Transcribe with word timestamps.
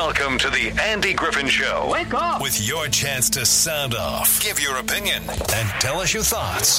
Welcome 0.00 0.38
to 0.38 0.48
the 0.50 0.72
Andy 0.80 1.12
Griffin 1.12 1.48
Show. 1.48 1.88
Wake 1.90 2.14
up! 2.14 2.40
With 2.40 2.64
your 2.64 2.86
chance 2.86 3.28
to 3.30 3.44
sound 3.44 3.96
off, 3.96 4.40
give 4.40 4.60
your 4.60 4.76
opinion, 4.76 5.24
and 5.28 5.68
tell 5.80 5.98
us 5.98 6.14
your 6.14 6.22
thoughts. 6.22 6.78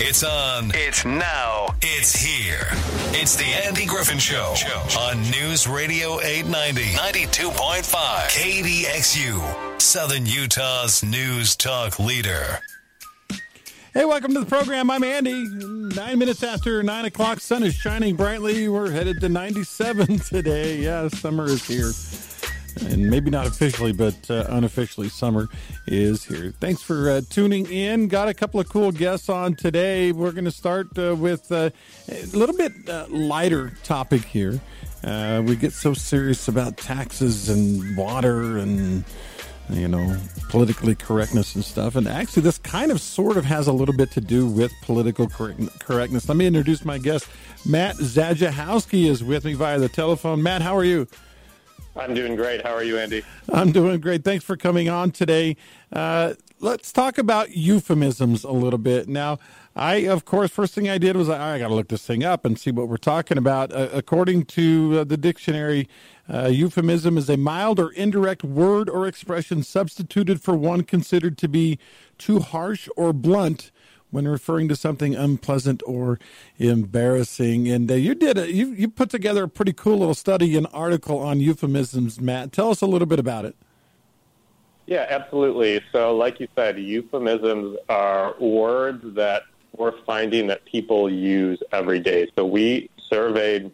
It's 0.00 0.24
on. 0.24 0.72
It's 0.72 1.04
now. 1.04 1.74
It's 1.82 2.16
here. 2.16 2.66
It's 3.12 3.36
the 3.36 3.44
Andy 3.44 3.84
Griffin 3.84 4.18
Show 4.18 4.54
on 4.98 5.20
News 5.30 5.68
Radio 5.68 6.18
890, 6.22 6.96
92.5, 6.96 7.84
KDXU, 8.30 9.80
Southern 9.82 10.24
Utah's 10.24 11.04
news 11.04 11.54
talk 11.54 11.98
leader. 11.98 12.62
Hey, 13.94 14.04
welcome 14.04 14.34
to 14.34 14.40
the 14.40 14.46
program. 14.46 14.90
I'm 14.90 15.04
Andy. 15.04 15.46
Nine 15.94 16.18
minutes 16.18 16.42
after 16.42 16.82
nine 16.82 17.04
o'clock, 17.04 17.38
sun 17.38 17.62
is 17.62 17.76
shining 17.76 18.16
brightly. 18.16 18.68
We're 18.68 18.90
headed 18.90 19.20
to 19.20 19.28
97 19.28 20.18
today. 20.30 20.78
Yeah, 20.78 21.06
summer 21.06 21.44
is 21.44 21.64
here. 21.64 21.92
And 22.90 23.08
maybe 23.08 23.30
not 23.30 23.46
officially, 23.46 23.92
but 23.92 24.28
uh, 24.28 24.46
unofficially, 24.48 25.08
summer 25.08 25.46
is 25.86 26.24
here. 26.24 26.52
Thanks 26.58 26.82
for 26.82 27.08
uh, 27.08 27.20
tuning 27.30 27.66
in. 27.66 28.08
Got 28.08 28.26
a 28.26 28.34
couple 28.34 28.58
of 28.58 28.68
cool 28.68 28.90
guests 28.90 29.28
on 29.28 29.54
today. 29.54 30.10
We're 30.10 30.32
going 30.32 30.44
to 30.46 30.50
start 30.50 30.88
uh, 30.98 31.14
with 31.14 31.52
uh, 31.52 31.70
a 32.08 32.26
little 32.36 32.56
bit 32.56 32.72
uh, 32.88 33.06
lighter 33.08 33.74
topic 33.84 34.24
here. 34.24 34.60
Uh, 35.04 35.40
we 35.46 35.54
get 35.54 35.72
so 35.72 35.94
serious 35.94 36.48
about 36.48 36.78
taxes 36.78 37.48
and 37.48 37.96
water 37.96 38.58
and 38.58 39.04
you 39.70 39.88
know, 39.88 40.16
politically 40.48 40.94
correctness 40.94 41.54
and 41.54 41.64
stuff. 41.64 41.96
And 41.96 42.06
actually, 42.06 42.42
this 42.42 42.58
kind 42.58 42.90
of 42.90 43.00
sort 43.00 43.36
of 43.36 43.44
has 43.44 43.66
a 43.66 43.72
little 43.72 43.94
bit 43.94 44.10
to 44.12 44.20
do 44.20 44.46
with 44.46 44.72
political 44.82 45.28
correct- 45.28 45.80
correctness. 45.80 46.28
Let 46.28 46.36
me 46.36 46.46
introduce 46.46 46.84
my 46.84 46.98
guest. 46.98 47.28
Matt 47.66 47.96
Zajechowski 47.96 49.06
is 49.08 49.24
with 49.24 49.44
me 49.44 49.54
via 49.54 49.78
the 49.78 49.88
telephone. 49.88 50.42
Matt, 50.42 50.62
how 50.62 50.76
are 50.76 50.84
you? 50.84 51.06
I'm 51.96 52.12
doing 52.12 52.34
great. 52.34 52.62
How 52.62 52.72
are 52.72 52.82
you, 52.82 52.98
Andy? 52.98 53.22
I'm 53.52 53.70
doing 53.70 54.00
great. 54.00 54.24
Thanks 54.24 54.44
for 54.44 54.56
coming 54.56 54.88
on 54.88 55.12
today. 55.12 55.56
Uh, 55.92 56.34
let's 56.58 56.92
talk 56.92 57.18
about 57.18 57.50
euphemisms 57.50 58.42
a 58.42 58.50
little 58.50 58.78
bit. 58.78 59.08
Now, 59.08 59.38
I, 59.76 60.06
of 60.06 60.24
course, 60.24 60.50
first 60.50 60.74
thing 60.74 60.88
I 60.88 60.98
did 60.98 61.16
was 61.16 61.28
I, 61.28 61.56
I 61.56 61.58
got 61.58 61.68
to 61.68 61.74
look 61.74 61.88
this 61.88 62.06
thing 62.06 62.22
up 62.22 62.44
and 62.44 62.58
see 62.58 62.70
what 62.70 62.88
we're 62.88 62.96
talking 62.96 63.36
about. 63.36 63.72
Uh, 63.72 63.88
according 63.92 64.44
to 64.46 65.00
uh, 65.00 65.04
the 65.04 65.16
dictionary, 65.16 65.88
uh, 66.32 66.46
euphemism 66.46 67.18
is 67.18 67.28
a 67.28 67.36
mild 67.36 67.80
or 67.80 67.90
indirect 67.90 68.44
word 68.44 68.88
or 68.88 69.06
expression 69.06 69.64
substituted 69.64 70.40
for 70.40 70.54
one 70.54 70.84
considered 70.84 71.36
to 71.38 71.48
be 71.48 71.78
too 72.18 72.38
harsh 72.38 72.88
or 72.96 73.12
blunt 73.12 73.72
when 74.12 74.28
referring 74.28 74.68
to 74.68 74.76
something 74.76 75.16
unpleasant 75.16 75.82
or 75.86 76.20
embarrassing. 76.58 77.68
And 77.68 77.90
uh, 77.90 77.94
you 77.94 78.14
did 78.14 78.38
a, 78.38 78.52
you 78.52 78.68
you 78.68 78.88
put 78.88 79.10
together 79.10 79.42
a 79.42 79.48
pretty 79.48 79.72
cool 79.72 79.98
little 79.98 80.14
study, 80.14 80.56
an 80.56 80.66
article 80.66 81.18
on 81.18 81.40
euphemisms. 81.40 82.20
Matt, 82.20 82.52
tell 82.52 82.70
us 82.70 82.80
a 82.80 82.86
little 82.86 83.06
bit 83.06 83.18
about 83.18 83.44
it. 83.44 83.56
Yeah, 84.86 85.06
absolutely. 85.08 85.80
So, 85.90 86.14
like 86.14 86.38
you 86.38 86.46
said, 86.54 86.78
euphemisms 86.78 87.78
are 87.88 88.36
words 88.38 89.02
that 89.16 89.44
we're 89.76 90.00
finding 90.04 90.46
that 90.48 90.64
people 90.64 91.10
use 91.10 91.62
every 91.72 92.00
day. 92.00 92.28
So, 92.36 92.46
we 92.46 92.90
surveyed 92.98 93.70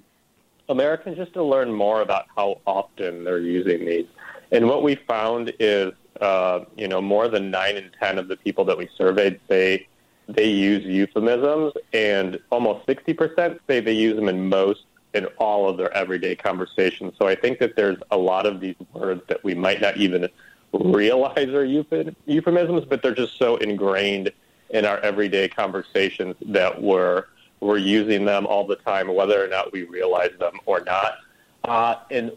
Americans 0.68 1.16
just 1.16 1.32
to 1.34 1.42
learn 1.42 1.72
more 1.72 2.00
about 2.00 2.26
how 2.36 2.60
often 2.66 3.24
they're 3.24 3.38
using 3.38 3.84
these. 3.84 4.06
And 4.52 4.66
what 4.66 4.82
we 4.82 4.94
found 4.94 5.52
is, 5.58 5.92
uh, 6.20 6.60
you 6.76 6.88
know, 6.88 7.00
more 7.00 7.28
than 7.28 7.50
nine 7.50 7.76
in 7.76 7.90
ten 8.00 8.18
of 8.18 8.28
the 8.28 8.36
people 8.36 8.64
that 8.66 8.78
we 8.78 8.88
surveyed 8.96 9.40
say 9.48 9.86
they 10.28 10.48
use 10.48 10.84
euphemisms, 10.84 11.72
and 11.92 12.38
almost 12.50 12.86
60% 12.86 13.58
say 13.66 13.80
they 13.80 13.92
use 13.92 14.14
them 14.16 14.28
in 14.28 14.48
most 14.48 14.84
in 15.12 15.26
all 15.38 15.68
of 15.68 15.76
their 15.76 15.92
everyday 15.92 16.36
conversations. 16.36 17.14
So 17.18 17.26
I 17.26 17.34
think 17.34 17.58
that 17.58 17.74
there's 17.74 17.98
a 18.12 18.16
lot 18.16 18.46
of 18.46 18.60
these 18.60 18.76
words 18.92 19.22
that 19.26 19.42
we 19.42 19.54
might 19.54 19.80
not 19.80 19.96
even 19.96 20.28
realize 20.72 21.48
are 21.48 21.64
euphemisms, 21.64 22.84
but 22.84 23.02
they're 23.02 23.14
just 23.14 23.36
so 23.36 23.56
ingrained 23.56 24.30
in 24.70 24.84
our 24.84 24.98
everyday 24.98 25.48
conversations 25.48 26.36
that 26.47 26.81
we're 26.81 27.25
we're 27.60 27.78
using 27.78 28.25
them 28.25 28.47
all 28.47 28.66
the 28.66 28.76
time, 28.76 29.12
whether 29.14 29.44
or 29.44 29.47
not 29.47 29.70
we 29.72 29.82
realize 29.82 30.31
them 30.38 30.58
or 30.64 30.81
not. 30.81 31.19
Uh, 31.64 31.97
and 32.10 32.32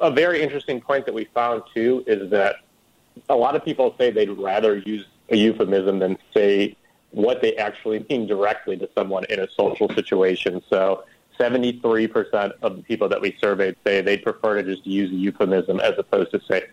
a 0.00 0.10
very 0.10 0.40
interesting 0.40 0.80
point 0.80 1.04
that 1.06 1.14
we 1.14 1.24
found 1.34 1.62
too 1.74 2.04
is 2.06 2.30
that 2.30 2.56
a 3.28 3.34
lot 3.34 3.56
of 3.56 3.64
people 3.64 3.94
say 3.98 4.10
they'd 4.10 4.30
rather 4.30 4.78
use 4.78 5.04
a 5.30 5.36
euphemism 5.36 5.98
than 5.98 6.16
say 6.32 6.76
what 7.10 7.40
they 7.42 7.56
actually 7.56 8.04
mean 8.08 8.26
directly 8.26 8.76
to 8.76 8.88
someone 8.94 9.24
in 9.24 9.40
a 9.40 9.48
social 9.50 9.88
situation. 9.94 10.62
So 10.68 11.04
73% 11.38 12.52
of 12.62 12.76
the 12.76 12.82
people 12.82 13.08
that 13.08 13.20
we 13.20 13.36
surveyed 13.40 13.76
say 13.84 14.00
they'd 14.00 14.22
prefer 14.22 14.60
to 14.60 14.62
just 14.62 14.86
use 14.86 15.10
a 15.10 15.14
euphemism 15.14 15.80
as 15.80 15.94
opposed 15.98 16.30
to 16.32 16.40
say, 16.48 16.66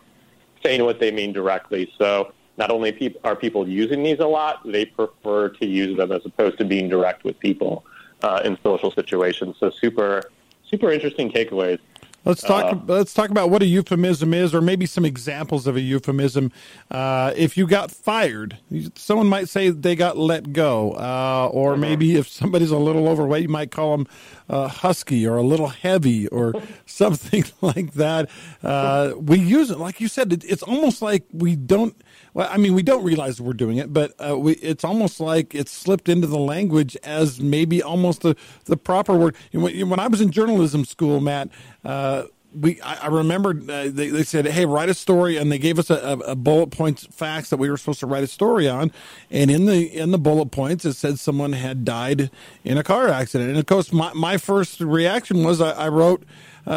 saying 0.64 0.84
what 0.84 1.00
they 1.00 1.12
mean 1.12 1.34
directly. 1.34 1.92
So 1.98 2.34
not 2.58 2.72
only 2.72 3.16
are 3.24 3.36
people 3.36 3.68
using 3.68 4.04
these 4.04 4.20
a 4.20 4.28
lot, 4.28 4.62
they 4.66 4.86
prefer 4.86 5.50
to 5.50 5.66
use 5.66 5.98
them 5.98 6.12
as 6.12 6.26
opposed 6.26 6.58
to 6.60 6.66
being 6.66 6.90
direct 6.90 7.24
with 7.24 7.38
people 7.40 7.86
uh, 8.24 8.42
in 8.46 8.58
social 8.64 8.92
situations. 8.92 9.56
So 9.60 9.70
super, 9.70 10.24
super 10.70 10.92
interesting 10.92 11.32
takeaways. 11.32 11.80
Let's 12.26 12.42
talk. 12.42 12.74
Uh, 12.74 12.80
let's 12.88 13.14
talk 13.14 13.30
about 13.30 13.52
what 13.52 13.62
a 13.62 13.68
euphemism 13.68 14.34
is, 14.34 14.56
or 14.56 14.60
maybe 14.60 14.88
some 14.88 15.06
examples 15.06 15.68
of 15.68 15.76
a 15.76 15.82
euphemism. 15.82 16.52
Uh, 16.90 17.32
if 17.36 17.56
you 17.56 17.68
got 17.68 17.92
fired, 17.92 18.58
someone 18.96 19.28
might 19.28 19.48
say 19.48 19.70
they 19.70 19.96
got 19.96 20.18
let 20.18 20.52
go, 20.52 20.94
uh, 20.94 21.50
or 21.52 21.74
mm-hmm. 21.74 21.82
maybe 21.82 22.16
if 22.16 22.28
somebody's 22.28 22.72
a 22.72 22.80
little 22.80 23.08
overweight, 23.08 23.44
you 23.44 23.50
might 23.50 23.70
call 23.70 23.96
them 23.96 24.08
uh, 24.50 24.68
husky 24.68 25.28
or 25.28 25.38
a 25.38 25.44
little 25.44 25.68
heavy 25.68 26.28
or 26.30 26.56
something 26.88 27.46
like 27.62 27.94
that. 27.94 28.28
Uh, 28.64 29.14
we 29.16 29.38
use 29.38 29.70
it, 29.70 29.78
like 29.78 30.02
you 30.02 30.08
said, 30.08 30.34
it, 30.34 30.44
it's 30.46 30.64
almost 30.64 31.04
like 31.04 31.26
we 31.32 31.56
don't 31.56 31.96
well, 32.36 32.50
I 32.52 32.58
mean, 32.58 32.74
we 32.74 32.84
don't 32.84 33.04
realize 33.06 33.40
we're 33.40 33.54
doing 33.54 33.78
it, 33.78 33.94
but 33.94 34.14
uh, 34.20 34.38
we, 34.38 34.56
it's 34.56 34.84
almost 34.84 35.22
like 35.22 35.56
it's 35.56 35.72
slipped 35.72 36.10
into 36.10 36.28
the 36.28 36.38
language 36.38 36.98
as 37.02 37.40
maybe 37.40 37.82
almost 37.82 38.24
the, 38.24 38.36
the 38.66 38.76
proper 38.76 39.16
word. 39.16 39.38
When, 39.54 39.90
when 39.90 40.00
I 40.02 40.08
was 40.08 40.20
in 40.20 40.32
journalism 40.32 40.84
school, 40.84 41.22
Matt, 41.22 41.48
uh, 41.86 42.24
we 42.56 42.82
I, 42.82 43.06
I 43.06 43.08
remember 43.08 43.52
uh, 43.52 43.90
they, 43.90 44.10
they 44.10 44.24
said, 44.24 44.46
"Hey, 44.46 44.66
write 44.66 44.90
a 44.90 44.94
story," 44.94 45.38
and 45.38 45.52
they 45.52 45.58
gave 45.58 45.78
us 45.80 45.90
a, 45.90 46.18
a, 46.26 46.36
bullet 46.36 46.72
points 46.72 47.08
facts 47.12 47.50
that 47.50 47.58
we 47.58 47.70
were 47.70 47.78
supposed 47.78 48.00
to 48.00 48.08
write 48.08 48.24
a 48.24 48.28
story 48.28 48.68
on. 48.68 48.92
And 49.30 49.52
in 49.52 49.66
the 49.66 49.86
in 49.86 50.12
the 50.12 50.18
bullet 50.18 50.52
points, 50.52 50.86
it 50.86 50.94
said 50.94 51.20
someone 51.20 51.54
had 51.54 51.86
died 51.86 52.30
in 52.64 52.78
a 52.78 52.84
car 52.84 53.10
accident. 53.10 53.50
And 53.50 53.60
of 53.60 53.66
course, 53.66 53.92
my 53.92 54.14
my 54.14 54.38
first 54.38 54.80
reaction 54.80 55.44
was 55.44 55.62
I, 55.62 55.72
I 55.72 55.88
wrote 55.90 56.24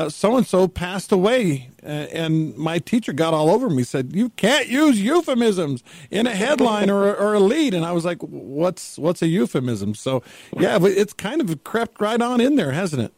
so 0.08 0.36
and 0.36 0.46
so 0.46 0.68
passed 0.68 1.12
away. 1.12 1.70
Uh, 1.82 2.06
and 2.12 2.56
my 2.56 2.78
teacher 2.78 3.12
got 3.12 3.32
all 3.32 3.50
over 3.50 3.70
me, 3.70 3.82
said, 3.82 4.14
You 4.14 4.30
can't 4.30 4.68
use 4.68 5.00
euphemisms 5.00 5.82
in 6.10 6.26
a 6.26 6.34
headline 6.34 6.90
or, 6.90 7.14
or 7.14 7.34
a 7.34 7.40
lead. 7.40 7.72
And 7.72 7.84
I 7.84 7.92
was 7.92 8.04
like, 8.04 8.20
What's 8.20 8.98
what's 8.98 9.22
a 9.22 9.26
euphemism? 9.26 9.94
So, 9.94 10.22
yeah, 10.56 10.78
it's 10.82 11.12
kind 11.12 11.40
of 11.40 11.64
crept 11.64 12.00
right 12.00 12.20
on 12.20 12.40
in 12.40 12.56
there, 12.56 12.72
hasn't 12.72 13.02
it? 13.02 13.12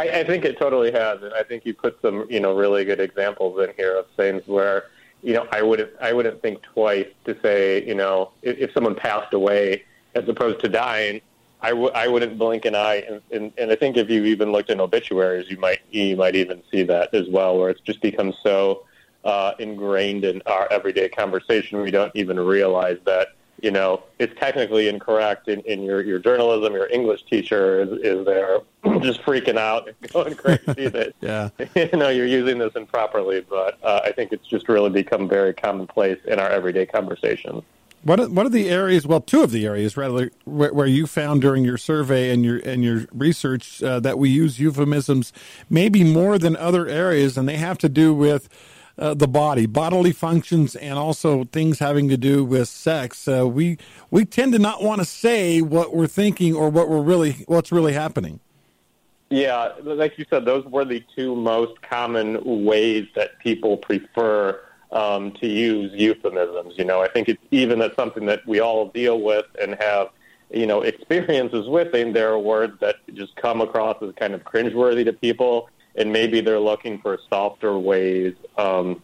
I, 0.00 0.20
I 0.20 0.24
think 0.24 0.46
it 0.46 0.58
totally 0.58 0.90
has. 0.92 1.22
And 1.22 1.34
I 1.34 1.42
think 1.42 1.66
you 1.66 1.74
put 1.74 2.00
some, 2.00 2.26
you 2.30 2.40
know, 2.40 2.56
really 2.56 2.84
good 2.84 3.00
examples 3.00 3.62
in 3.62 3.74
here 3.76 3.96
of 3.98 4.06
things 4.16 4.42
where, 4.46 4.86
you 5.22 5.34
know, 5.34 5.46
I 5.52 5.60
wouldn't, 5.60 5.90
I 6.00 6.14
wouldn't 6.14 6.40
think 6.40 6.62
twice 6.62 7.08
to 7.26 7.38
say, 7.42 7.86
you 7.86 7.94
know, 7.94 8.30
if, 8.42 8.56
if 8.58 8.72
someone 8.72 8.94
passed 8.94 9.34
away 9.34 9.84
as 10.14 10.26
opposed 10.26 10.60
to 10.60 10.68
dying, 10.68 11.20
I 11.62 11.70
w- 11.70 11.90
I 11.94 12.08
wouldn't 12.08 12.38
blink 12.38 12.64
an 12.64 12.74
eye, 12.74 13.04
and, 13.06 13.20
and, 13.30 13.52
and 13.58 13.70
I 13.70 13.76
think 13.76 13.98
if 13.98 14.08
you 14.08 14.24
even 14.24 14.50
looked 14.50 14.70
in 14.70 14.80
obituaries, 14.80 15.50
you 15.50 15.58
might 15.58 15.80
you 15.90 16.16
might 16.16 16.34
even 16.34 16.62
see 16.70 16.84
that 16.84 17.12
as 17.12 17.28
well, 17.28 17.58
where 17.58 17.68
it's 17.68 17.82
just 17.82 18.00
become 18.00 18.32
so 18.42 18.84
uh, 19.24 19.52
ingrained 19.58 20.24
in 20.24 20.40
our 20.46 20.66
everyday 20.72 21.10
conversation, 21.10 21.82
we 21.82 21.90
don't 21.90 22.16
even 22.16 22.40
realize 22.40 22.96
that 23.04 23.34
you 23.62 23.70
know 23.70 24.02
it's 24.18 24.38
technically 24.38 24.88
incorrect. 24.88 25.48
In, 25.48 25.60
in 25.60 25.82
your 25.82 26.02
your 26.02 26.18
journalism, 26.18 26.72
your 26.72 26.88
English 26.88 27.24
teacher 27.24 27.80
is, 27.82 27.90
is 28.02 28.26
there 28.26 28.60
just 29.00 29.22
freaking 29.22 29.58
out 29.58 29.88
and 29.88 29.96
going 30.12 30.34
crazy 30.34 30.88
that 30.88 31.14
yeah. 31.20 31.50
you 31.74 31.98
know 31.98 32.08
you're 32.08 32.26
using 32.26 32.58
this 32.58 32.74
improperly. 32.74 33.40
But 33.40 33.78
uh, 33.82 34.00
I 34.04 34.12
think 34.12 34.32
it's 34.32 34.46
just 34.46 34.68
really 34.68 34.90
become 34.90 35.28
very 35.28 35.52
commonplace 35.52 36.18
in 36.24 36.38
our 36.38 36.48
everyday 36.48 36.86
conversation. 36.86 37.62
What 38.02 38.18
are, 38.18 38.28
what 38.30 38.46
are 38.46 38.50
the 38.50 38.70
areas? 38.70 39.06
Well, 39.06 39.20
two 39.20 39.42
of 39.42 39.50
the 39.50 39.66
areas 39.66 39.94
rather 39.94 40.30
where, 40.44 40.72
where 40.72 40.86
you 40.86 41.06
found 41.06 41.42
during 41.42 41.64
your 41.64 41.76
survey 41.76 42.30
and 42.30 42.44
your 42.44 42.58
and 42.58 42.82
your 42.82 43.04
research 43.12 43.82
uh, 43.82 44.00
that 44.00 44.18
we 44.18 44.30
use 44.30 44.58
euphemisms 44.58 45.32
maybe 45.68 46.02
more 46.02 46.38
than 46.38 46.56
other 46.56 46.86
areas, 46.86 47.36
and 47.36 47.46
they 47.46 47.58
have 47.58 47.76
to 47.78 47.88
do 47.88 48.14
with 48.14 48.48
uh, 49.00 49.14
the 49.14 49.26
body, 49.26 49.66
bodily 49.66 50.12
functions, 50.12 50.76
and 50.76 50.98
also 50.98 51.44
things 51.44 51.78
having 51.78 52.08
to 52.10 52.16
do 52.16 52.44
with 52.44 52.68
sex. 52.68 53.26
Uh, 53.26 53.48
we 53.48 53.78
we 54.10 54.24
tend 54.24 54.52
to 54.52 54.58
not 54.58 54.82
want 54.82 55.00
to 55.00 55.04
say 55.06 55.62
what 55.62 55.96
we're 55.96 56.06
thinking 56.06 56.54
or 56.54 56.68
what 56.68 56.88
we're 56.88 57.00
really 57.00 57.44
what's 57.46 57.72
really 57.72 57.94
happening. 57.94 58.40
Yeah, 59.30 59.72
like 59.82 60.18
you 60.18 60.26
said, 60.28 60.44
those 60.44 60.64
were 60.66 60.84
the 60.84 61.02
two 61.16 61.34
most 61.34 61.80
common 61.82 62.64
ways 62.64 63.06
that 63.14 63.38
people 63.38 63.76
prefer 63.76 64.60
um, 64.92 65.32
to 65.40 65.46
use 65.46 65.92
euphemisms. 65.94 66.74
You 66.76 66.84
know, 66.84 67.00
I 67.00 67.08
think 67.08 67.28
it's 67.28 67.42
even 67.50 67.78
that's 67.78 67.96
something 67.96 68.26
that 68.26 68.46
we 68.46 68.60
all 68.60 68.88
deal 68.88 69.20
with 69.20 69.46
and 69.62 69.76
have, 69.80 70.08
you 70.52 70.66
know, 70.66 70.82
experiences 70.82 71.68
with. 71.68 71.94
And 71.94 72.14
there 72.14 72.30
are 72.32 72.38
words 72.38 72.74
that 72.80 72.96
just 73.14 73.36
come 73.36 73.60
across 73.60 74.02
as 74.02 74.12
kind 74.16 74.34
of 74.34 74.42
cringeworthy 74.42 75.04
to 75.04 75.12
people. 75.12 75.70
And 76.00 76.10
maybe 76.12 76.40
they're 76.40 76.58
looking 76.58 76.98
for 76.98 77.18
softer 77.28 77.78
ways, 77.78 78.34
um, 78.56 79.02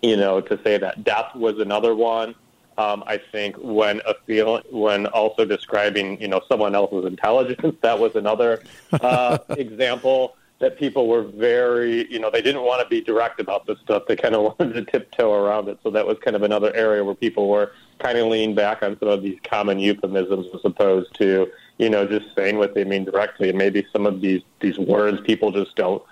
you 0.00 0.16
know, 0.16 0.40
to 0.40 0.58
say 0.62 0.78
that. 0.78 1.02
Death 1.02 1.34
was 1.34 1.58
another 1.58 1.94
one. 1.94 2.36
Um, 2.78 3.02
I 3.06 3.18
think 3.18 3.56
when 3.56 4.00
a 4.06 4.14
feel 4.26 4.62
when 4.70 5.06
also 5.06 5.44
describing 5.44 6.20
you 6.20 6.28
know 6.28 6.40
someone 6.48 6.74
else's 6.74 7.04
intelligence, 7.04 7.76
that 7.82 7.98
was 7.98 8.14
another 8.14 8.62
uh, 8.92 9.38
example 9.50 10.36
that 10.60 10.78
people 10.78 11.08
were 11.08 11.22
very 11.22 12.10
you 12.10 12.18
know 12.20 12.30
they 12.30 12.40
didn't 12.40 12.62
want 12.62 12.80
to 12.80 12.88
be 12.88 13.00
direct 13.00 13.40
about 13.40 13.66
this 13.66 13.78
stuff. 13.80 14.04
They 14.06 14.16
kind 14.16 14.34
of 14.34 14.42
wanted 14.58 14.74
to 14.74 14.84
tiptoe 14.84 15.32
around 15.32 15.68
it. 15.68 15.78
So 15.82 15.90
that 15.90 16.06
was 16.06 16.16
kind 16.20 16.36
of 16.36 16.42
another 16.42 16.72
area 16.74 17.04
where 17.04 17.14
people 17.14 17.48
were 17.48 17.72
kind 17.98 18.16
of 18.16 18.28
leaning 18.28 18.54
back 18.54 18.82
on 18.82 18.98
some 19.00 19.08
of 19.08 19.22
these 19.22 19.38
common 19.42 19.78
euphemisms 19.78 20.46
as 20.54 20.60
opposed 20.64 21.12
to 21.16 21.50
you 21.78 21.90
know 21.90 22.06
just 22.06 22.34
saying 22.36 22.56
what 22.56 22.74
they 22.74 22.84
mean 22.84 23.04
directly. 23.04 23.48
And 23.48 23.58
maybe 23.58 23.84
some 23.92 24.06
of 24.06 24.20
these 24.20 24.42
these 24.60 24.78
words 24.78 25.20
people 25.22 25.50
just 25.50 25.74
don't 25.74 26.02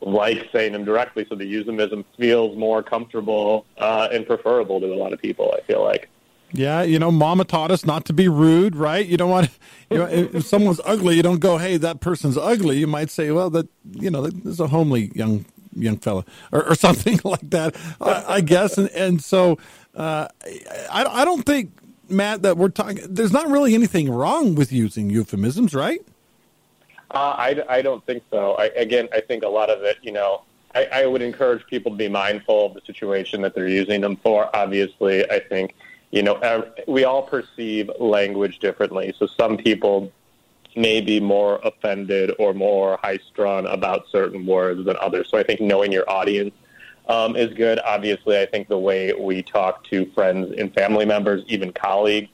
like 0.00 0.48
saying 0.52 0.72
them 0.72 0.84
directly, 0.84 1.26
so 1.28 1.34
the 1.34 1.46
euphemism 1.46 2.04
feels 2.16 2.56
more 2.56 2.82
comfortable 2.82 3.66
uh, 3.78 4.08
and 4.12 4.26
preferable 4.26 4.80
to 4.80 4.86
a 4.92 4.94
lot 4.94 5.12
of 5.12 5.20
people. 5.20 5.54
I 5.56 5.62
feel 5.62 5.82
like. 5.82 6.08
Yeah, 6.52 6.82
you 6.82 6.98
know, 6.98 7.10
Mama 7.10 7.44
taught 7.44 7.70
us 7.70 7.84
not 7.84 8.06
to 8.06 8.14
be 8.14 8.26
rude, 8.26 8.74
right? 8.74 9.04
You 9.04 9.18
don't 9.18 9.28
want, 9.28 9.50
you 9.90 9.98
know, 9.98 10.06
if 10.06 10.46
someone's 10.46 10.80
ugly, 10.84 11.16
you 11.16 11.22
don't 11.22 11.40
go, 11.40 11.58
"Hey, 11.58 11.76
that 11.76 12.00
person's 12.00 12.38
ugly." 12.38 12.78
You 12.78 12.86
might 12.86 13.10
say, 13.10 13.30
"Well, 13.30 13.50
that 13.50 13.68
you 13.92 14.10
know, 14.10 14.28
there's 14.28 14.60
a 14.60 14.68
homely 14.68 15.10
young 15.14 15.44
young 15.76 15.98
fella," 15.98 16.24
or, 16.52 16.70
or 16.70 16.74
something 16.86 17.20
like 17.24 17.50
that. 17.50 17.76
I, 18.00 18.24
I 18.36 18.40
guess, 18.40 18.78
and 18.78 18.88
and 18.90 19.22
so 19.22 19.58
uh, 19.94 20.28
I 20.90 21.04
I 21.04 21.24
don't 21.24 21.44
think 21.44 21.72
Matt 22.08 22.42
that 22.42 22.56
we're 22.56 22.70
talking. 22.70 23.00
There's 23.08 23.32
not 23.32 23.48
really 23.48 23.74
anything 23.74 24.10
wrong 24.10 24.54
with 24.54 24.72
using 24.72 25.10
euphemisms, 25.10 25.74
right? 25.74 26.00
Uh, 27.10 27.34
I, 27.38 27.64
I 27.68 27.82
don't 27.82 28.04
think 28.04 28.22
so. 28.30 28.54
I, 28.54 28.66
again, 28.66 29.08
I 29.12 29.20
think 29.20 29.42
a 29.42 29.48
lot 29.48 29.70
of 29.70 29.82
it, 29.82 29.96
you 30.02 30.12
know, 30.12 30.42
I, 30.74 30.84
I 30.92 31.06
would 31.06 31.22
encourage 31.22 31.66
people 31.66 31.92
to 31.92 31.96
be 31.96 32.08
mindful 32.08 32.66
of 32.66 32.74
the 32.74 32.82
situation 32.82 33.40
that 33.42 33.54
they're 33.54 33.68
using 33.68 34.02
them 34.02 34.16
for. 34.16 34.54
Obviously, 34.54 35.28
I 35.30 35.40
think, 35.40 35.74
you 36.10 36.22
know, 36.22 36.70
we 36.86 37.04
all 37.04 37.22
perceive 37.22 37.90
language 37.98 38.58
differently. 38.58 39.14
So 39.18 39.26
some 39.26 39.56
people 39.56 40.12
may 40.76 41.00
be 41.00 41.18
more 41.18 41.60
offended 41.64 42.32
or 42.38 42.52
more 42.52 42.98
high 43.02 43.18
strung 43.18 43.66
about 43.66 44.08
certain 44.10 44.44
words 44.44 44.84
than 44.84 44.96
others. 45.00 45.28
So 45.30 45.38
I 45.38 45.42
think 45.42 45.60
knowing 45.60 45.90
your 45.90 46.08
audience 46.08 46.54
um, 47.08 47.36
is 47.36 47.52
good. 47.54 47.80
Obviously, 47.80 48.38
I 48.38 48.46
think 48.46 48.68
the 48.68 48.78
way 48.78 49.12
we 49.14 49.42
talk 49.42 49.84
to 49.84 50.04
friends 50.12 50.54
and 50.58 50.72
family 50.74 51.06
members, 51.06 51.42
even 51.48 51.72
colleagues, 51.72 52.28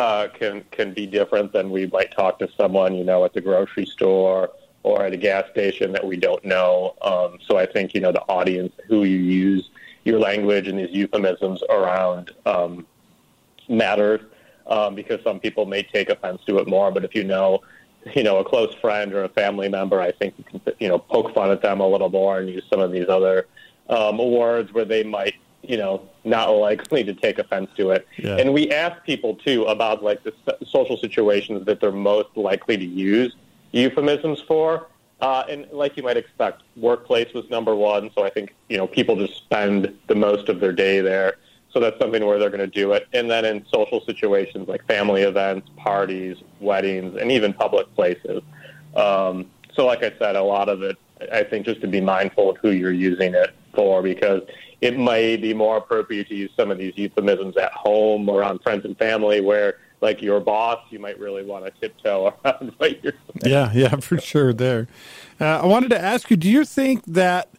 uh, 0.00 0.28
can 0.28 0.64
can 0.70 0.94
be 0.94 1.06
different 1.06 1.52
than 1.52 1.70
we 1.70 1.86
might 1.88 2.10
talk 2.10 2.38
to 2.38 2.48
someone 2.56 2.94
you 2.94 3.04
know 3.04 3.22
at 3.26 3.34
the 3.34 3.40
grocery 3.40 3.84
store 3.84 4.50
or 4.82 5.04
at 5.04 5.12
a 5.12 5.16
gas 5.16 5.44
station 5.50 5.92
that 5.92 6.06
we 6.06 6.16
don't 6.16 6.42
know. 6.42 6.94
Um, 7.02 7.38
so 7.46 7.58
I 7.58 7.66
think 7.66 7.92
you 7.92 8.00
know 8.00 8.10
the 8.10 8.22
audience 8.22 8.72
who 8.88 9.04
you 9.04 9.18
use 9.18 9.68
your 10.04 10.18
language 10.18 10.68
and 10.68 10.78
these 10.78 10.90
euphemisms 10.90 11.62
around 11.68 12.30
um, 12.46 12.86
matters 13.68 14.22
um, 14.68 14.94
because 14.94 15.22
some 15.22 15.38
people 15.38 15.66
may 15.66 15.82
take 15.82 16.08
offense 16.08 16.40
to 16.46 16.56
it 16.60 16.66
more. 16.66 16.90
But 16.90 17.04
if 17.04 17.14
you 17.14 17.24
know 17.24 17.60
you 18.14 18.22
know 18.22 18.38
a 18.38 18.44
close 18.44 18.74
friend 18.76 19.12
or 19.12 19.24
a 19.24 19.28
family 19.28 19.68
member, 19.68 20.00
I 20.00 20.12
think 20.12 20.32
you 20.38 20.44
can 20.44 20.60
you 20.78 20.88
know 20.88 20.98
poke 20.98 21.34
fun 21.34 21.50
at 21.50 21.60
them 21.60 21.80
a 21.80 21.86
little 21.86 22.08
more 22.08 22.38
and 22.38 22.48
use 22.48 22.64
some 22.70 22.80
of 22.80 22.90
these 22.90 23.10
other 23.10 23.48
um, 23.90 24.16
words 24.16 24.72
where 24.72 24.86
they 24.86 25.04
might 25.04 25.34
you 25.62 25.76
know, 25.76 26.08
not 26.24 26.48
likely 26.50 27.04
to 27.04 27.14
take 27.14 27.38
offense 27.38 27.70
to 27.76 27.90
it. 27.90 28.06
Yeah. 28.18 28.36
And 28.36 28.52
we 28.52 28.70
ask 28.70 29.02
people 29.04 29.36
too 29.36 29.64
about 29.64 30.02
like 30.02 30.22
the 30.22 30.32
social 30.66 30.96
situations 30.96 31.66
that 31.66 31.80
they're 31.80 31.92
most 31.92 32.36
likely 32.36 32.76
to 32.76 32.84
use 32.84 33.36
euphemisms 33.72 34.40
for. 34.40 34.86
Uh, 35.20 35.44
and 35.50 35.66
like 35.70 35.96
you 35.98 36.02
might 36.02 36.16
expect, 36.16 36.62
workplace 36.76 37.32
was 37.34 37.48
number 37.50 37.74
one. 37.74 38.10
So 38.14 38.24
I 38.24 38.30
think 38.30 38.54
you 38.68 38.78
know 38.78 38.86
people 38.86 39.16
just 39.16 39.36
spend 39.36 39.94
the 40.06 40.14
most 40.14 40.48
of 40.48 40.60
their 40.60 40.72
day 40.72 41.00
there. 41.00 41.36
So 41.72 41.78
that's 41.78 41.98
something 42.00 42.24
where 42.26 42.38
they're 42.38 42.50
going 42.50 42.60
to 42.60 42.66
do 42.66 42.92
it. 42.92 43.06
And 43.12 43.30
then 43.30 43.44
in 43.44 43.64
social 43.72 44.00
situations 44.04 44.66
like 44.66 44.84
family 44.86 45.22
events, 45.22 45.68
parties, 45.76 46.36
weddings, 46.58 47.16
and 47.20 47.30
even 47.30 47.52
public 47.52 47.94
places. 47.94 48.42
Um, 48.96 49.46
so 49.72 49.86
like 49.86 50.02
I 50.02 50.12
said, 50.18 50.34
a 50.34 50.42
lot 50.42 50.68
of 50.68 50.82
it, 50.82 50.96
I 51.32 51.44
think, 51.44 51.66
just 51.66 51.80
to 51.82 51.86
be 51.86 52.00
mindful 52.00 52.50
of 52.50 52.56
who 52.58 52.70
you're 52.70 52.92
using 52.92 53.34
it 53.34 53.54
for, 53.74 54.02
because 54.02 54.42
it 54.80 54.98
may 54.98 55.36
be 55.36 55.52
more 55.52 55.76
appropriate 55.76 56.28
to 56.28 56.34
use 56.34 56.50
some 56.56 56.70
of 56.70 56.78
these 56.78 56.94
euphemisms 56.96 57.56
at 57.56 57.72
home 57.72 58.28
or 58.28 58.42
on 58.42 58.58
friends 58.60 58.84
and 58.84 58.96
family 58.98 59.40
where 59.40 59.76
like 60.00 60.22
your 60.22 60.40
boss, 60.40 60.78
you 60.90 60.98
might 60.98 61.18
really 61.18 61.44
want 61.44 61.66
to 61.66 61.70
tiptoe 61.80 62.34
around 62.44 62.72
what 62.78 63.02
you're 63.02 63.12
saying. 63.12 63.52
Yeah, 63.52 63.70
yeah, 63.72 63.96
for 63.96 64.18
sure. 64.18 64.52
There, 64.52 64.88
uh, 65.40 65.60
I 65.62 65.66
wanted 65.66 65.90
to 65.90 66.00
ask 66.00 66.30
you: 66.30 66.36
Do 66.36 66.48
you 66.48 66.64
think 66.64 67.04
that 67.06 67.50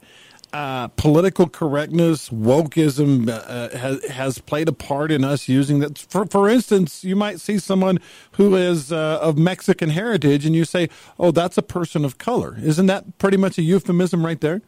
uh, 0.53 0.88
political 0.89 1.48
correctness, 1.48 2.30
wokeism, 2.30 3.30
uh, 3.30 3.77
has 3.77 4.03
has 4.06 4.39
played 4.39 4.68
a 4.68 4.74
part 4.74 5.12
in 5.12 5.24
us 5.24 5.48
using 5.48 5.80
that? 5.80 5.98
For 5.98 6.25
for 6.25 6.50
instance, 6.50 7.03
you 7.03 7.15
might 7.15 7.39
see 7.39 7.57
someone 7.57 8.00
who 8.33 8.56
is 8.56 8.92
uh, 8.92 9.19
of 9.21 9.38
Mexican 9.38 9.89
heritage, 9.89 10.45
and 10.45 10.56
you 10.56 10.65
say, 10.65 10.89
"Oh, 11.19 11.31
that's 11.31 11.57
a 11.57 11.62
person 11.62 12.03
of 12.03 12.18
color." 12.18 12.57
Isn't 12.62 12.88
that 12.88 13.18
pretty 13.18 13.38
much 13.38 13.57
a 13.57 13.62
euphemism 13.62 14.25
right 14.25 14.42
there? 14.42 14.62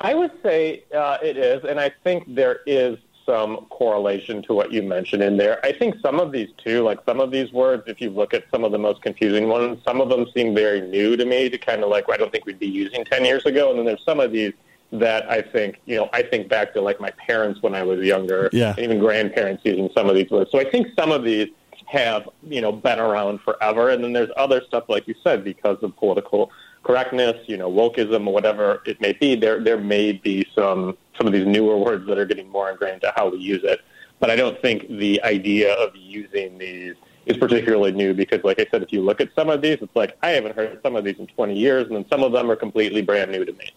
I 0.00 0.14
would 0.14 0.32
say 0.42 0.84
uh, 0.94 1.18
it 1.22 1.36
is, 1.36 1.64
and 1.64 1.80
I 1.80 1.90
think 2.04 2.34
there 2.34 2.60
is 2.66 2.96
some 3.26 3.66
correlation 3.66 4.42
to 4.42 4.54
what 4.54 4.72
you 4.72 4.82
mentioned 4.82 5.22
in 5.22 5.36
there. 5.36 5.64
I 5.64 5.72
think 5.72 5.96
some 6.00 6.18
of 6.18 6.32
these 6.32 6.48
too, 6.56 6.82
like 6.82 6.98
some 7.04 7.20
of 7.20 7.30
these 7.30 7.52
words, 7.52 7.84
if 7.86 8.00
you 8.00 8.10
look 8.10 8.34
at 8.34 8.44
some 8.50 8.64
of 8.64 8.72
the 8.72 8.78
most 8.78 9.02
confusing 9.02 9.48
ones, 9.48 9.78
some 9.84 10.00
of 10.00 10.08
them 10.08 10.26
seem 10.34 10.54
very 10.54 10.80
new 10.80 11.16
to 11.16 11.24
me 11.24 11.48
to 11.48 11.58
kind 11.58 11.82
of 11.82 11.90
like 11.90 12.10
I 12.10 12.16
don't 12.16 12.32
think 12.32 12.46
we'd 12.46 12.58
be 12.58 12.66
using 12.66 13.04
10 13.04 13.24
years 13.24 13.44
ago. 13.46 13.70
And 13.70 13.78
then 13.78 13.86
there's 13.86 14.04
some 14.04 14.20
of 14.20 14.32
these 14.32 14.52
that 14.92 15.30
I 15.30 15.42
think, 15.42 15.80
you 15.86 15.96
know, 15.96 16.08
I 16.12 16.22
think 16.22 16.48
back 16.48 16.72
to 16.74 16.80
like 16.80 17.00
my 17.00 17.10
parents 17.26 17.62
when 17.62 17.74
I 17.74 17.82
was 17.82 18.00
younger, 18.00 18.50
yeah. 18.52 18.70
and 18.70 18.80
even 18.80 18.98
grandparents 18.98 19.62
using 19.64 19.88
some 19.94 20.08
of 20.08 20.14
these 20.14 20.30
words. 20.30 20.50
So 20.50 20.58
I 20.58 20.68
think 20.68 20.88
some 20.98 21.12
of 21.12 21.22
these 21.22 21.48
have, 21.86 22.28
you 22.42 22.60
know, 22.60 22.72
been 22.72 22.98
around 22.98 23.40
forever. 23.40 23.90
And 23.90 24.02
then 24.02 24.12
there's 24.12 24.30
other 24.36 24.62
stuff, 24.66 24.84
like 24.88 25.06
you 25.08 25.14
said, 25.22 25.44
because 25.44 25.78
of 25.82 25.96
political 25.96 26.50
correctness, 26.82 27.36
you 27.46 27.56
know, 27.56 27.70
wokeism, 27.70 28.26
or 28.26 28.32
whatever 28.32 28.82
it 28.86 29.00
may 29.00 29.12
be, 29.12 29.36
there 29.36 29.62
there 29.62 29.78
may 29.78 30.12
be 30.12 30.46
some 30.54 30.96
some 31.16 31.26
of 31.26 31.32
these 31.32 31.46
newer 31.46 31.76
words 31.76 32.06
that 32.06 32.18
are 32.18 32.24
getting 32.24 32.48
more 32.48 32.70
ingrained 32.70 33.02
to 33.02 33.12
how 33.16 33.28
we 33.28 33.38
use 33.38 33.62
it. 33.64 33.80
But 34.18 34.30
I 34.30 34.36
don't 34.36 34.60
think 34.60 34.88
the 34.88 35.22
idea 35.22 35.74
of 35.74 35.94
using 35.94 36.58
these 36.58 36.94
is 37.26 37.36
particularly 37.36 37.92
new 37.92 38.14
because, 38.14 38.42
like 38.44 38.58
I 38.58 38.66
said, 38.70 38.82
if 38.82 38.92
you 38.92 39.02
look 39.02 39.20
at 39.20 39.34
some 39.34 39.50
of 39.50 39.62
these, 39.62 39.78
it's 39.80 39.94
like 39.94 40.16
I 40.22 40.30
haven't 40.30 40.56
heard 40.56 40.78
some 40.82 40.96
of 40.96 41.04
these 41.04 41.18
in 41.18 41.26
20 41.26 41.54
years, 41.54 41.86
and 41.86 41.96
then 41.96 42.06
some 42.10 42.22
of 42.22 42.32
them 42.32 42.50
are 42.50 42.56
completely 42.56 43.02
brand 43.02 43.30
new 43.30 43.44
to 43.44 43.52
me. 43.52 43.70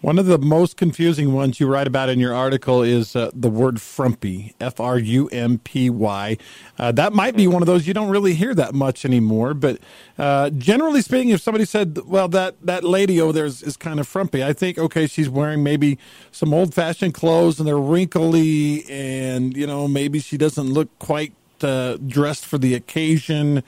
One 0.00 0.16
of 0.16 0.26
the 0.26 0.38
most 0.38 0.76
confusing 0.76 1.32
ones 1.32 1.58
you 1.58 1.66
write 1.66 1.88
about 1.88 2.08
in 2.08 2.20
your 2.20 2.32
article 2.32 2.82
is 2.82 3.16
uh, 3.16 3.32
the 3.34 3.50
word 3.50 3.80
frumpy, 3.80 4.54
F 4.60 4.78
R 4.78 4.96
U 4.96 5.26
M 5.30 5.58
P 5.58 5.90
Y. 5.90 6.36
Uh, 6.78 6.92
that 6.92 7.12
might 7.12 7.34
be 7.34 7.48
one 7.48 7.62
of 7.62 7.66
those 7.66 7.88
you 7.88 7.94
don't 7.94 8.08
really 8.08 8.34
hear 8.34 8.54
that 8.54 8.74
much 8.74 9.04
anymore. 9.04 9.54
But 9.54 9.80
uh, 10.16 10.50
generally 10.50 11.02
speaking, 11.02 11.30
if 11.30 11.40
somebody 11.40 11.64
said, 11.64 11.98
well, 12.06 12.28
that, 12.28 12.54
that 12.64 12.84
lady 12.84 13.20
over 13.20 13.32
there 13.32 13.46
is, 13.46 13.60
is 13.60 13.76
kind 13.76 13.98
of 13.98 14.06
frumpy, 14.06 14.44
I 14.44 14.52
think, 14.52 14.78
okay, 14.78 15.08
she's 15.08 15.28
wearing 15.28 15.64
maybe 15.64 15.98
some 16.30 16.54
old 16.54 16.74
fashioned 16.74 17.14
clothes 17.14 17.58
and 17.58 17.66
they're 17.66 17.76
wrinkly 17.76 18.84
and, 18.88 19.56
you 19.56 19.66
know, 19.66 19.88
maybe 19.88 20.20
she 20.20 20.36
doesn't 20.36 20.72
look 20.72 20.96
quite 21.00 21.32
uh, 21.64 21.96
dressed 22.06 22.46
for 22.46 22.58
the 22.58 22.74
occasion. 22.74 23.62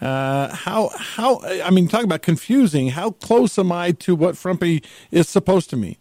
Uh, 0.00 0.54
how 0.54 0.90
how 0.96 1.40
I 1.64 1.70
mean, 1.70 1.88
talk 1.88 2.04
about 2.04 2.22
confusing. 2.22 2.90
How 2.90 3.10
close 3.12 3.58
am 3.58 3.72
I 3.72 3.92
to 3.92 4.14
what 4.14 4.36
frumpy 4.36 4.82
is 5.10 5.28
supposed 5.28 5.70
to 5.70 5.76
mean? 5.76 5.96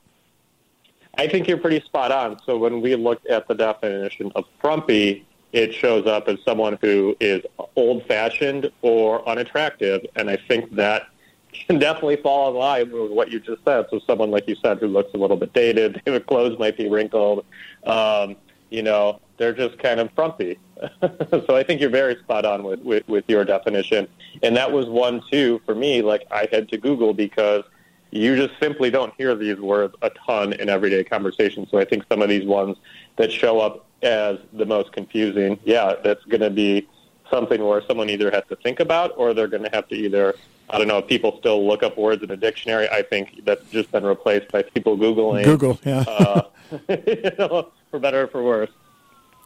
I 1.16 1.28
think 1.28 1.48
you're 1.48 1.58
pretty 1.58 1.82
spot 1.86 2.12
on. 2.12 2.40
So 2.46 2.58
when 2.58 2.82
we 2.82 2.96
looked 2.96 3.28
at 3.28 3.48
the 3.48 3.54
definition 3.54 4.32
of 4.36 4.46
frumpy, 4.60 5.26
it 5.52 5.74
shows 5.74 6.08
up 6.08 6.28
as 6.28 6.40
someone 6.44 6.80
who 6.82 7.16
is 7.20 7.44
old-fashioned 7.76 8.72
or 8.82 9.28
unattractive, 9.30 10.04
and 10.16 10.30
I 10.30 10.38
think 10.48 10.74
that 10.76 11.08
can 11.54 11.78
definitely 11.78 12.18
fall 12.18 12.50
in 12.50 12.56
line 12.56 12.92
with 12.92 13.12
what 13.12 13.32
you 13.32 13.40
just 13.40 13.64
said. 13.64 13.86
So 13.92 14.00
someone 14.08 14.32
like 14.32 14.48
you 14.48 14.56
said 14.64 14.80
who 14.80 14.88
looks 14.88 15.14
a 15.14 15.18
little 15.18 15.38
bit 15.38 15.54
dated, 15.54 16.02
their 16.06 16.20
clothes 16.20 16.58
might 16.58 16.78
be 16.78 16.90
wrinkled, 16.90 17.46
um, 17.86 18.36
you 18.70 18.82
know, 18.82 19.20
they're 19.38 19.54
just 19.54 19.78
kind 19.78 20.00
of 20.00 20.10
frumpy. 20.14 20.58
so 21.02 21.56
I 21.56 21.64
think 21.64 21.82
you're 21.82 21.90
very 21.90 22.16
spot 22.18 22.46
on 22.46 22.64
with, 22.64 22.80
with, 22.82 23.08
with 23.08 23.26
your 23.28 23.46
definition. 23.46 24.08
And 24.42 24.56
that 24.58 24.72
was 24.72 24.88
one, 24.88 25.22
too, 25.30 25.62
for 25.66 25.76
me, 25.76 26.02
like 26.02 26.26
I 26.32 26.48
had 26.52 26.70
to 26.70 26.78
Google 26.78 27.14
because 27.14 27.64
you 28.12 28.36
just 28.36 28.60
simply 28.60 28.92
don't 28.92 29.14
hear 29.18 29.36
these 29.36 29.60
words 29.60 29.96
a 30.02 30.12
ton 30.12 30.54
in 30.54 30.70
everyday 30.70 31.04
conversation. 31.04 31.68
So 31.70 31.80
I 31.80 31.86
think 31.86 32.06
some 32.10 32.22
of 32.22 32.30
these 32.30 32.46
ones 32.46 32.78
that 33.16 33.32
show 33.32 33.60
up 33.60 33.86
as 34.04 34.38
the 34.54 34.66
most 34.66 34.92
confusing, 34.92 35.60
yeah, 35.64 35.96
that's 36.04 36.24
going 36.26 36.42
to 36.42 36.50
be 36.50 36.88
something 37.32 37.64
where 37.64 37.82
someone 37.88 38.10
either 38.10 38.30
has 38.30 38.44
to 38.50 38.56
think 38.58 38.80
about 38.80 39.14
or 39.18 39.34
they're 39.34 39.48
going 39.48 39.64
to 39.64 39.70
have 39.74 39.88
to 39.88 39.96
either, 39.96 40.36
I 40.70 40.78
don't 40.78 40.88
know, 40.88 41.00
if 41.00 41.08
people 41.08 41.38
still 41.40 41.66
look 41.66 41.82
up 41.82 41.98
words 41.98 42.22
in 42.22 42.30
a 42.30 42.38
dictionary. 42.38 42.88
I 42.90 43.02
think 43.02 43.42
that's 43.46 43.68
just 43.72 43.92
been 43.92 44.06
replaced 44.06 44.52
by 44.52 44.62
people 44.62 44.98
Googling. 44.98 45.44
Google, 45.44 45.80
yeah. 45.84 46.02
uh, 46.08 46.42
you 46.90 47.32
know, 47.40 47.72
for 47.90 48.00
better 48.00 48.24
or 48.24 48.28
for 48.28 48.44
worse. 48.44 48.70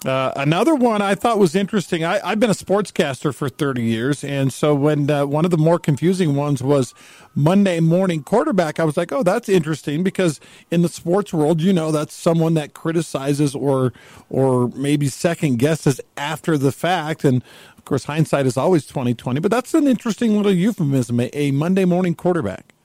Uh, 0.06 0.32
another 0.36 0.76
one 0.76 1.02
I 1.02 1.16
thought 1.16 1.40
was 1.40 1.56
interesting. 1.56 2.04
I, 2.04 2.30
have 2.30 2.40
been 2.40 2.52
a 2.52 2.54
sportscaster 2.54 3.34
for 3.34 3.50
30 3.50 3.82
years, 3.82 4.24
and 4.24 4.54
so 4.54 4.76
when 4.76 5.10
uh, 5.10 5.26
one 5.26 5.44
of 5.44 5.50
the 5.50 5.58
more 5.58 5.80
confusing 5.80 6.36
ones 6.36 6.62
was 6.62 6.94
Monday 7.34 7.80
morning 7.80 8.22
quarterback, 8.22 8.80
I 8.80 8.84
was 8.84 8.96
like, 8.96 9.12
"Oh, 9.12 9.24
that's 9.24 9.50
interesting," 9.50 10.04
because 10.04 10.40
in 10.70 10.84
the 10.84 10.90
sports 10.90 11.34
world, 11.34 11.62
you 11.62 11.74
know, 11.74 11.92
that's 11.92 12.14
someone 12.14 12.54
that 12.54 12.76
criticizes 12.76 13.56
or 13.56 13.92
or 14.30 14.68
maybe 14.70 15.08
second 15.08 15.58
guesses 15.58 16.00
after 16.16 16.60
the 16.60 16.72
fact, 16.72 17.26
and 17.26 17.44
of 17.76 17.84
course, 17.84 18.04
hindsight 18.04 18.46
is 18.46 18.56
always 18.56 18.86
2020. 18.86 19.40
But 19.40 19.50
that's 19.50 19.74
an 19.74 19.88
interesting 19.88 20.38
little 20.38 20.54
euphemism, 20.54 21.20
a, 21.20 21.30
a 21.34 21.50
Monday 21.52 21.86
morning 21.86 22.14
quarterback. 22.14 22.76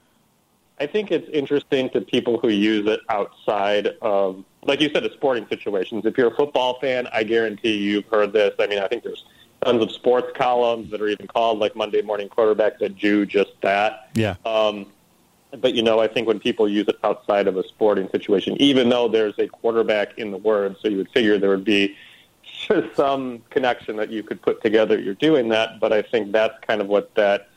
I 0.82 0.86
think 0.88 1.12
it's 1.12 1.28
interesting 1.28 1.90
to 1.90 2.00
people 2.00 2.40
who 2.40 2.48
use 2.48 2.88
it 2.88 2.98
outside 3.08 3.90
of, 4.02 4.44
like 4.64 4.80
you 4.80 4.90
said, 4.92 5.04
the 5.04 5.12
sporting 5.12 5.46
situations. 5.48 6.04
If 6.04 6.18
you're 6.18 6.26
a 6.26 6.34
football 6.34 6.80
fan, 6.80 7.06
I 7.12 7.22
guarantee 7.22 7.76
you've 7.76 8.06
heard 8.06 8.32
this. 8.32 8.52
I 8.58 8.66
mean, 8.66 8.80
I 8.80 8.88
think 8.88 9.04
there's 9.04 9.24
tons 9.64 9.80
of 9.80 9.92
sports 9.92 10.32
columns 10.34 10.90
that 10.90 11.00
are 11.00 11.06
even 11.06 11.28
called 11.28 11.60
like 11.60 11.76
Monday 11.76 12.02
Morning 12.02 12.28
Quarterback 12.28 12.80
that 12.80 12.98
do 12.98 13.24
just 13.24 13.52
that. 13.60 14.08
Yeah. 14.14 14.34
Um, 14.44 14.86
but 15.60 15.74
you 15.74 15.84
know, 15.84 16.00
I 16.00 16.08
think 16.08 16.26
when 16.26 16.40
people 16.40 16.68
use 16.68 16.88
it 16.88 16.96
outside 17.04 17.46
of 17.46 17.56
a 17.56 17.62
sporting 17.68 18.08
situation, 18.08 18.60
even 18.60 18.88
though 18.88 19.06
there's 19.06 19.38
a 19.38 19.46
quarterback 19.46 20.18
in 20.18 20.32
the 20.32 20.38
word, 20.38 20.74
so 20.82 20.88
you 20.88 20.96
would 20.96 21.10
figure 21.10 21.38
there 21.38 21.50
would 21.50 21.64
be 21.64 21.94
some 22.96 23.40
connection 23.50 23.94
that 23.98 24.10
you 24.10 24.24
could 24.24 24.42
put 24.42 24.60
together. 24.64 24.98
You're 24.98 25.14
doing 25.14 25.48
that, 25.50 25.78
but 25.78 25.92
I 25.92 26.02
think 26.02 26.32
that's 26.32 26.58
kind 26.66 26.80
of 26.80 26.88
what 26.88 27.14
that 27.14 27.50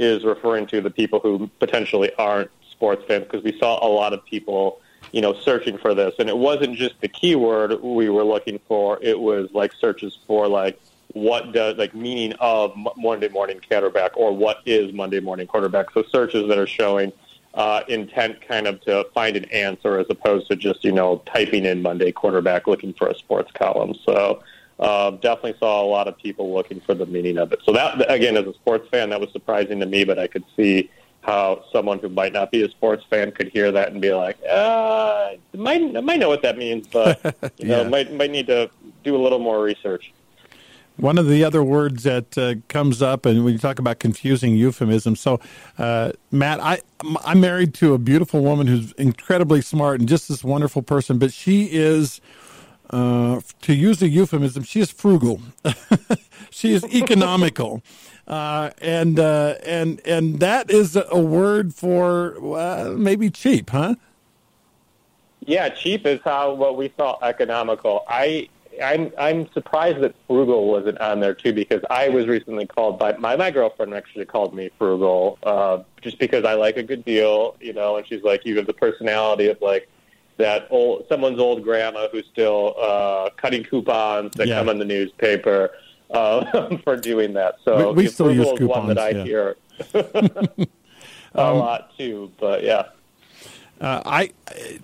is 0.00 0.24
referring 0.24 0.66
to 0.66 0.80
the 0.80 0.90
people 0.90 1.20
who 1.20 1.48
potentially 1.60 2.10
aren't 2.18 2.50
sports 2.82 3.04
fans 3.06 3.22
because 3.22 3.44
we 3.44 3.56
saw 3.60 3.78
a 3.86 3.86
lot 3.86 4.12
of 4.12 4.24
people, 4.26 4.80
you 5.12 5.20
know, 5.20 5.32
searching 5.32 5.78
for 5.78 5.94
this, 5.94 6.12
and 6.18 6.28
it 6.28 6.36
wasn't 6.36 6.76
just 6.76 7.00
the 7.00 7.06
keyword 7.06 7.80
we 7.80 8.08
were 8.08 8.24
looking 8.24 8.58
for. 8.66 8.98
It 9.00 9.20
was 9.20 9.48
like 9.52 9.72
searches 9.72 10.18
for 10.26 10.48
like 10.48 10.80
what 11.12 11.52
does 11.52 11.76
like 11.76 11.94
meaning 11.94 12.32
of 12.40 12.76
Monday 12.96 13.28
morning 13.28 13.60
quarterback 13.68 14.16
or 14.16 14.36
what 14.36 14.62
is 14.66 14.92
Monday 14.92 15.20
morning 15.20 15.46
quarterback. 15.46 15.92
So 15.92 16.02
searches 16.10 16.48
that 16.48 16.58
are 16.58 16.66
showing 16.66 17.12
uh, 17.54 17.82
intent 17.86 18.40
kind 18.40 18.66
of 18.66 18.80
to 18.80 19.06
find 19.14 19.36
an 19.36 19.44
answer 19.52 20.00
as 20.00 20.06
opposed 20.10 20.48
to 20.48 20.56
just 20.56 20.82
you 20.82 20.90
know 20.90 21.22
typing 21.24 21.64
in 21.64 21.82
Monday 21.82 22.10
quarterback 22.10 22.66
looking 22.66 22.94
for 22.94 23.06
a 23.08 23.14
sports 23.14 23.52
column. 23.52 23.94
So. 24.04 24.42
Uh, 24.78 25.12
definitely 25.12 25.54
saw 25.60 25.84
a 25.84 25.86
lot 25.86 26.08
of 26.08 26.18
people 26.18 26.52
looking 26.52 26.80
for 26.80 26.92
the 26.92 27.06
meaning 27.06 27.38
of 27.38 27.52
it. 27.52 27.60
So 27.64 27.72
that, 27.72 28.10
again, 28.10 28.36
as 28.36 28.46
a 28.46 28.54
sports 28.54 28.88
fan, 28.88 29.10
that 29.10 29.20
was 29.20 29.30
surprising 29.30 29.78
to 29.78 29.86
me, 29.86 30.02
but 30.02 30.18
I 30.18 30.26
could 30.26 30.42
see 30.56 30.90
how 31.22 31.64
someone 31.72 32.00
who 32.00 32.08
might 32.08 32.32
not 32.32 32.50
be 32.50 32.62
a 32.62 32.70
sports 32.70 33.04
fan 33.08 33.30
could 33.32 33.48
hear 33.48 33.72
that 33.72 33.92
and 33.92 34.00
be 34.00 34.12
like, 34.12 34.36
uh, 34.48 35.30
might 35.54 35.92
might 36.04 36.18
know 36.18 36.28
what 36.28 36.42
that 36.42 36.58
means, 36.58 36.86
but 36.88 37.20
you 37.58 37.68
yeah. 37.68 37.82
know, 37.82 37.88
might 37.88 38.12
might 38.12 38.30
need 38.30 38.48
to 38.48 38.70
do 39.04 39.16
a 39.16 39.20
little 39.22 39.38
more 39.38 39.62
research. 39.62 40.12
One 40.96 41.16
of 41.16 41.26
the 41.26 41.42
other 41.42 41.64
words 41.64 42.02
that 42.02 42.36
uh, 42.36 42.56
comes 42.68 43.00
up, 43.00 43.24
and 43.24 43.44
when 43.44 43.54
you 43.54 43.58
talk 43.58 43.78
about 43.78 43.98
confusing 43.98 44.54
euphemisms, 44.56 45.20
so 45.20 45.40
uh, 45.78 46.12
Matt, 46.30 46.60
I 46.60 46.80
I'm 47.24 47.40
married 47.40 47.72
to 47.74 47.94
a 47.94 47.98
beautiful 47.98 48.42
woman 48.42 48.66
who's 48.66 48.92
incredibly 48.92 49.62
smart 49.62 50.00
and 50.00 50.08
just 50.08 50.28
this 50.28 50.44
wonderful 50.44 50.82
person, 50.82 51.18
but 51.18 51.32
she 51.32 51.68
is. 51.70 52.20
Uh, 52.90 53.40
to 53.62 53.72
use 53.72 54.02
a 54.02 54.08
euphemism, 54.08 54.62
she 54.62 54.78
is 54.78 54.90
frugal. 54.90 55.40
she 56.50 56.74
is 56.74 56.84
economical. 56.94 57.82
Uh, 58.26 58.70
and 58.80 59.18
uh, 59.18 59.54
and 59.66 60.00
and 60.06 60.38
that 60.40 60.70
is 60.70 60.96
a 60.96 61.20
word 61.20 61.74
for 61.74 62.56
uh, 62.56 62.94
maybe 62.96 63.30
cheap, 63.30 63.70
huh? 63.70 63.96
Yeah, 65.40 65.68
cheap 65.70 66.06
is 66.06 66.20
how 66.24 66.54
what 66.54 66.76
we 66.76 66.92
saw 66.96 67.18
economical. 67.20 68.04
I 68.08 68.48
I'm 68.82 69.12
I'm 69.18 69.50
surprised 69.52 70.00
that 70.00 70.14
frugal 70.26 70.68
wasn't 70.68 70.98
on 70.98 71.20
there 71.20 71.34
too 71.34 71.52
because 71.52 71.82
I 71.90 72.08
was 72.08 72.26
recently 72.26 72.66
called 72.66 72.98
by 72.98 73.16
my 73.16 73.36
my 73.36 73.50
girlfriend 73.50 73.92
actually 73.92 74.24
called 74.24 74.54
me 74.54 74.70
frugal 74.78 75.38
uh, 75.42 75.82
just 76.00 76.18
because 76.18 76.44
I 76.44 76.54
like 76.54 76.76
a 76.76 76.82
good 76.82 77.04
deal, 77.04 77.56
you 77.60 77.72
know, 77.72 77.96
and 77.96 78.06
she's 78.06 78.22
like 78.22 78.44
you 78.46 78.56
have 78.56 78.66
the 78.66 78.72
personality 78.72 79.48
of 79.48 79.60
like 79.60 79.88
that 80.36 80.68
old 80.70 81.06
someone's 81.08 81.38
old 81.38 81.62
grandma 81.62 82.08
who's 82.08 82.26
still 82.26 82.74
uh, 82.80 83.30
cutting 83.36 83.64
coupons 83.64 84.32
that 84.36 84.48
yeah. 84.48 84.58
come 84.58 84.68
in 84.68 84.78
the 84.78 84.84
newspaper 84.84 85.72
uh, 86.12 86.76
for 86.84 86.96
doing 86.96 87.34
that. 87.34 87.56
So 87.64 87.92
we, 87.92 88.04
we 88.04 88.08
still 88.08 88.32
use 88.32 88.46
coupons. 88.58 88.68
One 88.68 88.88
that 88.88 88.98
I 88.98 89.10
yeah. 89.10 89.24
hear 89.24 89.56
a 89.94 90.66
um, 91.34 91.58
lot 91.58 91.96
too, 91.96 92.32
but 92.38 92.62
yeah. 92.62 92.88
Uh, 93.80 94.00
I 94.04 94.30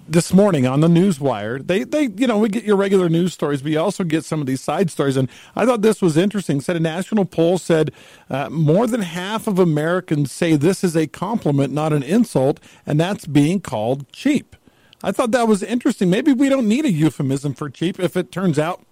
this 0.09 0.33
morning 0.33 0.67
on 0.67 0.81
the 0.81 0.89
news 0.89 1.21
wire, 1.21 1.61
they 1.61 1.85
they 1.85 2.09
you 2.17 2.27
know 2.27 2.37
we 2.39 2.49
get 2.49 2.65
your 2.65 2.75
regular 2.75 3.09
news 3.09 3.33
stories, 3.33 3.63
but 3.63 3.71
you 3.71 3.79
also 3.79 4.03
get 4.03 4.25
some 4.25 4.41
of 4.41 4.49
these 4.49 4.61
side 4.61 4.91
stories, 4.91 5.17
and 5.17 5.29
I 5.55 5.65
thought 5.67 5.83
this 5.83 6.03
was 6.03 6.17
interesting. 6.17 6.61
Said 6.61 6.75
a 6.75 6.81
national 6.81 7.25
poll 7.25 7.59
said 7.59 7.93
uh, 8.29 8.51
more 8.51 8.89
than 8.89 9.03
half 9.03 9.47
of 9.47 9.61
Americans 9.61 10.33
say 10.33 10.57
this 10.57 10.83
is 10.83 10.97
a 10.97 11.07
compliment, 11.07 11.73
not 11.73 11.93
an 11.93 12.03
insult, 12.03 12.59
and 12.87 12.99
that's 12.99 13.25
being 13.25 13.61
called 13.61 14.11
cheap. 14.13 14.57
I 15.05 15.13
thought 15.13 15.31
that 15.31 15.47
was 15.47 15.63
interesting. 15.63 16.11
Maybe 16.11 16.33
we 16.33 16.49
don't 16.49 16.67
need 16.67 16.85
a 16.85 16.91
euphemism 16.91 17.55
for 17.55 17.71
cheap 17.71 18.01
if 18.01 18.17
it 18.17 18.33
turns 18.33 18.59
out 18.59 18.85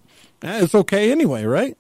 eh, 0.43 0.63
it's 0.63 0.75
okay 0.75 1.11
anyway, 1.11 1.45
right? 1.45 1.77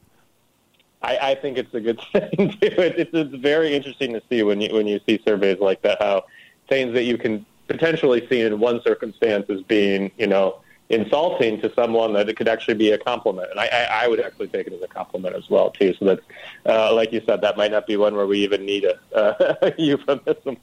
I, 1.03 1.19
I 1.19 1.35
think 1.35 1.59
it's 1.59 1.73
a 1.75 1.81
good 1.81 2.00
thing 2.12 2.50
too. 2.50 2.57
It's, 2.61 3.11
it's 3.12 3.37
very 3.37 3.75
interesting 3.75 4.12
to 4.15 4.23
see 4.29 4.43
when 4.43 4.61
you 4.61 4.75
when 4.75 4.87
you 4.87 5.00
see 5.07 5.21
surveys 5.26 5.59
like 5.61 5.83
that 5.83 6.00
how 6.00 6.25
things 6.69 6.95
that 6.95 7.05
you 7.05 7.19
can 7.19 7.45
potentially 7.69 8.26
see 8.29 8.41
in 8.41 8.59
one 8.59 8.81
circumstance 8.83 9.49
as 9.50 9.62
being 9.62 10.11
you 10.19 10.26
know 10.26 10.61
insulting 10.88 11.61
to 11.61 11.73
someone 11.75 12.12
that 12.12 12.29
it 12.29 12.37
could 12.37 12.47
actually 12.47 12.75
be 12.75 12.93
a 12.93 12.99
compliment. 12.99 13.50
And 13.50 13.59
I, 13.59 13.67
I, 13.67 14.05
I 14.05 14.09
would 14.09 14.21
actually 14.21 14.47
take 14.49 14.69
it 14.69 14.73
as 14.73 14.83
a 14.83 14.87
compliment 14.87 15.35
as 15.35 15.50
well 15.50 15.71
too. 15.71 15.95
So 15.99 16.05
that's 16.05 16.23
uh, 16.65 16.95
like 16.95 17.12
you 17.12 17.23
said, 17.26 17.41
that 17.41 17.57
might 17.57 17.73
not 17.73 17.87
be 17.87 17.97
one 17.97 18.15
where 18.15 18.26
we 18.26 18.38
even 18.41 18.65
need 18.65 18.85
a, 18.85 18.99
uh, 19.15 19.71
euphemism 19.79 20.57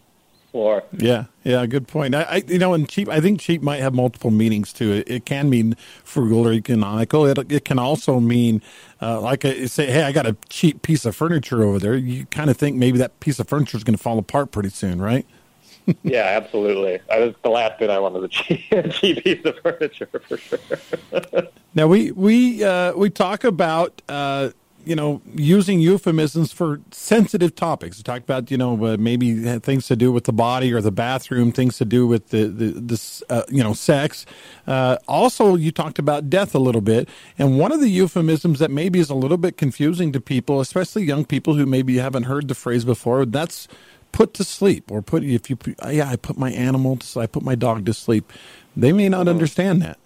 for. 0.53 0.83
Yeah, 0.93 1.25
yeah, 1.43 1.65
good 1.65 1.89
point. 1.89 2.15
I, 2.15 2.21
I, 2.21 2.43
you 2.47 2.59
know, 2.59 2.73
and 2.73 2.87
cheap. 2.87 3.09
I 3.09 3.19
think 3.19 3.41
cheap 3.41 3.61
might 3.61 3.81
have 3.81 3.93
multiple 3.93 4.31
meanings 4.31 4.71
too. 4.71 4.93
It, 4.93 5.09
it 5.09 5.25
can 5.25 5.49
mean 5.49 5.75
frugal 6.05 6.47
or 6.47 6.53
economical. 6.53 7.25
It 7.25 7.51
it 7.51 7.65
can 7.65 7.79
also 7.79 8.21
mean 8.21 8.61
uh, 9.01 9.19
like 9.19 9.43
I 9.43 9.65
say, 9.65 9.87
hey, 9.87 10.03
I 10.03 10.13
got 10.13 10.25
a 10.25 10.37
cheap 10.47 10.81
piece 10.81 11.03
of 11.03 11.13
furniture 11.13 11.63
over 11.63 11.79
there. 11.79 11.95
You 11.95 12.25
kind 12.27 12.49
of 12.49 12.55
think 12.55 12.77
maybe 12.77 12.99
that 12.99 13.19
piece 13.19 13.39
of 13.39 13.49
furniture 13.49 13.75
is 13.75 13.83
going 13.83 13.97
to 13.97 14.01
fall 14.01 14.17
apart 14.17 14.51
pretty 14.51 14.69
soon, 14.69 15.01
right? 15.01 15.25
yeah, 16.03 16.39
absolutely. 16.41 16.99
I 17.11 17.19
was 17.19 17.35
the 17.43 17.49
last 17.49 17.79
thing 17.79 17.89
I 17.89 17.99
wanted 17.99 18.23
a 18.23 18.27
cheap, 18.29 18.61
cheap 18.91 19.23
piece 19.23 19.43
of 19.43 19.59
furniture 19.59 20.07
for 20.07 20.37
sure. 20.37 20.59
now 21.73 21.87
we 21.87 22.11
we 22.11 22.63
uh, 22.63 22.93
we 22.93 23.09
talk 23.09 23.43
about 23.43 24.01
uh, 24.07 24.51
you 24.85 24.95
know, 24.95 25.21
using 25.35 25.79
euphemisms 25.79 26.51
for 26.51 26.81
sensitive 26.91 27.55
topics. 27.55 27.97
We 27.97 28.03
talked 28.03 28.23
about, 28.23 28.51
you 28.51 28.57
know, 28.57 28.85
uh, 28.85 28.97
maybe 28.97 29.59
things 29.59 29.87
to 29.87 29.95
do 29.95 30.11
with 30.11 30.25
the 30.25 30.33
body 30.33 30.73
or 30.73 30.81
the 30.81 30.91
bathroom, 30.91 31.51
things 31.51 31.77
to 31.77 31.85
do 31.85 32.05
with 32.05 32.29
the, 32.29 32.45
the, 32.45 32.71
the 32.71 33.23
uh, 33.29 33.43
you 33.49 33.63
know, 33.63 33.73
sex. 33.73 34.25
Uh, 34.67 34.97
also, 35.07 35.55
you 35.55 35.71
talked 35.71 35.99
about 35.99 36.29
death 36.29 36.53
a 36.53 36.59
little 36.59 36.81
bit. 36.81 37.07
And 37.37 37.57
one 37.59 37.71
of 37.71 37.79
the 37.79 37.89
euphemisms 37.89 38.59
that 38.59 38.71
maybe 38.71 38.99
is 38.99 39.09
a 39.09 39.15
little 39.15 39.37
bit 39.37 39.57
confusing 39.57 40.11
to 40.11 40.19
people, 40.19 40.59
especially 40.59 41.03
young 41.03 41.25
people 41.25 41.55
who 41.55 41.65
maybe 41.65 41.97
haven't 41.97 42.23
heard 42.23 42.47
the 42.47 42.55
phrase 42.55 42.85
before, 42.85 43.25
that's 43.25 43.67
put 44.11 44.33
to 44.35 44.43
sleep 44.43 44.91
or 44.91 45.01
put, 45.01 45.23
if 45.23 45.49
you, 45.49 45.57
yeah, 45.89 46.09
I 46.09 46.15
put 46.17 46.37
my 46.37 46.51
animal 46.51 46.97
to 46.97 47.07
sleep, 47.07 47.23
I 47.23 47.27
put 47.27 47.43
my 47.43 47.55
dog 47.55 47.85
to 47.85 47.93
sleep. 47.93 48.31
They 48.75 48.91
may 48.91 49.09
not 49.09 49.21
mm-hmm. 49.21 49.29
understand 49.29 49.81
that. 49.81 49.97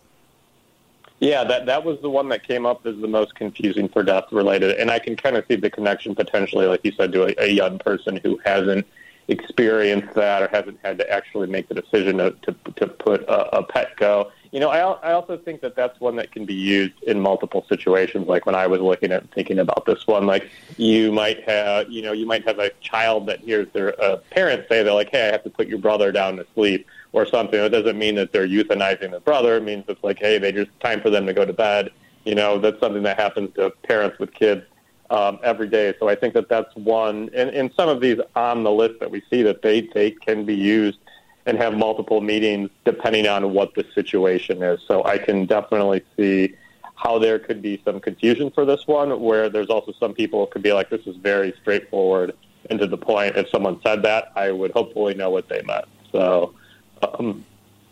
Yeah, 1.19 1.43
that 1.45 1.65
that 1.65 1.83
was 1.83 1.99
the 2.01 2.09
one 2.09 2.29
that 2.29 2.47
came 2.47 2.65
up 2.65 2.85
as 2.85 2.95
the 2.97 3.07
most 3.07 3.33
confusing 3.33 3.89
for 3.89 4.03
death 4.03 4.25
related, 4.31 4.77
and 4.77 4.91
I 4.91 4.99
can 4.99 5.15
kind 5.15 5.35
of 5.35 5.45
see 5.47 5.55
the 5.55 5.69
connection 5.69 6.13
potentially, 6.13 6.67
like 6.67 6.81
you 6.83 6.91
said, 6.91 7.11
to 7.13 7.23
a, 7.23 7.45
a 7.45 7.47
young 7.47 7.79
person 7.79 8.19
who 8.23 8.39
hasn't 8.45 8.85
experienced 9.27 10.13
that 10.13 10.41
or 10.41 10.47
hasn't 10.47 10.79
had 10.83 10.97
to 10.97 11.11
actually 11.11 11.47
make 11.47 11.67
the 11.67 11.73
decision 11.73 12.17
to 12.17 12.31
to, 12.43 12.55
to 12.75 12.87
put 12.87 13.21
a, 13.23 13.57
a 13.57 13.63
pet 13.63 13.95
go. 13.97 14.31
You 14.51 14.59
know, 14.59 14.69
I 14.69 14.77
I 14.79 15.13
also 15.13 15.37
think 15.37 15.61
that 15.61 15.75
that's 15.75 15.99
one 15.99 16.15
that 16.17 16.31
can 16.31 16.45
be 16.45 16.53
used 16.53 17.01
in 17.03 17.19
multiple 17.19 17.65
situations. 17.67 18.27
Like 18.27 18.45
when 18.45 18.55
I 18.55 18.67
was 18.67 18.79
looking 18.79 19.11
at 19.11 19.29
thinking 19.31 19.57
about 19.57 19.87
this 19.87 20.05
one, 20.05 20.27
like 20.27 20.47
you 20.77 21.11
might 21.11 21.43
have, 21.49 21.89
you 21.89 22.03
know, 22.03 22.11
you 22.11 22.27
might 22.27 22.47
have 22.47 22.59
a 22.59 22.69
child 22.79 23.25
that 23.25 23.39
hears 23.39 23.67
their 23.73 23.99
uh, 23.99 24.17
parents 24.29 24.69
say 24.69 24.83
they're 24.83 24.93
like, 24.93 25.09
"Hey, 25.09 25.27
I 25.27 25.31
have 25.31 25.43
to 25.45 25.49
put 25.49 25.67
your 25.67 25.79
brother 25.79 26.11
down 26.11 26.37
to 26.37 26.45
sleep." 26.53 26.85
Or 27.11 27.25
something. 27.25 27.59
It 27.59 27.69
doesn't 27.69 27.97
mean 27.97 28.15
that 28.15 28.31
they're 28.31 28.47
euthanizing 28.47 29.11
their 29.11 29.19
brother. 29.19 29.57
It 29.57 29.63
means 29.63 29.85
it's 29.87 30.03
like, 30.03 30.19
hey, 30.19 30.37
they 30.37 30.51
just 30.51 30.71
time 30.79 31.01
for 31.01 31.09
them 31.09 31.25
to 31.25 31.33
go 31.33 31.45
to 31.45 31.53
bed. 31.53 31.89
You 32.25 32.35
know, 32.35 32.59
that's 32.59 32.79
something 32.79 33.03
that 33.03 33.19
happens 33.19 33.53
to 33.55 33.71
parents 33.83 34.19
with 34.19 34.33
kids 34.33 34.63
um, 35.09 35.39
every 35.43 35.67
day. 35.67 35.93
So 35.99 36.09
I 36.09 36.15
think 36.15 36.33
that 36.33 36.49
that's 36.49 36.75
one. 36.75 37.29
And, 37.33 37.49
and 37.51 37.71
some 37.75 37.89
of 37.89 38.01
these 38.01 38.19
on 38.35 38.63
the 38.63 38.71
list 38.71 38.99
that 38.99 39.09
we 39.09 39.21
see 39.29 39.41
that 39.43 39.61
they 39.61 39.81
they 39.93 40.11
can 40.11 40.45
be 40.45 40.55
used 40.55 40.99
and 41.45 41.57
have 41.57 41.73
multiple 41.77 42.19
meetings 42.19 42.69
depending 42.83 43.25
on 43.27 43.53
what 43.53 43.73
the 43.75 43.85
situation 43.95 44.61
is. 44.61 44.81
So 44.85 45.05
I 45.05 45.17
can 45.17 45.45
definitely 45.45 46.03
see 46.17 46.55
how 46.95 47.19
there 47.19 47.39
could 47.39 47.61
be 47.61 47.81
some 47.85 47.99
confusion 48.01 48.51
for 48.51 48.65
this 48.65 48.85
one, 48.87 49.21
where 49.21 49.49
there's 49.49 49.69
also 49.69 49.93
some 49.99 50.13
people 50.13 50.47
could 50.47 50.63
be 50.63 50.73
like, 50.73 50.89
this 50.89 51.05
is 51.05 51.15
very 51.15 51.53
straightforward 51.61 52.33
and 52.69 52.79
to 52.79 52.87
the 52.87 52.97
point. 52.97 53.37
If 53.37 53.49
someone 53.49 53.79
said 53.81 54.01
that, 54.01 54.33
I 54.35 54.51
would 54.51 54.71
hopefully 54.71 55.13
know 55.13 55.29
what 55.29 55.47
they 55.47 55.61
meant. 55.61 55.85
So 56.11 56.53
um, 57.01 57.45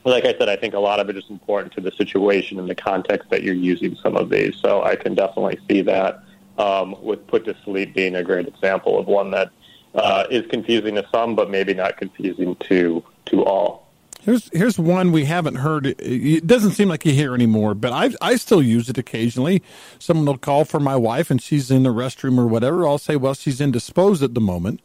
like 0.03 0.25
I 0.25 0.37
said, 0.37 0.49
I 0.49 0.55
think 0.55 0.73
a 0.73 0.79
lot 0.79 0.99
of 0.99 1.09
it 1.09 1.17
is 1.17 1.25
important 1.29 1.73
to 1.73 1.81
the 1.81 1.91
situation 1.91 2.59
and 2.59 2.69
the 2.69 2.75
context 2.75 3.29
that 3.31 3.43
you're 3.43 3.55
using 3.55 3.95
some 3.95 4.15
of 4.15 4.29
these. 4.29 4.55
So 4.57 4.83
I 4.83 4.95
can 4.95 5.15
definitely 5.15 5.59
see 5.67 5.81
that 5.81 6.23
um, 6.57 6.95
with 7.01 7.25
put 7.27 7.45
to 7.45 7.55
sleep 7.63 7.93
being 7.93 8.15
a 8.15 8.23
great 8.23 8.47
example 8.47 8.99
of 8.99 9.07
one 9.07 9.31
that 9.31 9.51
uh, 9.95 10.25
is 10.29 10.45
confusing 10.47 10.95
to 10.95 11.07
some, 11.11 11.35
but 11.35 11.49
maybe 11.49 11.73
not 11.73 11.97
confusing 11.97 12.55
to 12.55 13.03
to 13.27 13.43
all. 13.43 13.85
Here's 14.21 14.49
here's 14.53 14.79
one 14.79 15.11
we 15.11 15.25
haven't 15.25 15.55
heard. 15.55 15.85
It 15.85 16.47
doesn't 16.47 16.71
seem 16.71 16.89
like 16.89 17.05
you 17.05 17.11
hear 17.11 17.35
anymore, 17.35 17.73
but 17.73 17.93
I 17.93 18.11
I 18.21 18.35
still 18.35 18.61
use 18.61 18.89
it 18.89 18.97
occasionally. 18.97 19.61
Someone 19.99 20.25
will 20.25 20.37
call 20.37 20.65
for 20.65 20.79
my 20.79 20.95
wife, 20.95 21.29
and 21.29 21.41
she's 21.41 21.71
in 21.71 21.83
the 21.83 21.93
restroom 21.93 22.37
or 22.37 22.47
whatever. 22.47 22.87
I'll 22.87 22.97
say, 22.97 23.15
well, 23.15 23.33
she's 23.33 23.61
indisposed 23.61 24.23
at 24.23 24.33
the 24.33 24.41
moment, 24.41 24.81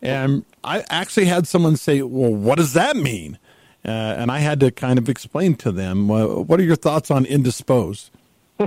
and 0.00 0.44
I 0.62 0.84
actually 0.88 1.26
had 1.26 1.46
someone 1.48 1.76
say, 1.76 2.02
well, 2.02 2.32
what 2.32 2.58
does 2.58 2.74
that 2.74 2.96
mean? 2.96 3.38
Uh, 3.86 4.16
and 4.18 4.30
I 4.30 4.40
had 4.40 4.58
to 4.60 4.70
kind 4.72 4.98
of 4.98 5.08
explain 5.08 5.54
to 5.56 5.70
them. 5.70 6.10
Uh, 6.10 6.26
what 6.26 6.58
are 6.58 6.64
your 6.64 6.76
thoughts 6.76 7.10
on 7.10 7.24
indisposed? 7.24 8.10
I, 8.58 8.66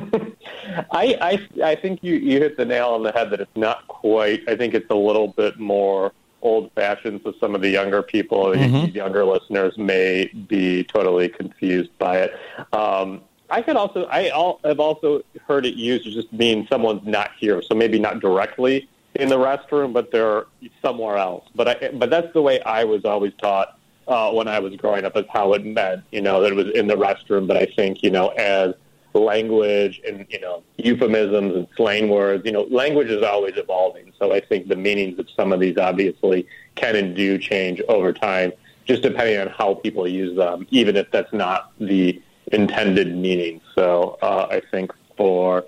I 0.91 1.47
I 1.63 1.75
think 1.75 2.03
you 2.03 2.15
you 2.15 2.39
hit 2.39 2.57
the 2.57 2.65
nail 2.65 2.89
on 2.89 3.03
the 3.03 3.11
head 3.11 3.31
that 3.31 3.41
it's 3.41 3.57
not 3.57 3.87
quite. 3.87 4.47
I 4.47 4.55
think 4.55 4.75
it's 4.75 4.89
a 4.89 4.95
little 4.95 5.29
bit 5.29 5.59
more 5.59 6.13
old 6.41 6.71
fashioned, 6.73 7.21
so 7.23 7.33
some 7.39 7.55
of 7.55 7.61
the 7.61 7.69
younger 7.69 8.01
people, 8.01 8.45
mm-hmm. 8.45 8.95
younger 8.95 9.25
listeners, 9.25 9.77
may 9.77 10.27
be 10.47 10.83
totally 10.83 11.27
confused 11.27 11.89
by 11.97 12.19
it. 12.19 12.39
Um, 12.71 13.21
I 13.49 13.61
could 13.61 13.75
also 13.75 14.05
I 14.05 14.29
all, 14.29 14.59
have 14.63 14.79
also 14.79 15.23
heard 15.47 15.65
it 15.65 15.75
used 15.75 16.05
to 16.05 16.11
just 16.11 16.31
mean 16.31 16.67
someone's 16.69 17.05
not 17.05 17.31
here, 17.39 17.61
so 17.61 17.73
maybe 17.73 17.99
not 17.99 18.19
directly 18.19 18.87
in 19.15 19.27
the 19.27 19.37
restroom, 19.37 19.91
but 19.91 20.11
they're 20.11 20.45
somewhere 20.83 21.17
else. 21.17 21.49
But 21.55 21.67
I 21.67 21.89
but 21.89 22.09
that's 22.09 22.31
the 22.33 22.43
way 22.43 22.61
I 22.61 22.83
was 22.83 23.05
always 23.05 23.33
taught 23.39 23.78
uh, 24.09 24.31
when 24.31 24.47
I 24.47 24.59
was 24.59 24.75
growing 24.75 25.05
up, 25.05 25.15
is 25.15 25.25
how 25.31 25.53
it 25.53 25.65
meant. 25.65 26.03
You 26.11 26.21
know, 26.21 26.41
that 26.41 26.51
it 26.51 26.55
was 26.55 26.69
in 26.71 26.87
the 26.87 26.95
restroom. 26.95 27.47
But 27.47 27.57
I 27.57 27.65
think 27.65 28.03
you 28.03 28.09
know 28.09 28.29
as 28.29 28.73
language 29.13 30.01
and 30.07 30.25
you 30.29 30.39
know 30.39 30.63
euphemisms 30.77 31.55
and 31.55 31.67
slang 31.75 32.09
words. 32.09 32.45
You 32.45 32.51
know, 32.51 32.63
language 32.63 33.09
is 33.09 33.23
always 33.23 33.55
evolving. 33.57 34.11
So 34.19 34.33
I 34.33 34.39
think 34.39 34.67
the 34.67 34.75
meanings 34.75 35.19
of 35.19 35.27
some 35.35 35.53
of 35.53 35.59
these 35.59 35.77
obviously 35.77 36.47
can 36.75 36.95
and 36.95 37.15
do 37.15 37.37
change 37.37 37.81
over 37.87 38.13
time, 38.13 38.51
just 38.85 39.01
depending 39.01 39.39
on 39.39 39.47
how 39.47 39.75
people 39.75 40.07
use 40.07 40.35
them, 40.35 40.67
even 40.71 40.95
if 40.95 41.09
that's 41.11 41.33
not 41.33 41.71
the 41.79 42.21
intended 42.51 43.15
meaning. 43.15 43.61
So 43.75 44.17
uh, 44.21 44.47
I 44.49 44.61
think 44.71 44.91
for 45.17 45.65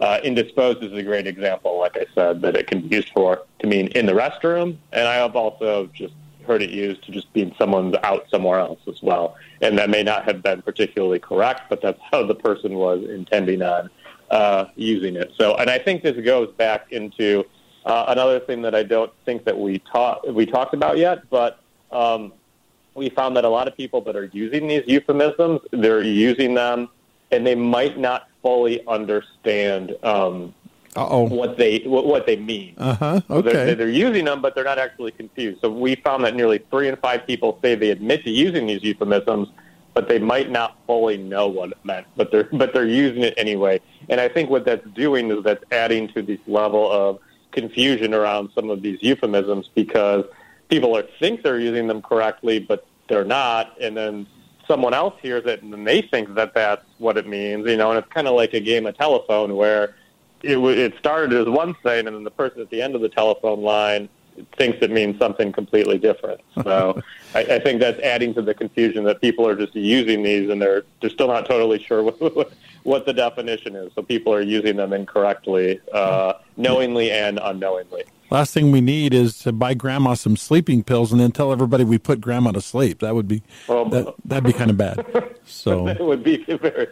uh, 0.00 0.20
indisposed 0.24 0.82
is 0.82 0.92
a 0.92 1.02
great 1.02 1.26
example, 1.26 1.78
like 1.78 1.96
I 1.96 2.06
said, 2.14 2.42
that 2.42 2.56
it 2.56 2.66
can 2.66 2.86
be 2.86 2.96
used 2.96 3.10
for 3.10 3.42
to 3.60 3.66
mean 3.66 3.88
in 3.88 4.06
the 4.06 4.12
restroom, 4.12 4.76
and 4.92 5.06
I 5.08 5.14
have 5.14 5.36
also 5.36 5.86
just 5.94 6.14
heard 6.44 6.62
it 6.62 6.70
used 6.70 7.04
to 7.04 7.12
just 7.12 7.32
mean 7.34 7.54
someone's 7.58 7.96
out 8.02 8.26
somewhere 8.30 8.58
else 8.58 8.80
as 8.88 9.02
well. 9.02 9.36
And 9.60 9.78
that 9.78 9.90
may 9.90 10.02
not 10.02 10.24
have 10.24 10.42
been 10.42 10.62
particularly 10.62 11.18
correct, 11.18 11.62
but 11.68 11.80
that's 11.82 12.00
how 12.10 12.24
the 12.24 12.34
person 12.34 12.74
was 12.74 13.04
intending 13.08 13.62
on 13.62 13.90
uh, 14.30 14.66
using 14.76 15.16
it. 15.16 15.32
So, 15.38 15.56
and 15.56 15.70
I 15.70 15.78
think 15.78 16.02
this 16.02 16.22
goes 16.24 16.52
back 16.52 16.92
into 16.92 17.44
uh, 17.84 18.06
another 18.08 18.40
thing 18.40 18.62
that 18.62 18.74
I 18.74 18.82
don't 18.82 19.12
think 19.24 19.44
that 19.44 19.58
we 19.58 19.78
taught 19.78 20.32
we 20.34 20.46
talked 20.46 20.74
about 20.74 20.96
yet, 20.96 21.28
but 21.30 21.60
um, 21.92 22.32
we 22.94 23.10
found 23.10 23.36
that 23.36 23.44
a 23.44 23.48
lot 23.48 23.68
of 23.68 23.76
people 23.76 24.00
that 24.02 24.16
are 24.16 24.30
using 24.32 24.66
these 24.66 24.84
euphemisms, 24.86 25.60
they're 25.70 26.02
using 26.02 26.54
them, 26.54 26.88
and 27.30 27.46
they 27.46 27.54
might 27.54 27.98
not 27.98 28.28
fully 28.42 28.86
understand 28.86 29.96
um, 30.02 30.54
uh-oh. 30.96 31.24
what 31.24 31.56
they 31.56 31.78
what, 31.80 32.06
what 32.06 32.26
they 32.26 32.36
mean. 32.36 32.74
Uh 32.78 32.94
huh. 32.94 33.20
Okay. 33.28 33.52
They're, 33.52 33.74
they're, 33.74 33.88
using 33.88 34.24
them, 34.24 34.40
but 34.40 34.54
they're 34.54 34.64
not 34.64 34.78
actually 34.78 35.12
confused. 35.12 35.60
So 35.60 35.70
we 35.70 35.96
found 35.96 36.24
that 36.24 36.34
nearly 36.34 36.58
three 36.70 36.88
in 36.88 36.96
five 36.96 37.26
people 37.26 37.58
say 37.62 37.74
they 37.74 37.90
admit 37.90 38.24
to 38.24 38.30
using 38.30 38.66
these 38.66 38.82
euphemisms, 38.82 39.48
but 39.92 40.08
they 40.08 40.18
might 40.18 40.50
not 40.50 40.76
fully 40.86 41.16
know 41.16 41.48
what 41.48 41.72
it 41.72 41.78
meant. 41.84 42.06
But 42.16 42.30
they're 42.30 42.48
but 42.52 42.72
they're 42.72 42.86
using 42.86 43.22
it 43.22 43.34
anyway. 43.36 43.80
And 44.08 44.20
I 44.20 44.28
think 44.28 44.50
what 44.50 44.64
that's 44.64 44.86
doing 44.90 45.30
is 45.30 45.42
that's 45.42 45.64
adding 45.72 46.08
to 46.08 46.22
this 46.22 46.40
level 46.46 46.90
of 46.90 47.18
confusion 47.50 48.14
around 48.14 48.50
some 48.54 48.70
of 48.70 48.82
these 48.82 49.02
euphemisms 49.02 49.70
because 49.74 50.24
people 50.68 50.96
are 50.96 51.04
think 51.18 51.42
they're 51.42 51.60
using 51.60 51.86
them 51.86 52.02
correctly, 52.02 52.58
but 52.58 52.86
they're 53.08 53.24
not, 53.24 53.80
and 53.80 53.96
then 53.96 54.26
someone 54.66 54.94
else 54.94 55.14
hears 55.20 55.44
it 55.44 55.62
and 55.62 55.86
they 55.86 56.00
think 56.00 56.34
that 56.34 56.54
that's 56.54 56.84
what 56.98 57.16
it 57.16 57.26
means. 57.26 57.66
You 57.66 57.76
know, 57.76 57.90
and 57.90 57.98
it's 57.98 58.12
kind 58.12 58.28
of 58.28 58.34
like 58.34 58.54
a 58.54 58.60
game 58.60 58.86
of 58.86 58.96
telephone 58.96 59.56
where 59.56 59.94
it, 60.44 60.58
it 60.58 60.98
started 60.98 61.32
as 61.32 61.48
one 61.48 61.74
thing, 61.74 62.06
and 62.06 62.16
then 62.16 62.24
the 62.24 62.30
person 62.30 62.60
at 62.60 62.70
the 62.70 62.82
end 62.82 62.94
of 62.94 63.00
the 63.00 63.08
telephone 63.08 63.62
line 63.62 64.08
thinks 64.56 64.78
it 64.82 64.90
means 64.90 65.18
something 65.18 65.52
completely 65.52 65.98
different. 65.98 66.40
So 66.62 67.00
I, 67.34 67.40
I 67.40 67.58
think 67.60 67.80
that's 67.80 68.00
adding 68.00 68.34
to 68.34 68.42
the 68.42 68.54
confusion 68.54 69.04
that 69.04 69.20
people 69.20 69.46
are 69.46 69.54
just 69.56 69.74
using 69.74 70.22
these 70.22 70.50
and 70.50 70.60
they're 70.60 70.84
they're 71.00 71.10
still 71.10 71.28
not 71.28 71.46
totally 71.46 71.82
sure 71.82 72.02
what, 72.10 72.52
what 72.82 73.06
the 73.06 73.12
definition 73.12 73.76
is. 73.76 73.92
So 73.94 74.02
people 74.02 74.32
are 74.34 74.42
using 74.42 74.76
them 74.76 74.92
incorrectly, 74.92 75.80
uh, 75.92 76.34
knowingly 76.56 77.10
and 77.10 77.38
unknowingly. 77.42 78.04
Last 78.30 78.54
thing 78.54 78.72
we 78.72 78.80
need 78.80 79.14
is 79.14 79.38
to 79.40 79.52
buy 79.52 79.74
grandma 79.74 80.14
some 80.14 80.36
sleeping 80.36 80.82
pills 80.82 81.12
and 81.12 81.20
then 81.20 81.30
tell 81.30 81.52
everybody 81.52 81.84
we 81.84 81.98
put 81.98 82.20
grandma 82.20 82.52
to 82.52 82.60
sleep. 82.60 83.00
That 83.00 83.14
would 83.14 83.28
be 83.28 83.42
well, 83.68 83.84
that, 83.90 84.14
that'd 84.24 84.44
be 84.44 84.52
kind 84.52 84.70
of 84.70 84.76
bad. 84.76 85.04
So 85.46 85.88
it 85.88 86.00
would 86.00 86.24
be 86.24 86.38
very. 86.38 86.88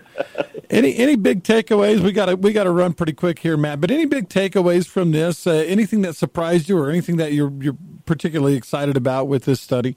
Any 0.71 0.97
any 0.97 1.17
big 1.17 1.43
takeaways? 1.43 2.01
We 2.01 2.13
got 2.13 2.27
to 2.27 2.37
we 2.37 2.53
got 2.53 2.65
to 2.65 2.71
run 2.71 2.93
pretty 2.93 3.13
quick 3.13 3.39
here, 3.39 3.57
Matt. 3.57 3.81
But 3.81 3.91
any 3.91 4.07
big 4.07 4.29
takeaways 4.29 4.87
from 4.87 5.13
this? 5.13 5.47
Uh, 5.47 5.53
anything 5.53 6.03
that 6.03 6.17
surprised 6.17 6.69
you, 6.69 6.79
or 6.79 6.91
anything 6.91 7.17
that 7.17 7.33
you're 7.33 7.53
you're 7.61 7.77
particularly 8.07 8.55
excited 8.55 8.97
about 8.97 9.29
with 9.29 9.45
this 9.45 9.61
study? 9.61 9.97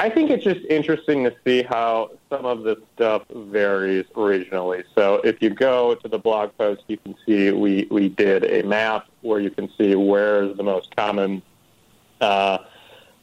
I 0.00 0.08
think 0.08 0.30
it's 0.30 0.44
just 0.44 0.60
interesting 0.70 1.24
to 1.24 1.34
see 1.44 1.62
how 1.62 2.10
some 2.30 2.44
of 2.44 2.62
this 2.62 2.78
stuff 2.94 3.22
varies 3.34 4.04
regionally. 4.14 4.84
So 4.94 5.16
if 5.24 5.42
you 5.42 5.50
go 5.50 5.96
to 5.96 6.08
the 6.08 6.18
blog 6.18 6.56
post, 6.56 6.82
you 6.86 6.98
can 6.98 7.16
see 7.26 7.50
we, 7.50 7.88
we 7.90 8.08
did 8.08 8.44
a 8.44 8.62
map 8.66 9.08
where 9.22 9.40
you 9.40 9.50
can 9.50 9.68
see 9.76 9.96
where 9.96 10.44
is 10.44 10.56
the 10.56 10.62
most 10.62 10.94
common, 10.94 11.42
uh, 12.20 12.58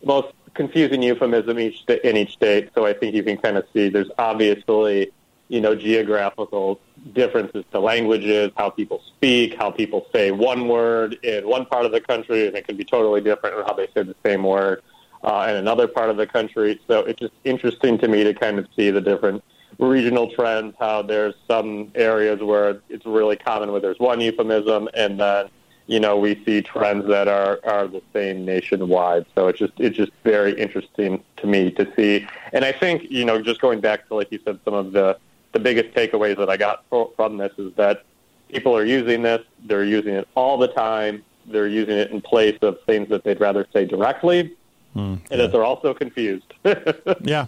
most 0.04 0.34
confusing 0.54 1.02
euphemism 1.02 1.60
each 1.60 1.84
in 2.04 2.18
each 2.18 2.34
state. 2.34 2.72
So 2.76 2.86
I 2.86 2.94
think 2.94 3.16
you 3.16 3.24
can 3.24 3.38
kind 3.38 3.58
of 3.58 3.66
see 3.72 3.88
there's 3.88 4.12
obviously, 4.18 5.12
you 5.48 5.62
know, 5.62 5.76
geographical 5.76 6.80
differences 7.14 7.64
to 7.72 7.80
languages, 7.80 8.52
how 8.58 8.70
people 8.70 9.02
speak, 9.06 9.56
how 9.56 9.70
people 9.70 10.08
say 10.12 10.32
one 10.32 10.68
word 10.68 11.20
in 11.24 11.48
one 11.48 11.66
part 11.66 11.86
of 11.86 11.92
the 11.92 12.02
country, 12.02 12.48
and 12.48 12.56
it 12.56 12.68
can 12.68 12.76
be 12.76 12.84
totally 12.84 13.22
different 13.22 13.58
in 13.58 13.64
how 13.66 13.74
they 13.74 13.88
say 13.88 14.04
the 14.04 14.16
same 14.26 14.44
word 14.44 14.82
uh, 15.24 15.48
in 15.50 15.56
another 15.56 15.88
part 15.88 16.10
of 16.10 16.18
the 16.18 16.28
country. 16.28 16.80
So 16.88 17.00
it's 17.00 17.20
just 17.20 17.34
interesting 17.44 17.98
to 18.00 18.08
me 18.08 18.24
to 18.24 18.34
kind 18.34 18.58
of 18.58 18.68
see 18.76 18.90
the 18.92 19.02
different 19.02 19.44
regional 19.80 20.32
trends, 20.32 20.76
how 20.80 21.02
there's 21.02 21.36
some 21.48 21.92
areas 21.96 22.42
where 22.42 22.82
it's 22.90 23.06
really 23.06 23.36
common 23.36 23.72
where 23.72 23.82
there's 23.82 24.00
one 24.00 24.22
euphemism, 24.22 24.88
and 24.94 25.20
then 25.20 25.50
you 25.88 26.00
know 26.00 26.18
we 26.18 26.42
see 26.46 26.62
trends 26.62 27.08
that 27.08 27.28
are 27.28 27.60
are 27.66 27.88
the 27.88 28.02
same 28.14 28.46
nationwide. 28.46 29.26
So 29.36 29.48
it's 29.48 29.60
just 29.60 29.74
it's 29.78 29.98
just 29.98 30.12
very 30.24 30.60
interesting 30.60 31.24
to 31.38 31.48
me 31.48 31.72
to 31.72 31.92
see. 31.96 32.26
And 32.54 32.64
I 32.64 32.72
think 32.72 33.12
you 33.12 33.26
know 33.26 33.42
just 33.42 33.62
going 33.62 33.82
back 33.82 34.08
to 34.08 34.16
like 34.16 34.32
you 34.32 34.40
said, 34.46 34.60
some 34.64 34.74
of 34.74 34.92
the 34.92 35.18
the 35.56 35.60
biggest 35.60 35.96
takeaways 35.96 36.38
that 36.38 36.50
I 36.50 36.58
got 36.58 36.84
from 36.90 37.38
this 37.38 37.54
is 37.58 37.74
that 37.76 38.04
people 38.50 38.76
are 38.76 38.84
using 38.86 39.24
this. 39.24 39.42
They're 39.64 39.86
using 39.86 40.14
it 40.14 40.28
all 40.36 40.58
the 40.58 40.68
time. 40.68 41.24
They're 41.48 41.68
using 41.68 41.98
it 41.98 42.12
in 42.12 42.20
place 42.22 42.60
of 42.62 42.78
things 42.86 43.08
that 43.10 43.24
they'd 43.24 43.40
rather 43.40 43.66
say 43.74 43.86
directly 43.86 44.56
Mm, 44.96 45.20
and 45.30 45.42
that 45.42 45.52
they're 45.52 45.64
also 45.64 45.94
confused. 45.94 46.54
yeah, 47.22 47.48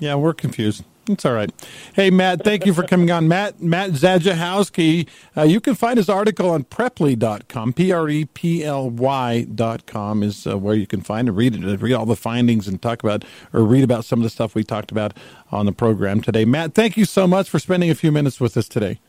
yeah, 0.00 0.16
we're 0.16 0.34
confused. 0.34 0.84
It's 1.08 1.24
all 1.24 1.32
right. 1.32 1.50
Hey, 1.94 2.10
Matt, 2.10 2.44
thank 2.44 2.66
you 2.66 2.74
for 2.74 2.82
coming 2.82 3.10
on. 3.10 3.28
Matt 3.28 3.62
Matt 3.62 3.90
Zajechowski. 3.92 5.08
Uh, 5.36 5.42
you 5.42 5.60
can 5.60 5.74
find 5.74 5.96
his 5.96 6.08
article 6.08 6.50
on 6.50 6.64
preply.com. 6.64 7.72
P 7.72 7.92
R 7.92 8.08
E 8.08 8.24
P 8.26 8.64
L 8.64 8.90
Y.com 8.90 10.22
is 10.22 10.46
uh, 10.46 10.58
where 10.58 10.74
you 10.74 10.86
can 10.86 11.00
find 11.00 11.28
and 11.28 11.36
read 11.36 11.54
it, 11.54 11.80
read 11.80 11.94
all 11.94 12.06
the 12.06 12.16
findings 12.16 12.68
and 12.68 12.80
talk 12.82 13.02
about 13.02 13.24
or 13.52 13.62
read 13.64 13.84
about 13.84 14.04
some 14.04 14.18
of 14.18 14.22
the 14.24 14.30
stuff 14.30 14.54
we 14.54 14.62
talked 14.62 14.90
about 14.90 15.14
on 15.50 15.66
the 15.66 15.72
program 15.72 16.20
today. 16.20 16.44
Matt, 16.44 16.74
thank 16.74 16.96
you 16.96 17.04
so 17.04 17.26
much 17.26 17.48
for 17.48 17.58
spending 17.58 17.90
a 17.90 17.94
few 17.94 18.12
minutes 18.12 18.40
with 18.40 18.56
us 18.56 18.68
today. 18.68 19.00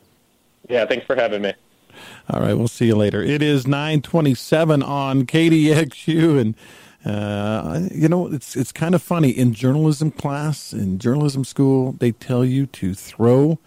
Yeah, 0.68 0.86
thanks 0.86 1.06
for 1.06 1.16
having 1.16 1.42
me. 1.42 1.54
All 2.28 2.40
right, 2.40 2.54
we'll 2.54 2.68
see 2.68 2.86
you 2.86 2.96
later. 2.96 3.22
It 3.22 3.42
is 3.42 3.66
927 3.66 4.82
on 4.82 5.26
KDXU 5.26 6.40
and 6.40 6.54
uh, 7.04 7.88
you 7.90 8.08
know, 8.08 8.26
it's 8.26 8.56
it's 8.56 8.72
kind 8.72 8.94
of 8.94 9.02
funny 9.02 9.30
in 9.30 9.54
journalism 9.54 10.10
class 10.10 10.72
in 10.72 10.98
journalism 10.98 11.44
school. 11.44 11.92
They 11.92 12.12
tell 12.12 12.44
you 12.44 12.66
to 12.66 12.94
throw 12.94 13.58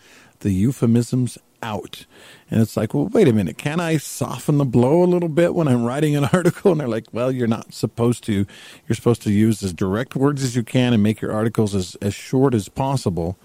the 0.42 0.52
euphemisms 0.52 1.40
out, 1.64 2.06
and 2.52 2.62
it's 2.62 2.78
like, 2.78 2.94
well, 2.94 3.08
wait 3.08 3.28
a 3.28 3.34
minute, 3.34 3.58
can 3.58 3.80
I 3.80 3.98
soften 3.98 4.60
the 4.60 4.66
blow 4.66 5.02
a 5.02 5.06
little 5.06 5.30
bit 5.30 5.56
when 5.56 5.68
I'm 5.68 5.84
writing 5.84 6.16
an 6.16 6.26
article? 6.34 6.72
And 6.72 6.82
they're 6.82 6.88
like, 6.88 7.08
well, 7.12 7.32
you're 7.32 7.48
not 7.48 7.74
supposed 7.74 8.24
to. 8.26 8.46
You're 8.88 8.96
supposed 8.96 9.24
to 9.24 9.32
use 9.32 9.64
as 9.64 9.74
direct 9.74 10.16
words 10.16 10.44
as 10.44 10.56
you 10.56 10.62
can 10.62 10.94
and 10.94 11.02
make 11.02 11.20
your 11.20 11.34
articles 11.34 11.74
as 11.74 11.96
as 12.04 12.14
short 12.14 12.54
as 12.54 12.70
possible. 12.70 13.36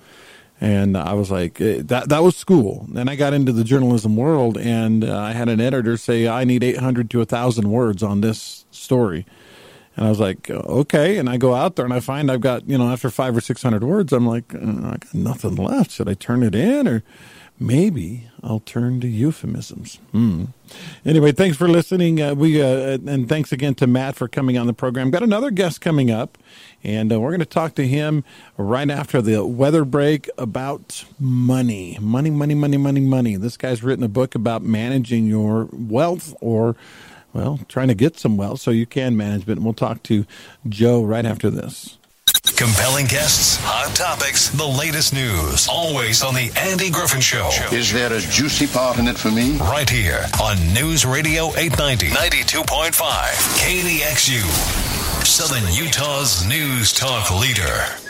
And 0.61 0.99
I 0.99 1.15
was 1.15 1.31
like, 1.31 1.63
eh, 1.63 1.81
that 1.85 2.11
that 2.11 2.23
was 2.23 2.37
school. 2.37 2.87
Then 2.91 3.09
I 3.09 3.17
got 3.17 3.33
into 3.33 3.53
the 3.53 3.65
journalism 3.65 4.17
world, 4.17 4.59
and 4.59 5.03
uh, 5.03 5.19
I 5.19 5.33
had 5.33 5.49
an 5.49 5.63
editor 5.63 5.97
say, 5.97 6.29
I 6.29 6.45
need 6.45 6.63
800 6.63 7.09
to 7.11 7.19
1,000 7.19 7.71
words 7.71 8.03
on 8.03 8.21
this 8.21 8.67
story 8.71 9.25
And 9.99 10.07
I 10.07 10.11
was 10.11 10.21
like, 10.21 10.49
okay. 10.49 11.19
And 11.19 11.29
I 11.29 11.39
go 11.39 11.57
out 11.57 11.75
there 11.75 11.85
and 11.85 11.93
I 11.93 11.99
find 11.99 12.31
I've 12.31 12.41
got, 12.41 12.69
you 12.69 12.79
know, 12.79 12.89
after 12.89 13.11
five 13.11 13.37
or 13.37 13.41
600 13.41 13.83
words, 13.83 14.13
I'm 14.13 14.29
like, 14.29 14.55
uh, 14.55 14.59
I 14.59 14.97
got 14.99 15.13
nothing 15.13 15.57
left. 15.57 15.91
Should 15.91 16.09
I 16.09 16.15
turn 16.15 16.45
it 16.45 16.55
in 16.55 16.87
or 16.87 17.03
maybe 17.59 18.31
I'll 18.41 18.61
turn 18.61 19.01
to 19.01 19.09
euphemisms? 19.09 19.99
Hmm. 20.13 20.45
Anyway, 21.05 21.33
thanks 21.33 21.57
for 21.57 21.67
listening. 21.67 22.23
Uh, 22.23 22.37
we 22.37 22.63
uh, 22.63 22.99
And 23.09 23.29
thanks 23.29 23.51
again 23.51 23.75
to 23.75 23.89
Matt 23.89 24.15
for 24.15 24.29
coming 24.29 24.57
on 24.57 24.69
the 24.69 24.73
program. 24.73 25.11
Got 25.11 25.25
another 25.25 25.51
guest 25.51 25.81
coming 25.81 26.13
up, 26.13 26.39
and 26.85 27.13
uh, 27.13 27.19
we're 27.19 27.31
going 27.31 27.41
to 27.41 27.45
talk 27.45 27.75
to 27.75 27.85
him 27.85 28.23
right 28.57 28.89
after 28.89 29.21
the 29.21 29.45
weather 29.45 29.85
break 29.85 30.31
about 30.39 31.07
money. 31.19 31.99
Money, 32.01 32.31
money, 32.31 32.55
money, 32.55 32.77
money, 32.77 33.01
money. 33.01 33.35
This 33.35 33.57
guy's 33.57 33.83
written 33.83 34.05
a 34.05 34.09
book 34.09 34.37
about 34.37 34.63
managing 34.63 35.27
your 35.27 35.69
wealth 35.73 36.37
or 36.41 36.77
well, 37.39 37.61
trying 37.69 37.87
to 37.89 37.95
get 37.95 38.19
some 38.19 38.37
wealth 38.37 38.61
so 38.61 38.73
you 38.73 38.85
can 38.85 39.17
manage 39.17 39.43
it. 39.43 39.53
And 39.53 39.65
we'll 39.65 39.75
talk 39.75 40.03
to 40.05 40.27
Joe 40.69 41.05
right 41.05 41.25
after 41.25 41.51
this. 41.51 41.97
Compelling 42.57 43.07
guests, 43.07 43.57
hot 43.61 43.95
topics, 43.95 44.49
the 44.49 44.67
latest 44.67 45.15
news. 45.15 45.69
Always 45.71 46.25
on 46.25 46.35
the 46.35 46.51
Andy 46.57 46.91
Griffin 46.91 47.21
Show. 47.21 47.49
Is 47.71 47.93
there 47.93 48.13
a 48.13 48.21
juicy 48.21 48.67
part 48.67 48.99
in 48.99 49.07
it 49.07 49.17
for 49.17 49.31
me? 49.31 49.57
Right 49.59 49.89
here 49.89 50.27
on 50.43 50.57
News 50.75 51.07
Radio 51.07 51.55
890, 51.57 52.09
92.5, 52.09 52.91
KDXU, 53.63 54.43
Southern 55.25 55.73
Utah's 55.73 56.45
news 56.49 56.93
talk 56.93 57.31
leader. 57.31 58.08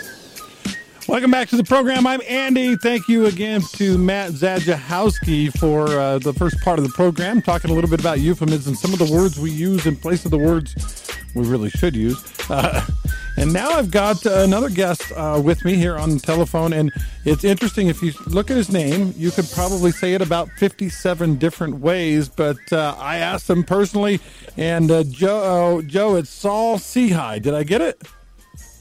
Welcome 1.09 1.31
back 1.31 1.49
to 1.49 1.57
the 1.57 1.65
program. 1.65 2.07
I'm 2.07 2.21
Andy. 2.29 2.77
Thank 2.77 3.09
you 3.09 3.25
again 3.25 3.63
to 3.77 3.97
Matt 3.97 4.33
Zajechowski 4.33 5.59
for 5.59 5.89
uh, 5.89 6.19
the 6.19 6.35
first 6.35 6.61
part 6.61 6.79
of 6.79 6.85
the 6.85 6.91
program, 6.91 7.41
talking 7.41 7.71
a 7.71 7.75
little 7.75 7.89
bit 7.89 7.99
about 7.99 8.21
euphemisms, 8.21 8.67
and 8.67 8.77
some 8.77 8.93
of 8.93 8.99
the 8.99 9.11
words 9.11 9.41
we 9.41 9.51
use 9.51 9.87
in 9.87 9.97
place 9.97 10.27
of 10.27 10.31
the 10.31 10.37
words 10.37 11.11
we 11.35 11.47
really 11.47 11.71
should 11.71 11.97
use. 11.97 12.23
Uh, 12.51 12.85
and 13.39 13.51
now 13.51 13.71
I've 13.71 13.91
got 13.91 14.27
another 14.27 14.69
guest 14.69 15.11
uh, 15.17 15.41
with 15.43 15.65
me 15.65 15.77
here 15.77 15.97
on 15.97 16.11
the 16.11 16.21
telephone, 16.21 16.75
and 16.75 16.93
it's 17.25 17.43
interesting. 17.43 17.89
If 17.89 18.03
you 18.03 18.13
look 18.27 18.51
at 18.51 18.59
his 18.59 18.71
name, 18.71 19.15
you 19.17 19.31
could 19.31 19.49
probably 19.55 19.93
say 19.93 20.13
it 20.13 20.21
about 20.21 20.51
57 20.59 21.37
different 21.37 21.77
ways. 21.77 22.29
But 22.29 22.59
uh, 22.71 22.95
I 22.99 23.17
asked 23.17 23.49
him 23.49 23.65
personally, 23.65 24.21
and 24.59 24.91
uh, 24.91 25.05
Joe, 25.05 25.81
Joe, 25.81 26.17
it's 26.17 26.29
Saul 26.29 26.77
Sehy. 26.77 27.41
Did 27.41 27.55
I 27.55 27.63
get 27.63 27.81
it? 27.81 28.03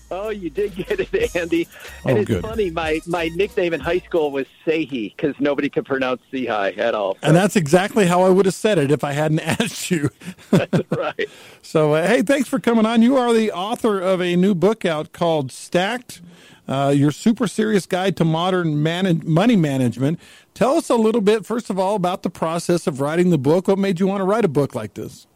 Oh, 0.10 0.30
you 0.30 0.50
did 0.50 0.76
get 0.76 1.00
it, 1.00 1.36
Andy. 1.36 1.67
And 2.06 2.17
oh, 2.17 2.22
it's 2.22 2.28
good. 2.28 2.41
funny. 2.41 2.70
My 2.72 3.02
my 3.06 3.28
nickname 3.30 3.74
in 3.74 3.80
high 3.80 4.00
school 4.00 4.32
was 4.32 4.46
Sehy 4.65 5.15
because 5.15 5.36
nobody 5.39 5.70
could 5.70 5.86
pronounce 5.86 6.22
Sehy 6.32 6.78
at 6.78 6.96
all. 6.96 7.15
So. 7.15 7.20
And 7.24 7.36
that's 7.36 7.56
exactly 7.56 8.06
how 8.06 8.22
I 8.24 8.30
would 8.30 8.46
have 8.46 8.56
said 8.56 8.78
it 8.78 8.91
if 8.91 9.04
I 9.04 9.12
hadn't 9.12 9.39
asked 9.62 9.91
you. 9.91 10.10
that's 10.52 10.91
right. 10.91 11.30
So, 11.62 11.96
uh, 11.96 12.08
hey, 12.08 12.22
thanks 12.22 12.48
for 12.48 12.60
coming 12.60 12.86
on. 12.86 13.02
You 13.02 13.17
are 13.17 13.34
the 13.34 13.52
author 13.52 14.00
of 14.00 14.22
a 14.22 14.38
new 14.38 14.56
book 14.56 14.86
out 14.86 15.12
called 15.12 15.52
Stacked. 15.52 16.22
Uh, 16.65 16.93
your 16.96 17.12
super 17.12 17.46
serious 17.46 17.86
guide 17.86 18.15
to 18.17 18.24
modern 18.26 18.82
man- 18.82 19.22
money 19.26 19.58
management. 19.58 20.17
Tell 20.54 20.76
us 20.78 20.89
a 20.89 20.96
little 20.96 21.20
bit, 21.20 21.46
first 21.46 21.70
of 21.70 21.78
all, 21.78 21.96
about 21.96 22.24
the 22.24 22.30
process 22.30 22.88
of 22.88 23.02
writing 23.02 23.32
the 23.32 23.38
book. 23.38 23.67
What 23.67 23.80
made 23.80 24.00
you 24.00 24.08
want 24.08 24.22
to 24.22 24.24
write 24.24 24.46
a 24.46 24.50
book 24.50 24.76
like 24.76 24.93
this? 24.93 25.28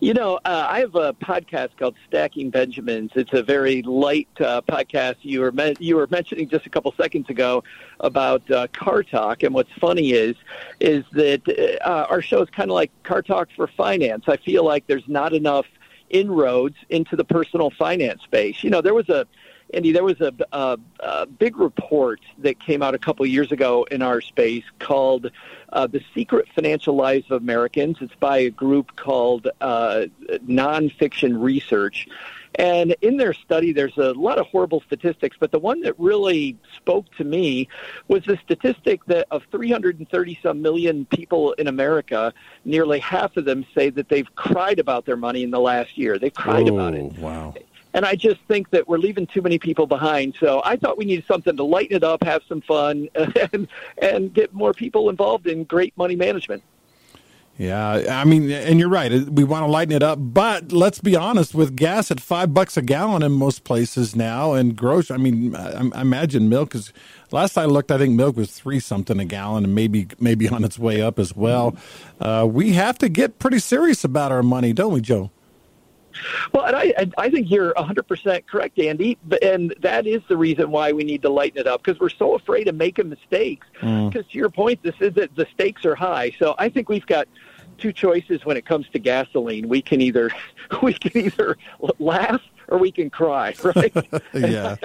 You 0.00 0.14
know, 0.14 0.36
uh, 0.44 0.66
I 0.70 0.78
have 0.78 0.94
a 0.94 1.12
podcast 1.14 1.70
called 1.76 1.96
Stacking 2.06 2.50
Benjamins. 2.50 3.10
It's 3.16 3.32
a 3.32 3.42
very 3.42 3.82
light 3.82 4.28
uh, 4.38 4.60
podcast. 4.62 5.16
You 5.22 5.40
were 5.40 5.50
me- 5.50 5.74
you 5.80 5.96
were 5.96 6.06
mentioning 6.08 6.48
just 6.48 6.66
a 6.66 6.70
couple 6.70 6.92
seconds 6.92 7.28
ago 7.28 7.64
about 7.98 8.48
uh, 8.48 8.68
car 8.68 9.02
talk, 9.02 9.42
and 9.42 9.52
what's 9.52 9.72
funny 9.80 10.12
is 10.12 10.36
is 10.78 11.04
that 11.12 11.80
uh, 11.84 12.06
our 12.08 12.22
show 12.22 12.40
is 12.42 12.50
kind 12.50 12.70
of 12.70 12.74
like 12.74 12.92
car 13.02 13.22
talk 13.22 13.48
for 13.56 13.66
finance. 13.66 14.24
I 14.28 14.36
feel 14.36 14.64
like 14.64 14.86
there's 14.86 15.08
not 15.08 15.32
enough 15.32 15.66
inroads 16.10 16.76
into 16.90 17.16
the 17.16 17.24
personal 17.24 17.70
finance 17.70 18.22
space. 18.22 18.62
You 18.62 18.70
know, 18.70 18.80
there 18.80 18.94
was 18.94 19.08
a 19.08 19.26
Andy, 19.74 19.92
there 19.92 20.04
was 20.04 20.20
a, 20.20 20.32
a, 20.52 20.78
a 21.00 21.26
big 21.26 21.58
report 21.58 22.20
that 22.38 22.58
came 22.58 22.82
out 22.82 22.94
a 22.94 22.98
couple 22.98 23.26
years 23.26 23.52
ago 23.52 23.86
in 23.90 24.00
our 24.00 24.20
space 24.20 24.64
called 24.78 25.30
uh, 25.72 25.86
The 25.86 26.02
Secret 26.14 26.48
Financial 26.54 26.94
Lives 26.94 27.30
of 27.30 27.42
Americans. 27.42 27.98
It's 28.00 28.14
by 28.14 28.38
a 28.38 28.50
group 28.50 28.96
called 28.96 29.48
uh, 29.60 30.06
Nonfiction 30.46 31.42
Research. 31.42 32.08
And 32.54 32.96
in 33.02 33.18
their 33.18 33.34
study, 33.34 33.72
there's 33.72 33.96
a 33.98 34.12
lot 34.12 34.38
of 34.38 34.46
horrible 34.46 34.80
statistics, 34.80 35.36
but 35.38 35.52
the 35.52 35.60
one 35.60 35.80
that 35.82 35.94
really 35.98 36.56
spoke 36.74 37.06
to 37.16 37.24
me 37.24 37.68
was 38.08 38.24
the 38.24 38.36
statistic 38.38 39.04
that 39.06 39.28
of 39.30 39.44
330 39.52 40.38
some 40.42 40.60
million 40.60 41.04
people 41.06 41.52
in 41.52 41.68
America, 41.68 42.32
nearly 42.64 42.98
half 42.98 43.36
of 43.36 43.44
them 43.44 43.64
say 43.74 43.90
that 43.90 44.08
they've 44.08 44.34
cried 44.34 44.80
about 44.80 45.04
their 45.04 45.16
money 45.16 45.44
in 45.44 45.50
the 45.50 45.60
last 45.60 45.96
year. 45.96 46.18
They've 46.18 46.34
cried 46.34 46.68
oh, 46.68 46.74
about 46.74 46.94
it. 46.94 47.16
Wow. 47.18 47.54
And 47.98 48.06
I 48.06 48.14
just 48.14 48.40
think 48.42 48.70
that 48.70 48.86
we're 48.86 48.98
leaving 48.98 49.26
too 49.26 49.42
many 49.42 49.58
people 49.58 49.88
behind. 49.88 50.36
So 50.38 50.62
I 50.64 50.76
thought 50.76 50.96
we 50.96 51.04
needed 51.04 51.24
something 51.26 51.56
to 51.56 51.64
lighten 51.64 51.96
it 51.96 52.04
up, 52.04 52.22
have 52.22 52.42
some 52.48 52.60
fun, 52.60 53.08
and 53.52 53.66
and 54.00 54.32
get 54.32 54.54
more 54.54 54.72
people 54.72 55.10
involved 55.10 55.48
in 55.48 55.64
great 55.64 55.96
money 55.96 56.14
management. 56.14 56.62
Yeah, 57.56 58.04
I 58.08 58.22
mean, 58.22 58.52
and 58.52 58.78
you're 58.78 58.88
right. 58.88 59.10
We 59.10 59.42
want 59.42 59.64
to 59.64 59.66
lighten 59.66 59.96
it 59.96 60.04
up, 60.04 60.20
but 60.20 60.70
let's 60.70 61.00
be 61.00 61.16
honest. 61.16 61.56
With 61.56 61.74
gas 61.74 62.12
at 62.12 62.20
five 62.20 62.54
bucks 62.54 62.76
a 62.76 62.82
gallon 62.82 63.24
in 63.24 63.32
most 63.32 63.64
places 63.64 64.14
now, 64.14 64.52
and 64.52 64.76
grocery, 64.76 65.14
I 65.14 65.18
mean, 65.18 65.56
I, 65.56 65.90
I 65.92 66.00
imagine 66.00 66.48
milk 66.48 66.76
is. 66.76 66.92
Last 67.32 67.58
I 67.58 67.64
looked, 67.64 67.90
I 67.90 67.98
think 67.98 68.14
milk 68.14 68.36
was 68.36 68.52
three 68.52 68.78
something 68.78 69.18
a 69.18 69.24
gallon, 69.24 69.64
and 69.64 69.74
maybe 69.74 70.06
maybe 70.20 70.48
on 70.48 70.62
its 70.62 70.78
way 70.78 71.02
up 71.02 71.18
as 71.18 71.34
well. 71.34 71.76
Uh, 72.20 72.46
we 72.48 72.74
have 72.74 72.96
to 72.98 73.08
get 73.08 73.40
pretty 73.40 73.58
serious 73.58 74.04
about 74.04 74.30
our 74.30 74.44
money, 74.44 74.72
don't 74.72 74.92
we, 74.92 75.00
Joe? 75.00 75.32
Well, 76.52 76.64
and 76.64 76.76
I, 76.76 77.10
I 77.16 77.30
think 77.30 77.50
you're 77.50 77.72
100% 77.74 78.46
correct, 78.46 78.78
Andy. 78.78 79.18
And 79.42 79.74
that 79.80 80.06
is 80.06 80.22
the 80.28 80.36
reason 80.36 80.70
why 80.70 80.92
we 80.92 81.04
need 81.04 81.22
to 81.22 81.28
lighten 81.28 81.58
it 81.58 81.66
up 81.66 81.82
because 81.82 82.00
we're 82.00 82.08
so 82.08 82.34
afraid 82.34 82.68
of 82.68 82.74
making 82.74 83.08
mistakes. 83.08 83.66
Because 83.74 84.24
mm. 84.24 84.30
to 84.30 84.38
your 84.38 84.50
point, 84.50 84.82
this 84.82 84.94
is 85.00 85.14
that 85.14 85.34
the 85.36 85.46
stakes 85.54 85.84
are 85.84 85.94
high. 85.94 86.32
So 86.38 86.54
I 86.58 86.68
think 86.68 86.88
we've 86.88 87.06
got 87.06 87.28
two 87.78 87.92
choices 87.92 88.44
when 88.44 88.56
it 88.56 88.66
comes 88.66 88.88
to 88.90 88.98
gasoline. 88.98 89.68
We 89.68 89.82
can 89.82 90.00
either 90.00 90.30
we 90.82 90.94
can 90.94 91.16
either 91.16 91.56
laugh 91.98 92.42
or 92.68 92.78
we 92.78 92.92
can 92.92 93.10
cry, 93.10 93.54
right? 93.62 93.92
yeah, 94.34 94.76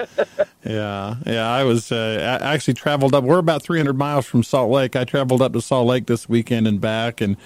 yeah, 0.64 1.16
yeah. 1.26 1.48
I 1.50 1.64
was 1.64 1.92
uh, 1.92 2.38
I 2.42 2.54
actually 2.54 2.74
traveled 2.74 3.14
up. 3.14 3.24
We're 3.24 3.38
about 3.38 3.62
300 3.62 3.96
miles 3.96 4.26
from 4.26 4.42
Salt 4.42 4.70
Lake. 4.70 4.96
I 4.96 5.04
traveled 5.04 5.42
up 5.42 5.52
to 5.52 5.60
Salt 5.60 5.86
Lake 5.86 6.06
this 6.06 6.28
weekend 6.28 6.66
and 6.66 6.80
back, 6.80 7.20
and 7.20 7.36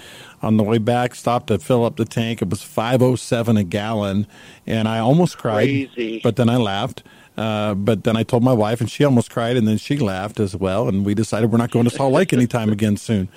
on 0.42 0.56
the 0.56 0.62
way 0.64 0.78
back, 0.78 1.14
stopped 1.14 1.48
to 1.48 1.58
fill 1.58 1.84
up 1.84 1.96
the 1.96 2.04
tank. 2.04 2.40
It 2.42 2.48
was 2.50 2.62
507 2.62 3.56
a 3.56 3.64
gallon, 3.64 4.26
and 4.66 4.88
I 4.88 4.98
almost 4.98 5.38
cried, 5.38 5.66
Crazy. 5.94 6.20
but 6.22 6.36
then 6.36 6.48
I 6.48 6.56
laughed. 6.56 7.02
Uh, 7.36 7.72
but 7.72 8.02
then 8.02 8.16
I 8.16 8.24
told 8.24 8.42
my 8.42 8.52
wife, 8.52 8.80
and 8.80 8.90
she 8.90 9.04
almost 9.04 9.30
cried, 9.30 9.56
and 9.56 9.68
then 9.68 9.78
she 9.78 9.96
laughed 9.96 10.40
as 10.40 10.56
well. 10.56 10.88
And 10.88 11.06
we 11.06 11.14
decided 11.14 11.52
we're 11.52 11.58
not 11.58 11.70
going 11.70 11.84
to 11.84 11.90
Salt 11.90 12.12
Lake 12.12 12.32
anytime 12.32 12.70
again 12.72 12.96
soon. 12.96 13.28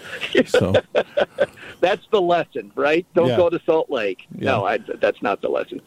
So 0.47 0.73
that's 1.81 2.07
the 2.11 2.19
lesson, 2.19 2.71
right? 2.73 3.05
Don't 3.13 3.27
Yeah. 3.27 3.37
go 3.37 3.51
to 3.51 3.61
Salt 3.63 3.91
Lake. 3.91 4.25
Yeah. 4.35 4.51
No, 4.53 4.65
I, 4.65 4.79
that's 4.79 5.21
not 5.21 5.41
the 5.43 5.49
lesson. 5.49 5.81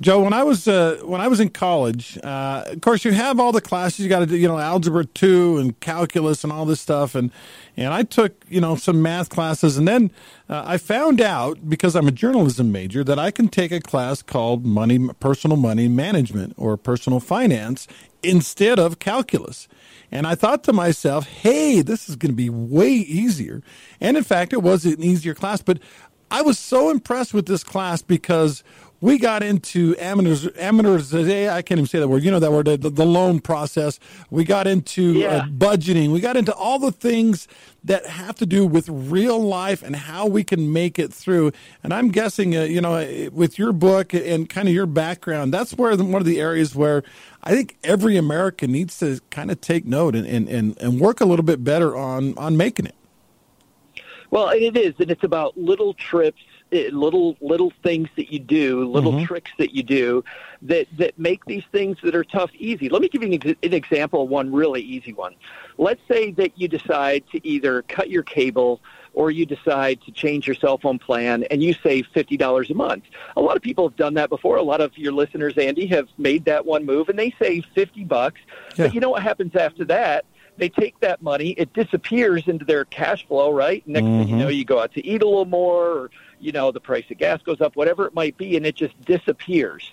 Joe, 0.00 0.22
when 0.22 0.34
I 0.34 0.42
was 0.42 0.68
uh, 0.68 1.00
when 1.04 1.22
I 1.22 1.28
was 1.28 1.40
in 1.40 1.48
college, 1.48 2.18
uh, 2.22 2.64
of 2.66 2.80
course 2.82 3.04
you 3.04 3.12
have 3.12 3.40
all 3.40 3.50
the 3.50 3.62
classes 3.62 4.00
you 4.00 4.10
got 4.10 4.18
to 4.18 4.26
do, 4.26 4.36
you 4.36 4.46
know, 4.46 4.58
algebra 4.58 5.06
two 5.06 5.56
and 5.56 5.78
calculus 5.80 6.44
and 6.44 6.52
all 6.52 6.66
this 6.66 6.82
stuff, 6.82 7.14
and 7.14 7.30
and 7.78 7.94
I 7.94 8.02
took 8.02 8.44
you 8.48 8.60
know 8.60 8.76
some 8.76 9.00
math 9.00 9.30
classes, 9.30 9.78
and 9.78 9.88
then 9.88 10.10
uh, 10.50 10.64
I 10.66 10.76
found 10.76 11.22
out 11.22 11.68
because 11.68 11.96
I'm 11.96 12.06
a 12.06 12.12
journalism 12.12 12.70
major 12.70 13.02
that 13.04 13.18
I 13.18 13.30
can 13.30 13.48
take 13.48 13.72
a 13.72 13.80
class 13.80 14.20
called 14.20 14.66
money 14.66 15.08
personal 15.18 15.56
money 15.56 15.88
management 15.88 16.52
or 16.58 16.76
personal 16.76 17.18
finance 17.18 17.88
instead 18.22 18.78
of 18.78 18.98
calculus. 18.98 19.66
And 20.12 20.26
I 20.26 20.34
thought 20.34 20.62
to 20.64 20.72
myself, 20.72 21.26
hey, 21.26 21.80
this 21.80 22.08
is 22.08 22.16
going 22.16 22.32
to 22.32 22.36
be 22.36 22.50
way 22.50 22.90
easier. 22.90 23.62
And 24.00 24.16
in 24.16 24.24
fact, 24.24 24.52
it 24.52 24.62
was 24.62 24.84
an 24.84 25.02
easier 25.02 25.34
class. 25.34 25.62
But 25.62 25.80
I 26.30 26.42
was 26.42 26.58
so 26.58 26.90
impressed 26.90 27.34
with 27.34 27.46
this 27.46 27.62
class 27.62 28.02
because 28.02 28.64
we 29.06 29.18
got 29.18 29.44
into 29.44 29.94
amateurs, 30.00 30.48
amateurs, 30.58 31.14
I 31.14 31.62
can't 31.62 31.78
even 31.78 31.86
say 31.86 32.00
that 32.00 32.08
word, 32.08 32.24
you 32.24 32.30
know 32.32 32.40
that 32.40 32.50
word, 32.50 32.64
the, 32.66 32.90
the 32.90 33.06
loan 33.06 33.38
process. 33.38 34.00
We 34.30 34.42
got 34.42 34.66
into 34.66 35.12
Yeah. 35.12 35.28
uh, 35.28 35.46
budgeting. 35.46 36.10
We 36.10 36.18
got 36.18 36.36
into 36.36 36.52
all 36.52 36.80
the 36.80 36.90
things 36.90 37.46
that 37.84 38.04
have 38.06 38.34
to 38.38 38.46
do 38.46 38.66
with 38.66 38.88
real 38.88 39.40
life 39.40 39.84
and 39.84 39.94
how 39.94 40.26
we 40.26 40.42
can 40.42 40.72
make 40.72 40.98
it 40.98 41.14
through. 41.14 41.52
And 41.84 41.94
I'm 41.94 42.08
guessing, 42.08 42.56
uh, 42.56 42.62
you 42.62 42.80
know, 42.80 42.94
uh, 42.96 43.30
with 43.32 43.60
your 43.60 43.72
book 43.72 44.12
and 44.12 44.48
kind 44.48 44.66
of 44.66 44.74
your 44.74 44.86
background, 44.86 45.54
that's 45.54 45.74
where 45.74 45.94
the, 45.94 46.04
one 46.04 46.20
of 46.20 46.26
the 46.26 46.40
areas 46.40 46.74
where 46.74 47.04
I 47.44 47.52
think 47.52 47.76
every 47.84 48.16
American 48.16 48.72
needs 48.72 48.98
to 48.98 49.20
kind 49.30 49.52
of 49.52 49.60
take 49.60 49.84
note 49.84 50.16
and, 50.16 50.26
and, 50.26 50.48
and, 50.48 50.76
and 50.82 50.98
work 50.98 51.20
a 51.20 51.26
little 51.26 51.44
bit 51.44 51.62
better 51.62 51.94
on, 51.96 52.36
on 52.36 52.56
making 52.56 52.86
it. 52.86 52.96
Well, 54.32 54.48
and 54.48 54.62
it 54.62 54.76
is, 54.76 54.94
and 54.98 55.12
it's 55.12 55.22
about 55.22 55.56
little 55.56 55.94
trips, 55.94 56.42
little 56.72 57.36
little 57.40 57.72
things 57.82 58.08
that 58.16 58.32
you 58.32 58.38
do, 58.38 58.84
little 58.84 59.12
Mhm. 59.12 59.26
tricks 59.26 59.50
that 59.58 59.74
you 59.74 59.82
do 59.82 60.24
that 60.62 60.86
that 60.98 61.18
make 61.18 61.44
these 61.44 61.64
things 61.72 61.98
that 62.02 62.14
are 62.14 62.24
tough 62.24 62.50
easy. 62.58 62.88
Let 62.88 63.02
me 63.02 63.08
give 63.08 63.22
you 63.22 63.28
an, 63.28 63.34
ex- 63.34 63.58
an 63.62 63.72
example 63.72 64.26
one 64.26 64.52
really 64.52 64.80
easy 64.82 65.12
one. 65.12 65.34
Let's 65.78 66.00
say 66.08 66.32
that 66.32 66.52
you 66.56 66.68
decide 66.68 67.24
to 67.32 67.46
either 67.46 67.82
cut 67.82 68.10
your 68.10 68.22
cable 68.22 68.80
or 69.14 69.30
you 69.30 69.46
decide 69.46 70.00
to 70.02 70.12
change 70.12 70.46
your 70.46 70.54
cell 70.54 70.76
phone 70.76 70.98
plan 70.98 71.44
and 71.50 71.62
you 71.62 71.72
save 71.82 72.06
$50 72.14 72.70
a 72.70 72.74
month. 72.74 73.04
A 73.36 73.40
lot 73.40 73.56
of 73.56 73.62
people 73.62 73.88
have 73.88 73.96
done 73.96 74.14
that 74.14 74.28
before. 74.28 74.56
A 74.56 74.62
lot 74.62 74.80
of 74.80 74.96
your 74.96 75.12
listeners, 75.12 75.56
Andy, 75.56 75.86
have 75.86 76.08
made 76.18 76.44
that 76.44 76.66
one 76.66 76.84
move 76.84 77.08
and 77.08 77.18
they 77.18 77.34
save 77.38 77.64
50 77.74 78.04
bucks. 78.04 78.40
Yeah. 78.76 78.86
But 78.86 78.94
you 78.94 79.00
know 79.00 79.10
what 79.10 79.22
happens 79.22 79.56
after 79.56 79.84
that? 79.86 80.26
They 80.58 80.68
take 80.68 80.98
that 81.00 81.22
money, 81.22 81.50
it 81.50 81.72
disappears 81.74 82.48
into 82.48 82.64
their 82.64 82.86
cash 82.86 83.26
flow, 83.26 83.52
right? 83.52 83.86
Next 83.86 84.04
mm-hmm. 84.04 84.18
thing 84.20 84.28
you 84.28 84.36
know, 84.36 84.48
you 84.48 84.64
go 84.64 84.80
out 84.80 84.92
to 84.94 85.06
eat 85.06 85.22
a 85.22 85.26
little 85.26 85.44
more, 85.44 85.86
or, 85.86 86.10
you 86.40 86.52
know, 86.52 86.70
the 86.70 86.80
price 86.80 87.04
of 87.10 87.18
gas 87.18 87.40
goes 87.42 87.60
up, 87.60 87.76
whatever 87.76 88.06
it 88.06 88.14
might 88.14 88.36
be, 88.36 88.56
and 88.56 88.66
it 88.66 88.74
just 88.74 89.00
disappears. 89.04 89.92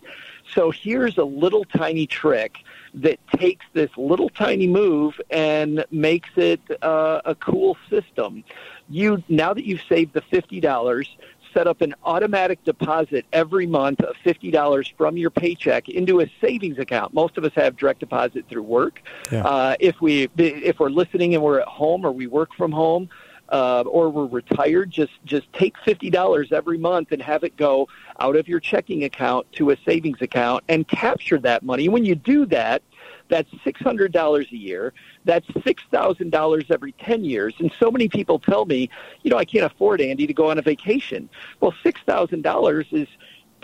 So 0.53 0.71
here's 0.71 1.17
a 1.17 1.23
little 1.23 1.63
tiny 1.65 2.05
trick 2.05 2.57
that 2.95 3.19
takes 3.35 3.65
this 3.73 3.89
little 3.97 4.29
tiny 4.29 4.67
move 4.67 5.19
and 5.29 5.85
makes 5.89 6.29
it 6.35 6.61
uh, 6.81 7.21
a 7.25 7.35
cool 7.35 7.77
system. 7.89 8.43
You 8.89 9.23
now 9.29 9.53
that 9.53 9.65
you've 9.65 9.83
saved 9.87 10.13
the 10.13 10.21
fifty 10.21 10.59
dollars, 10.59 11.07
set 11.53 11.67
up 11.67 11.81
an 11.81 11.95
automatic 12.03 12.63
deposit 12.65 13.25
every 13.31 13.65
month 13.65 14.01
of 14.01 14.15
fifty 14.17 14.51
dollars 14.51 14.93
from 14.97 15.15
your 15.15 15.29
paycheck 15.29 15.87
into 15.87 16.19
a 16.19 16.29
savings 16.41 16.77
account. 16.77 17.13
Most 17.13 17.37
of 17.37 17.45
us 17.45 17.53
have 17.55 17.77
direct 17.77 18.01
deposit 18.01 18.45
through 18.49 18.63
work. 18.63 19.01
Yeah. 19.31 19.45
Uh, 19.45 19.75
if 19.79 20.01
we 20.01 20.29
if 20.37 20.79
we're 20.79 20.89
listening 20.89 21.33
and 21.35 21.43
we're 21.43 21.61
at 21.61 21.67
home 21.67 22.05
or 22.05 22.11
we 22.11 22.27
work 22.27 22.53
from 22.55 22.71
home, 22.71 23.09
uh, 23.49 23.83
or 23.85 24.09
we're 24.09 24.25
retired, 24.25 24.89
just 24.89 25.13
just 25.25 25.51
take 25.53 25.77
fifty 25.79 26.09
dollars 26.09 26.51
every 26.51 26.77
month 26.77 27.11
and 27.11 27.21
have 27.21 27.43
it 27.43 27.55
go 27.57 27.87
out 28.19 28.35
of 28.35 28.47
your 28.47 28.59
checking 28.59 29.03
account 29.03 29.51
to 29.53 29.71
a 29.71 29.77
savings 29.85 30.21
account 30.21 30.63
and 30.69 30.87
capture 30.87 31.39
that 31.39 31.63
money. 31.63 31.89
When 31.89 32.05
you 32.05 32.15
do 32.15 32.45
that, 32.47 32.81
that's 33.29 33.49
six 33.63 33.81
hundred 33.81 34.11
dollars 34.11 34.47
a 34.51 34.57
year. 34.57 34.93
That's 35.25 35.45
six 35.63 35.83
thousand 35.91 36.31
dollars 36.31 36.65
every 36.69 36.93
ten 36.93 37.23
years. 37.23 37.53
And 37.59 37.71
so 37.79 37.91
many 37.91 38.07
people 38.07 38.39
tell 38.39 38.65
me, 38.65 38.89
you 39.23 39.31
know, 39.31 39.37
I 39.37 39.45
can't 39.45 39.65
afford 39.65 40.01
Andy 40.01 40.27
to 40.27 40.33
go 40.33 40.49
on 40.49 40.57
a 40.57 40.61
vacation. 40.61 41.29
Well, 41.59 41.73
six 41.83 42.01
thousand 42.05 42.43
dollars 42.43 42.87
is 42.91 43.07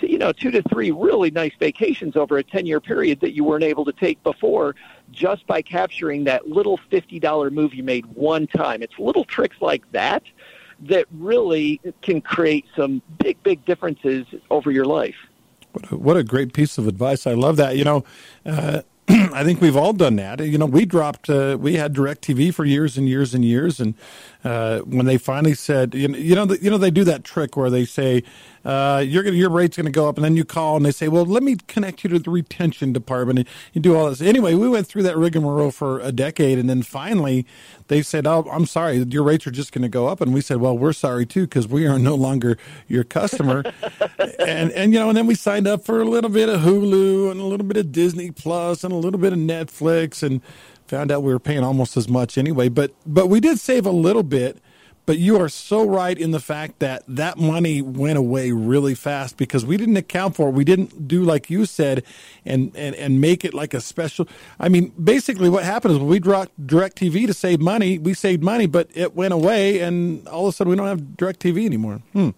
you 0.01 0.17
know 0.17 0.31
two 0.31 0.51
to 0.51 0.61
three 0.63 0.91
really 0.91 1.31
nice 1.31 1.53
vacations 1.59 2.15
over 2.15 2.37
a 2.37 2.43
10 2.43 2.65
year 2.65 2.79
period 2.79 3.19
that 3.21 3.33
you 3.33 3.43
weren't 3.43 3.63
able 3.63 3.85
to 3.85 3.91
take 3.91 4.21
before 4.23 4.75
just 5.11 5.45
by 5.47 5.61
capturing 5.61 6.23
that 6.25 6.47
little 6.47 6.79
$50 6.91 7.51
move 7.51 7.73
you 7.73 7.83
made 7.83 8.05
one 8.07 8.47
time. 8.47 8.83
It's 8.83 8.97
little 8.99 9.25
tricks 9.25 9.57
like 9.61 9.89
that 9.91 10.23
that 10.81 11.05
really 11.11 11.81
can 12.01 12.21
create 12.21 12.65
some 12.75 13.01
big 13.19 13.41
big 13.43 13.65
differences 13.65 14.25
over 14.49 14.71
your 14.71 14.85
life. 14.85 15.15
What 15.71 15.91
a, 15.91 15.97
what 15.97 16.17
a 16.17 16.23
great 16.23 16.53
piece 16.53 16.77
of 16.77 16.87
advice. 16.87 17.27
I 17.27 17.33
love 17.33 17.57
that. 17.57 17.75
You 17.75 17.83
know 17.83 18.05
uh, 18.45 18.81
I 19.33 19.43
think 19.43 19.59
we've 19.59 19.75
all 19.75 19.93
done 19.93 20.17
that. 20.17 20.39
You 20.39 20.59
know, 20.59 20.67
we 20.67 20.85
dropped, 20.85 21.31
uh, 21.31 21.57
we 21.59 21.77
had 21.77 21.95
DirecTV 21.95 22.53
for 22.53 22.63
years 22.63 22.95
and 22.95 23.09
years 23.09 23.33
and 23.33 23.43
years, 23.43 23.79
and 23.79 23.95
uh, 24.43 24.79
when 24.79 25.05
they 25.05 25.17
finally 25.17 25.53
said, 25.53 25.93
you 25.93 26.07
know, 26.07 26.17
you 26.17 26.35
know, 26.35 26.45
you 26.61 26.69
know, 26.69 26.77
they 26.77 26.91
do 26.91 27.03
that 27.03 27.23
trick 27.23 27.57
where 27.57 27.69
they 27.69 27.83
say, 27.83 28.23
uh, 28.63 29.03
you're 29.05 29.23
gonna, 29.23 29.35
your 29.35 29.49
rate's 29.49 29.75
going 29.77 29.85
to 29.85 29.91
go 29.91 30.07
up, 30.07 30.17
and 30.17 30.23
then 30.23 30.35
you 30.35 30.45
call 30.45 30.77
and 30.77 30.85
they 30.85 30.91
say, 30.91 31.07
well, 31.07 31.25
let 31.25 31.43
me 31.43 31.57
connect 31.67 32.03
you 32.03 32.09
to 32.09 32.19
the 32.19 32.29
retention 32.29 32.93
department, 32.93 33.39
and 33.39 33.47
you 33.73 33.81
do 33.81 33.95
all 33.95 34.09
this. 34.09 34.21
Anyway, 34.21 34.53
we 34.53 34.69
went 34.69 34.87
through 34.87 35.03
that 35.03 35.17
rigmarole 35.17 35.71
for 35.71 35.99
a 35.99 36.11
decade, 36.11 36.57
and 36.57 36.69
then 36.69 36.83
finally 36.83 37.45
they 37.87 38.01
said, 38.01 38.27
oh, 38.27 38.47
I'm 38.51 38.65
sorry, 38.65 38.97
your 38.97 39.23
rates 39.23 39.47
are 39.47 39.51
just 39.51 39.71
going 39.71 39.81
to 39.81 39.89
go 39.89 40.07
up, 40.07 40.21
and 40.21 40.33
we 40.33 40.41
said, 40.41 40.57
well, 40.57 40.77
we're 40.77 40.93
sorry 40.93 41.25
too 41.25 41.43
because 41.43 41.67
we 41.67 41.85
are 41.85 41.99
no 41.99 42.15
longer 42.15 42.57
your 42.87 43.03
customer, 43.03 43.63
and 44.39 44.71
and 44.71 44.93
you 44.93 44.99
know, 44.99 45.09
and 45.09 45.17
then 45.17 45.27
we 45.27 45.35
signed 45.35 45.67
up 45.67 45.83
for 45.83 46.01
a 46.01 46.05
little 46.05 46.29
bit 46.29 46.49
of 46.49 46.61
Hulu 46.61 47.31
and 47.31 47.39
a 47.39 47.45
little 47.45 47.65
bit 47.65 47.77
of 47.77 47.91
Disney 47.91 48.31
Plus 48.31 48.83
and 48.83 48.93
a 48.93 48.97
little 48.97 49.19
bit 49.19 49.33
of 49.33 49.39
Netflix 49.39 50.23
and 50.23 50.41
found 50.89 51.11
out 51.11 51.23
we 51.23 51.31
were 51.31 51.39
paying 51.39 51.63
almost 51.63 51.95
as 51.95 52.09
much 52.09 52.37
anyway. 52.37 52.67
But 52.67 52.91
but 53.05 53.27
we 53.27 53.39
did 53.39 53.59
save 53.59 53.85
a 53.85 53.91
little 53.91 54.23
bit. 54.23 54.59
But 55.05 55.17
you 55.17 55.41
are 55.41 55.49
so 55.49 55.87
right 55.87 56.15
in 56.15 56.29
the 56.29 56.39
fact 56.39 56.77
that 56.79 57.01
that 57.07 57.39
money 57.39 57.81
went 57.81 58.19
away 58.19 58.51
really 58.51 58.93
fast 58.93 59.37
because 59.37 59.65
we 59.65 59.75
didn't 59.75 59.97
account 59.97 60.35
for 60.35 60.49
it. 60.49 60.51
We 60.51 60.63
didn't 60.63 61.07
do 61.07 61.23
like 61.23 61.49
you 61.49 61.65
said, 61.65 62.03
and 62.45 62.71
and 62.75 62.93
and 62.95 63.19
make 63.19 63.43
it 63.43 63.55
like 63.55 63.73
a 63.73 63.81
special. 63.81 64.27
I 64.59 64.69
mean, 64.69 64.89
basically, 65.03 65.49
what 65.49 65.63
happened 65.63 65.93
is 65.93 65.99
when 65.99 66.09
we 66.09 66.19
dropped 66.19 66.51
DirecTV 66.67 67.25
to 67.25 67.33
save 67.33 67.59
money, 67.59 67.97
we 67.97 68.13
saved 68.13 68.43
money, 68.43 68.67
but 68.67 68.87
it 68.93 69.15
went 69.15 69.33
away, 69.33 69.79
and 69.79 70.27
all 70.27 70.45
of 70.45 70.53
a 70.53 70.55
sudden 70.55 70.69
we 70.69 70.75
don't 70.77 70.85
have 70.85 71.01
DirecTV 71.01 71.65
anymore. 71.65 72.01
Hmm. 72.13 72.29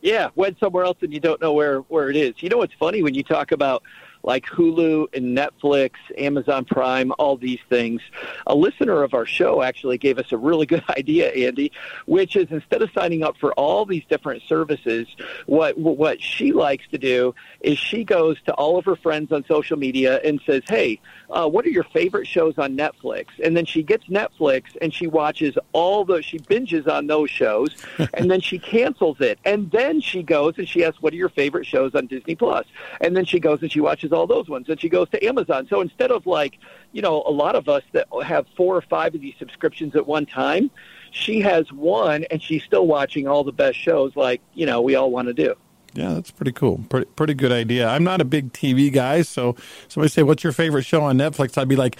Yeah, 0.00 0.30
went 0.34 0.58
somewhere 0.58 0.84
else 0.84 0.98
and 1.02 1.12
you 1.12 1.20
don't 1.20 1.42
know 1.42 1.52
where 1.52 1.80
where 1.80 2.08
it 2.08 2.16
is. 2.16 2.34
You 2.42 2.48
know 2.48 2.58
what's 2.58 2.74
funny 2.74 3.02
when 3.02 3.14
you 3.14 3.22
talk 3.22 3.52
about 3.52 3.82
like 4.24 4.46
Hulu 4.46 5.14
and 5.14 5.36
Netflix, 5.36 5.92
Amazon 6.16 6.64
Prime, 6.64 7.12
all 7.18 7.36
these 7.36 7.60
things. 7.68 8.00
A 8.46 8.54
listener 8.54 9.02
of 9.02 9.12
our 9.14 9.26
show 9.26 9.62
actually 9.62 9.98
gave 9.98 10.18
us 10.18 10.32
a 10.32 10.36
really 10.36 10.66
good 10.74 10.82
idea, 10.88 11.30
Andy, 11.30 11.70
which 12.06 12.34
is 12.34 12.50
instead 12.50 12.82
of 12.82 12.90
signing 12.92 13.22
up 13.22 13.36
for 13.36 13.52
all 13.52 13.84
these 13.84 14.04
different 14.08 14.42
services, 14.42 15.06
what 15.46 15.76
what 15.78 16.20
she 16.20 16.52
likes 16.52 16.86
to 16.88 16.98
do 16.98 17.34
is 17.60 17.78
she 17.78 18.02
goes 18.02 18.40
to 18.46 18.54
all 18.54 18.78
of 18.78 18.84
her 18.86 18.96
friends 18.96 19.30
on 19.30 19.44
social 19.46 19.76
media 19.76 20.20
and 20.24 20.40
says, 20.46 20.62
"Hey, 20.68 21.00
uh, 21.30 21.46
what 21.48 21.66
are 21.66 21.70
your 21.70 21.84
favorite 21.84 22.26
shows 22.26 22.58
on 22.58 22.76
Netflix?" 22.76 23.26
And 23.42 23.56
then 23.56 23.66
she 23.66 23.82
gets 23.82 24.06
Netflix 24.06 24.64
and 24.80 24.92
she 24.92 25.06
watches 25.06 25.56
all 25.72 26.04
the 26.04 26.22
she 26.22 26.38
binges 26.38 26.88
on 26.88 27.06
those 27.06 27.30
shows, 27.30 27.76
and 28.14 28.30
then 28.30 28.40
she 28.40 28.58
cancels 28.58 29.20
it, 29.20 29.38
and 29.44 29.70
then 29.70 30.00
she 30.00 30.22
goes 30.22 30.54
and 30.56 30.66
she 30.66 30.82
asks, 30.82 31.02
"What 31.02 31.12
are 31.12 31.16
your 31.16 31.28
favorite 31.28 31.66
shows 31.66 31.94
on 31.94 32.06
Disney 32.06 32.34
Plus?" 32.34 32.66
And 33.02 33.14
then 33.14 33.26
she 33.26 33.38
goes 33.38 33.60
and 33.60 33.70
she 33.70 33.80
watches 33.80 34.12
all 34.14 34.26
those 34.26 34.48
ones. 34.48 34.68
And 34.68 34.80
she 34.80 34.88
goes 34.88 35.08
to 35.10 35.24
Amazon. 35.24 35.66
So 35.68 35.80
instead 35.80 36.10
of 36.10 36.26
like, 36.26 36.58
you 36.92 37.02
know, 37.02 37.22
a 37.26 37.30
lot 37.30 37.56
of 37.56 37.68
us 37.68 37.82
that 37.92 38.06
have 38.24 38.46
four 38.56 38.76
or 38.76 38.82
five 38.82 39.14
of 39.14 39.20
these 39.20 39.34
subscriptions 39.38 39.94
at 39.96 40.06
one 40.06 40.26
time, 40.26 40.70
she 41.10 41.40
has 41.40 41.70
one 41.72 42.24
and 42.30 42.42
she's 42.42 42.62
still 42.64 42.86
watching 42.86 43.28
all 43.28 43.44
the 43.44 43.52
best 43.52 43.78
shows 43.78 44.16
like, 44.16 44.40
you 44.54 44.66
know, 44.66 44.80
we 44.80 44.94
all 44.94 45.10
want 45.10 45.28
to 45.28 45.34
do. 45.34 45.54
Yeah, 45.94 46.14
that's 46.14 46.30
pretty 46.30 46.52
cool. 46.52 46.84
Pretty, 46.88 47.06
pretty 47.06 47.34
good 47.34 47.52
idea. 47.52 47.88
I'm 47.88 48.02
not 48.02 48.20
a 48.20 48.24
big 48.24 48.52
TV 48.52 48.92
guy, 48.92 49.22
so 49.22 49.54
somebody 49.86 50.10
say, 50.10 50.24
"What's 50.24 50.42
your 50.42 50.52
favorite 50.52 50.84
show 50.84 51.02
on 51.02 51.16
Netflix?" 51.16 51.56
I'd 51.56 51.68
be 51.68 51.76
like, 51.76 51.96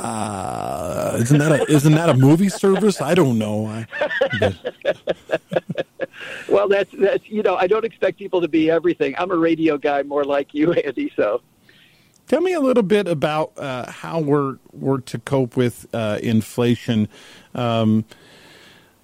uh, 0.00 1.18
"Isn't 1.20 1.38
that 1.38 1.52
a 1.52 1.70
isn't 1.70 1.92
that 1.92 2.08
a 2.08 2.14
movie 2.14 2.48
service?" 2.48 3.02
I 3.02 3.14
don't 3.14 3.38
know. 3.38 3.66
I, 3.66 3.86
well, 6.48 6.68
that's 6.68 6.90
that's 6.98 7.28
you 7.28 7.42
know 7.42 7.56
I 7.56 7.66
don't 7.66 7.84
expect 7.84 8.18
people 8.18 8.40
to 8.40 8.48
be 8.48 8.70
everything. 8.70 9.14
I'm 9.18 9.30
a 9.30 9.36
radio 9.36 9.76
guy 9.76 10.02
more 10.04 10.24
like 10.24 10.54
you, 10.54 10.72
Andy. 10.72 11.12
So. 11.14 11.42
Tell 12.26 12.40
me 12.40 12.54
a 12.54 12.60
little 12.60 12.82
bit 12.82 13.06
about 13.06 13.52
uh, 13.58 13.90
how 13.90 14.20
we're 14.20 14.56
we're 14.72 15.00
to 15.00 15.18
cope 15.18 15.56
with 15.56 15.86
uh, 15.92 16.18
inflation. 16.22 17.08
Um, 17.54 18.04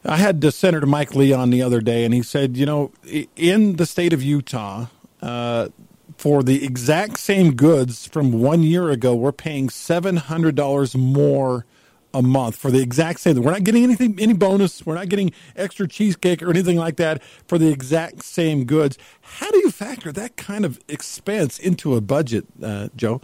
I 0.05 0.17
had 0.17 0.41
the 0.41 0.51
Senator 0.51 0.87
Mike 0.87 1.15
Lee 1.15 1.33
on 1.33 1.51
the 1.51 1.63
other 1.63 1.83
day, 1.83 2.05
and 2.07 2.15
he 2.15 2.23
said, 2.23 2.57
you 2.57 2.65
know, 2.65 2.93
in 3.37 3.77
the 3.77 3.85
state 3.85 4.15
of 4.15 4.23
Utah, 4.23 4.87
uh, 5.21 5.69
for 6.17 6.43
the 6.43 6.65
exact 6.65 7.19
same 7.19 7.55
goods 7.55 8.07
from 8.07 8.33
one 8.33 8.63
year 8.63 8.89
ago, 8.91 9.15
we're 9.15 9.33
paying 9.33 9.69
seven 9.69 10.17
hundred 10.17 10.55
dollars 10.55 10.97
more 10.97 11.67
a 12.13 12.23
month 12.23 12.57
for 12.57 12.71
the 12.71 12.81
exact 12.81 13.21
same. 13.21 13.41
We're 13.41 13.53
not 13.53 13.65
getting 13.65 13.85
anything, 13.85 14.17
any 14.19 14.33
bonus. 14.33 14.85
We're 14.85 14.95
not 14.95 15.09
getting 15.09 15.33
extra 15.57 15.87
cheesecake 15.87 16.43
or 16.43 16.51
anything 16.51 16.77
like 16.77 16.97
that 16.97 17.23
for 17.47 17.59
the 17.59 17.69
exact 17.69 18.25
same 18.25 18.65
goods. 18.65 18.99
How 19.21 19.51
do 19.51 19.59
you 19.59 19.71
factor 19.71 20.13
that 20.13 20.37
kind 20.37 20.65
of 20.65 20.81
expense 20.89 21.59
into 21.59 21.95
a 21.95 22.01
budget, 22.01 22.47
uh, 22.63 22.89
Joe? 22.97 23.21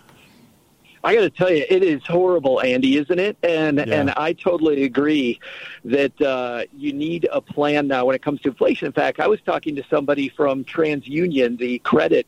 I 1.06 1.14
got 1.14 1.20
to 1.20 1.30
tell 1.30 1.52
you, 1.52 1.64
it 1.68 1.84
is 1.84 2.04
horrible, 2.04 2.60
Andy, 2.60 2.96
isn't 2.96 3.18
it? 3.20 3.36
And 3.44 3.78
yeah. 3.78 3.84
and 3.84 4.10
I 4.10 4.32
totally 4.32 4.82
agree 4.82 5.38
that 5.84 6.20
uh, 6.20 6.64
you 6.76 6.92
need 6.92 7.28
a 7.30 7.40
plan 7.40 7.86
now 7.86 8.06
when 8.06 8.16
it 8.16 8.22
comes 8.22 8.40
to 8.40 8.48
inflation. 8.48 8.86
In 8.86 8.92
fact, 8.92 9.20
I 9.20 9.28
was 9.28 9.40
talking 9.42 9.76
to 9.76 9.84
somebody 9.88 10.28
from 10.28 10.64
TransUnion, 10.64 11.58
the 11.58 11.78
credit 11.80 12.26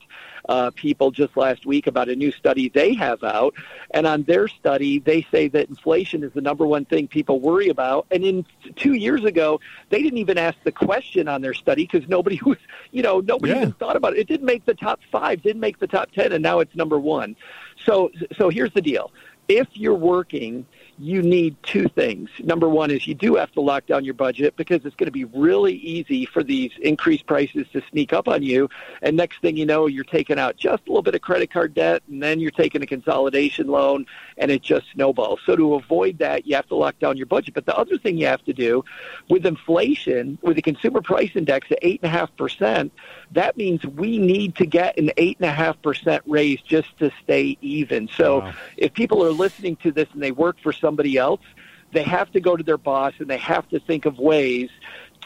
uh, 0.49 0.71
people 0.75 1.11
just 1.11 1.37
last 1.37 1.67
week 1.67 1.87
about 1.87 2.09
a 2.09 2.17
new 2.17 2.33
study 2.33 2.69
they 2.69 2.95
have 2.95 3.23
out. 3.23 3.55
And 3.91 4.07
on 4.07 4.23
their 4.23 4.49
study, 4.49 4.99
they 4.99 5.27
say 5.31 5.49
that 5.49 5.69
inflation 5.69 6.25
is 6.25 6.33
the 6.33 6.41
number 6.41 6.67
one 6.67 6.85
thing 6.85 7.09
people 7.09 7.41
worry 7.41 7.69
about. 7.69 8.07
And 8.11 8.25
in 8.25 8.47
two 8.77 8.95
years 8.95 9.25
ago, 9.25 9.61
they 9.91 10.03
didn't 10.03 10.19
even 10.19 10.39
ask 10.39 10.57
the 10.65 10.73
question 10.73 11.29
on 11.29 11.43
their 11.43 11.55
study 11.55 11.87
because 11.91 12.09
nobody 12.09 12.41
was, 12.47 12.59
you 12.91 13.03
know, 13.03 13.21
nobody 13.21 13.53
yeah. 13.53 13.63
even 13.63 13.73
thought 13.73 13.97
about 13.97 14.15
it. 14.15 14.21
It 14.21 14.29
didn't 14.29 14.47
make 14.47 14.65
the 14.65 14.75
top 14.75 15.01
five, 15.13 15.43
didn't 15.43 15.61
make 15.61 15.79
the 15.79 15.87
top 15.87 16.11
ten, 16.13 16.33
and 16.33 16.43
now 16.43 16.61
it's 16.61 16.75
number 16.75 16.99
one. 16.99 17.37
So, 17.85 18.11
so 18.37 18.49
here's 18.49 18.73
the 18.73 18.83
deal: 18.83 19.13
if 19.49 19.69
you're 19.75 19.95
working 19.95 20.67
you 20.99 21.23
need 21.23 21.57
two 21.63 21.89
things. 21.89 22.29
Number 22.41 22.69
one 22.69 22.91
is 22.91 23.07
you 23.07 23.15
do 23.15 23.37
have 23.37 23.53
to 23.53 23.61
lock 23.61 23.87
down 23.87 24.05
your 24.05 24.15
budget 24.15 24.57
because 24.57 24.85
it's 24.85 24.97
going 24.97 25.07
to 25.07 25.13
be 25.13 25.25
really 25.25 25.75
easy 25.75 26.27
for 26.27 26.43
these 26.43 26.73
increased 26.83 27.27
prices 27.27 27.67
to 27.73 27.83
sneak 27.91 28.13
up 28.13 28.27
on 28.27 28.43
you. 28.43 28.69
And 29.03 29.17
next 29.17 29.41
thing 29.41 29.57
you 29.57 29.65
know, 29.65 29.87
you're 29.87 30.05
taking 30.05 30.39
out 30.39 30.57
just 30.57 30.83
a 30.87 30.91
little 30.91 31.03
bit 31.03 31.15
of 31.15 31.21
credit 31.21 31.53
card 31.53 31.75
debt, 31.75 32.03
and 32.09 32.23
then 32.23 32.41
you're 32.41 32.51
taking 32.51 32.83
a 32.83 32.87
consolidation 32.87 33.69
loan, 33.69 34.07
and 34.39 34.51
it 34.51 34.63
just 34.63 34.87
snowballs. 34.93 35.41
So 35.47 35.55
to 35.55 35.75
avoid 35.75 36.19
that, 36.19 36.47
you 36.47 36.57
have 36.57 36.67
to 36.69 36.75
lock 36.75 36.99
down 36.99 37.17
your 37.17 37.27
budget. 37.27 37.55
But 37.55 37.67
the 37.67 37.77
other 37.77 37.97
thing 37.99 38.19
you 38.19 38.27
have 38.27 38.45
to 38.47 38.53
do 38.53 38.85
with 39.29 39.47
inflation, 39.47 40.39
with 40.43 40.57
the 40.57 40.63
consumer 40.63 41.01
price 41.01 41.31
index 41.35 41.71
at 41.71 41.79
eight 41.83 42.01
and 42.03 42.13
a 42.13 42.17
half 42.17 42.35
percent, 42.37 42.93
that 43.33 43.57
means 43.57 43.85
we 43.85 44.19
need 44.19 44.57
to 44.57 44.67
get 44.67 44.99
an 44.99 45.11
eight 45.17 45.37
and 45.39 45.49
a 45.49 45.53
half 45.53 45.81
percent 45.83 46.23
raise 46.27 46.61
just 46.63 46.99
to 46.99 47.13
stay 47.23 47.57
even. 47.61 48.09
So 48.09 48.41
wow. 48.41 48.55
if 48.77 48.93
people 48.95 49.25
are 49.25 49.31
listening 49.31 49.77
to 49.77 49.93
this 49.93 50.09
and 50.13 50.23
they 50.23 50.33
work 50.33 50.57
for 50.61 50.73
some 50.73 50.88
somebody 50.89 51.19
else, 51.19 51.45
they 51.93 52.03
have 52.03 52.31
to 52.33 52.41
go 52.41 52.57
to 52.57 52.65
their 52.65 52.79
boss 52.79 53.13
and 53.19 53.29
they 53.29 53.39
have 53.39 53.69
to 53.69 53.79
think 53.81 54.07
of 54.07 54.19
ways 54.19 54.71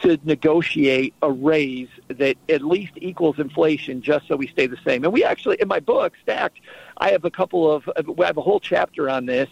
to 0.01 0.19
negotiate 0.23 1.13
a 1.21 1.31
raise 1.31 1.87
that 2.07 2.35
at 2.49 2.61
least 2.61 2.93
equals 2.97 3.39
inflation 3.39 4.01
just 4.01 4.27
so 4.27 4.35
we 4.35 4.47
stay 4.47 4.67
the 4.67 4.81
same. 4.85 5.03
And 5.05 5.13
we 5.13 5.23
actually, 5.23 5.57
in 5.61 5.67
my 5.67 5.79
book, 5.79 6.13
Stacked, 6.21 6.59
I 6.97 7.11
have 7.11 7.23
a 7.23 7.31
couple 7.31 7.71
of, 7.71 7.89
I 7.95 8.25
have 8.25 8.37
a 8.37 8.41
whole 8.41 8.59
chapter 8.59 9.09
on 9.09 9.25
this. 9.25 9.49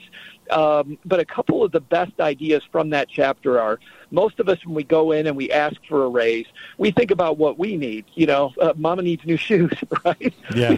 Um, 0.49 0.97
but 1.05 1.19
a 1.19 1.25
couple 1.25 1.63
of 1.63 1.71
the 1.71 1.79
best 1.79 2.19
ideas 2.19 2.63
from 2.71 2.89
that 2.89 3.07
chapter 3.07 3.59
are 3.59 3.79
most 4.11 4.39
of 4.39 4.49
us, 4.49 4.63
when 4.65 4.75
we 4.75 4.83
go 4.83 5.11
in 5.11 5.27
and 5.27 5.35
we 5.35 5.49
ask 5.51 5.75
for 5.87 6.03
a 6.03 6.09
raise, 6.09 6.45
we 6.77 6.91
think 6.91 7.11
about 7.11 7.37
what 7.37 7.57
we 7.57 7.77
need. 7.77 8.05
You 8.13 8.27
know, 8.27 8.53
uh, 8.61 8.73
mama 8.75 9.01
needs 9.01 9.25
new 9.25 9.37
shoes, 9.47 9.71
right? 10.05 10.33
Yeah. 10.53 10.77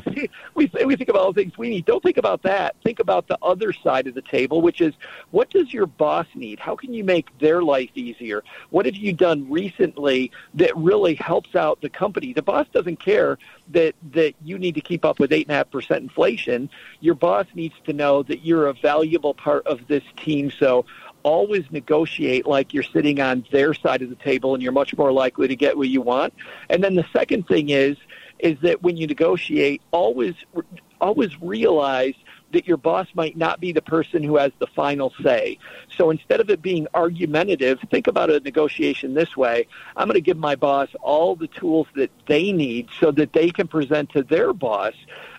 we, 0.56 0.72
we 0.86 0.96
think 0.96 1.10
about 1.10 1.22
all 1.22 1.34
the 1.34 1.42
things 1.42 1.58
we 1.58 1.70
need. 1.70 1.86
Don't 1.86 2.04
think 2.04 2.18
about 2.18 2.44
that. 2.44 2.76
Think 2.84 3.00
about 3.00 3.28
the 3.28 3.38
other 3.42 3.74
side 3.74 4.08
of 4.08 4.14
the 4.14 4.22
table, 4.22 4.62
which 4.62 4.82
is 4.82 4.94
what 5.32 5.50
does 5.50 5.74
your 5.74 5.86
boss 5.86 6.28
need? 6.36 6.60
How 6.60 6.76
can 6.76 6.94
you 6.94 7.04
make 7.04 7.38
their 7.40 7.64
life 7.64 7.90
easier? 7.96 8.44
What 8.70 8.86
have 8.86 8.96
you 8.96 9.14
done 9.14 9.50
recently 9.50 10.32
that 10.54 10.76
really 10.78 11.16
helps 11.16 11.56
out 11.56 11.82
the 11.82 11.90
company? 11.90 12.34
The 12.34 12.42
boss 12.42 12.68
doesn't 12.72 13.00
care 13.00 13.38
that 13.72 13.96
that 14.12 14.36
you 14.44 14.60
need 14.60 14.76
to 14.76 14.82
keep 14.82 15.06
up 15.06 15.20
with 15.20 15.32
eight 15.32 15.48
and 15.48 15.52
a 15.52 15.58
half 15.58 15.72
percent 15.72 16.04
inflation. 16.04 16.70
Your 17.00 17.16
boss 17.16 17.48
needs 17.56 17.76
to 17.86 17.94
know 17.94 18.24
that 18.24 18.46
you're 18.46 18.68
a 18.68 18.74
valuable 18.74 19.34
part 19.34 19.66
of 19.66 19.88
this 19.88 20.04
team. 20.18 20.52
So 20.52 20.86
always 21.24 21.66
negotiate 21.72 22.46
like 22.46 22.74
you're 22.74 22.84
sitting 22.84 23.20
on 23.20 23.46
their 23.52 23.74
side 23.74 24.02
of 24.02 24.10
the 24.10 24.16
table 24.16 24.54
and 24.54 24.62
you're 24.62 24.72
much 24.72 24.96
more 24.98 25.12
likely 25.12 25.48
to 25.48 25.56
get 25.56 25.78
what 25.78 25.88
you 25.88 26.02
want. 26.02 26.34
And 26.70 26.84
then 26.84 26.96
the 26.96 27.06
second 27.14 27.48
thing 27.48 27.70
is 27.70 27.98
is 28.40 28.58
that 28.62 28.84
when 28.84 28.98
you 28.98 29.08
negotiate, 29.08 29.82
always 29.92 30.36
always 31.00 31.42
realize 31.42 32.16
that 32.54 32.68
your 32.68 32.78
boss 32.78 33.08
might 33.16 33.36
not 33.36 33.60
be 33.60 33.72
the 33.72 33.82
person 33.82 34.24
who 34.24 34.38
has 34.38 34.52
the 34.60 34.68
final 34.68 35.12
say. 35.22 35.58
So 35.98 36.12
instead 36.12 36.40
of 36.40 36.50
it 36.50 36.62
being 36.62 36.88
argumentative, 36.94 37.80
think 37.90 38.08
about 38.08 38.30
a 38.30 38.40
negotiation 38.40 39.14
this 39.14 39.36
way. 39.36 39.68
I'm 39.98 40.08
going 40.08 40.16
to 40.16 40.22
give 40.22 40.38
my 40.38 40.56
boss 40.56 40.90
all 41.02 41.36
the 41.36 41.48
tools 41.48 41.88
that 41.96 42.12
they 42.28 42.52
need 42.52 42.90
so 43.00 43.12
that 43.12 43.34
they 43.34 43.50
can 43.50 43.68
present 43.68 44.12
to 44.12 44.24
their 44.24 44.54
boss 44.54 44.94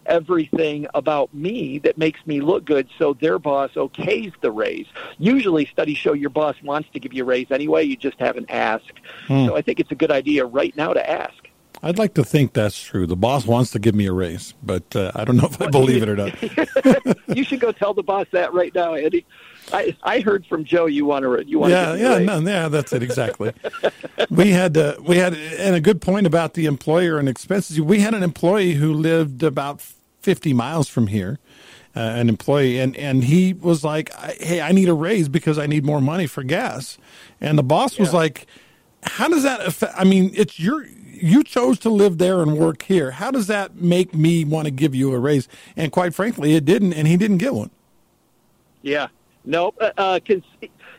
everything 0.07 0.87
about 0.95 1.33
me 1.35 1.79
that 1.81 1.99
makes 1.99 2.25
me 2.27 2.40
look 2.40 2.64
good 2.64 2.88
so 2.99 3.14
their 3.14 3.38
boss 3.38 3.71
okays 3.73 4.33
the 4.40 4.51
raise. 4.51 4.87
Usually 5.19 5.67
studies 5.67 5.99
show 5.99 6.12
your 6.12 6.31
boss 6.31 6.57
wants 6.62 6.88
to 6.93 7.01
give 7.01 7.12
you 7.12 7.23
a 7.23 7.27
raise 7.27 7.51
anyway, 7.51 7.85
you 7.85 7.97
just 7.97 8.19
haven't 8.19 8.51
asked. 8.51 8.93
Hmm. 9.27 9.47
So 9.47 9.57
I 9.57 9.62
think 9.62 9.81
it's 9.81 9.90
a 9.90 9.97
good 9.97 10.11
idea 10.11 10.45
right 10.45 10.77
now 10.77 10.93
to 10.93 11.11
ask. 11.11 11.35
I'd 11.83 11.99
like 11.99 12.14
to 12.14 12.25
think 12.25 12.55
that's 12.55 12.81
true. 12.83 13.07
The 13.07 13.17
boss 13.17 13.47
wants 13.47 13.73
to 13.73 13.79
give 13.79 13.95
me 13.95 14.07
a 14.07 14.12
raise, 14.12 14.55
but 14.62 14.97
uh, 14.97 15.12
I 15.14 15.25
don't 15.25 15.37
know 15.37 15.47
if 15.47 15.61
I 15.61 15.67
believe 15.67 16.03
it 16.03 16.09
or 16.09 16.17
not. 16.17 17.27
you 17.37 17.45
should 17.45 17.61
go 17.61 17.73
tell 17.73 17.93
the 17.93 18.03
boss 18.03 18.27
that 18.33 18.55
right 18.55 18.75
now, 18.75 18.95
Andy. 18.95 19.27
I, 19.73 19.97
I 20.03 20.21
heard 20.21 20.47
from 20.47 20.64
Joe 20.64 20.87
you 20.87 21.05
want 21.05 21.25
to 21.25 21.47
you 21.47 21.59
want 21.59 21.73
yeah 21.73 21.93
to 21.93 21.99
yeah 21.99 22.19
no, 22.19 22.38
yeah 22.40 22.69
that's 22.69 22.93
it 22.93 23.03
exactly. 23.03 23.53
we 24.31 24.51
had 24.51 24.77
uh, 24.77 24.97
we 25.07 25.17
had 25.17 25.35
and 25.35 25.75
a 25.75 25.81
good 25.81 26.01
point 26.01 26.27
about 26.27 26.55
the 26.55 26.67
employer 26.67 27.19
and 27.19 27.29
expenses. 27.29 27.81
We 27.81 28.01
had 28.01 28.14
an 28.14 28.23
employee 28.23 28.75
who 28.75 28.93
lived 28.93 29.43
about 29.43 29.83
fifty 30.24 30.54
miles 30.54 30.88
from 30.88 31.08
here, 31.08 31.38
uh, 31.94 32.00
an 32.00 32.28
employee, 32.28 32.80
and 32.80 32.96
and 32.96 33.24
he 33.24 33.52
was 33.52 33.84
like, 33.84 34.12
"Hey, 34.40 34.60
I 34.60 34.72
need 34.72 34.88
a 34.88 34.94
raise 34.94 35.28
because 35.28 35.58
I 35.58 35.66
need 35.66 35.84
more 35.84 36.00
money 36.00 36.26
for 36.26 36.42
gas," 36.42 36.98
and 37.40 37.56
the 37.58 37.62
boss 37.62 37.98
was 37.98 38.12
like, 38.12 38.46
"How 39.02 39.28
does 39.28 39.42
that 39.44 39.60
affect? 39.60 39.94
I 39.96 40.04
mean, 40.04 40.32
it's 40.34 40.58
your 40.58 40.87
you 40.87 41.44
chose 41.44 41.78
to 41.80 41.90
live 41.90 42.18
there 42.18 42.42
and 42.42 42.58
work 42.58 42.82
here. 42.82 43.12
How 43.12 43.30
does 43.30 43.46
that 43.46 43.76
make 43.76 44.14
me 44.14 44.44
want 44.44 44.64
to 44.64 44.70
give 44.70 44.94
you 44.94 45.12
a 45.12 45.18
raise? 45.18 45.46
And 45.76 45.92
quite 45.92 46.14
frankly, 46.14 46.54
it 46.54 46.64
didn't, 46.64 46.94
and 46.94 47.06
he 47.06 47.16
didn't 47.16 47.38
get 47.38 47.54
one. 47.54 47.70
Yeah, 48.82 49.08
no, 49.44 49.72
uh, 49.80 49.90
uh 49.96 50.20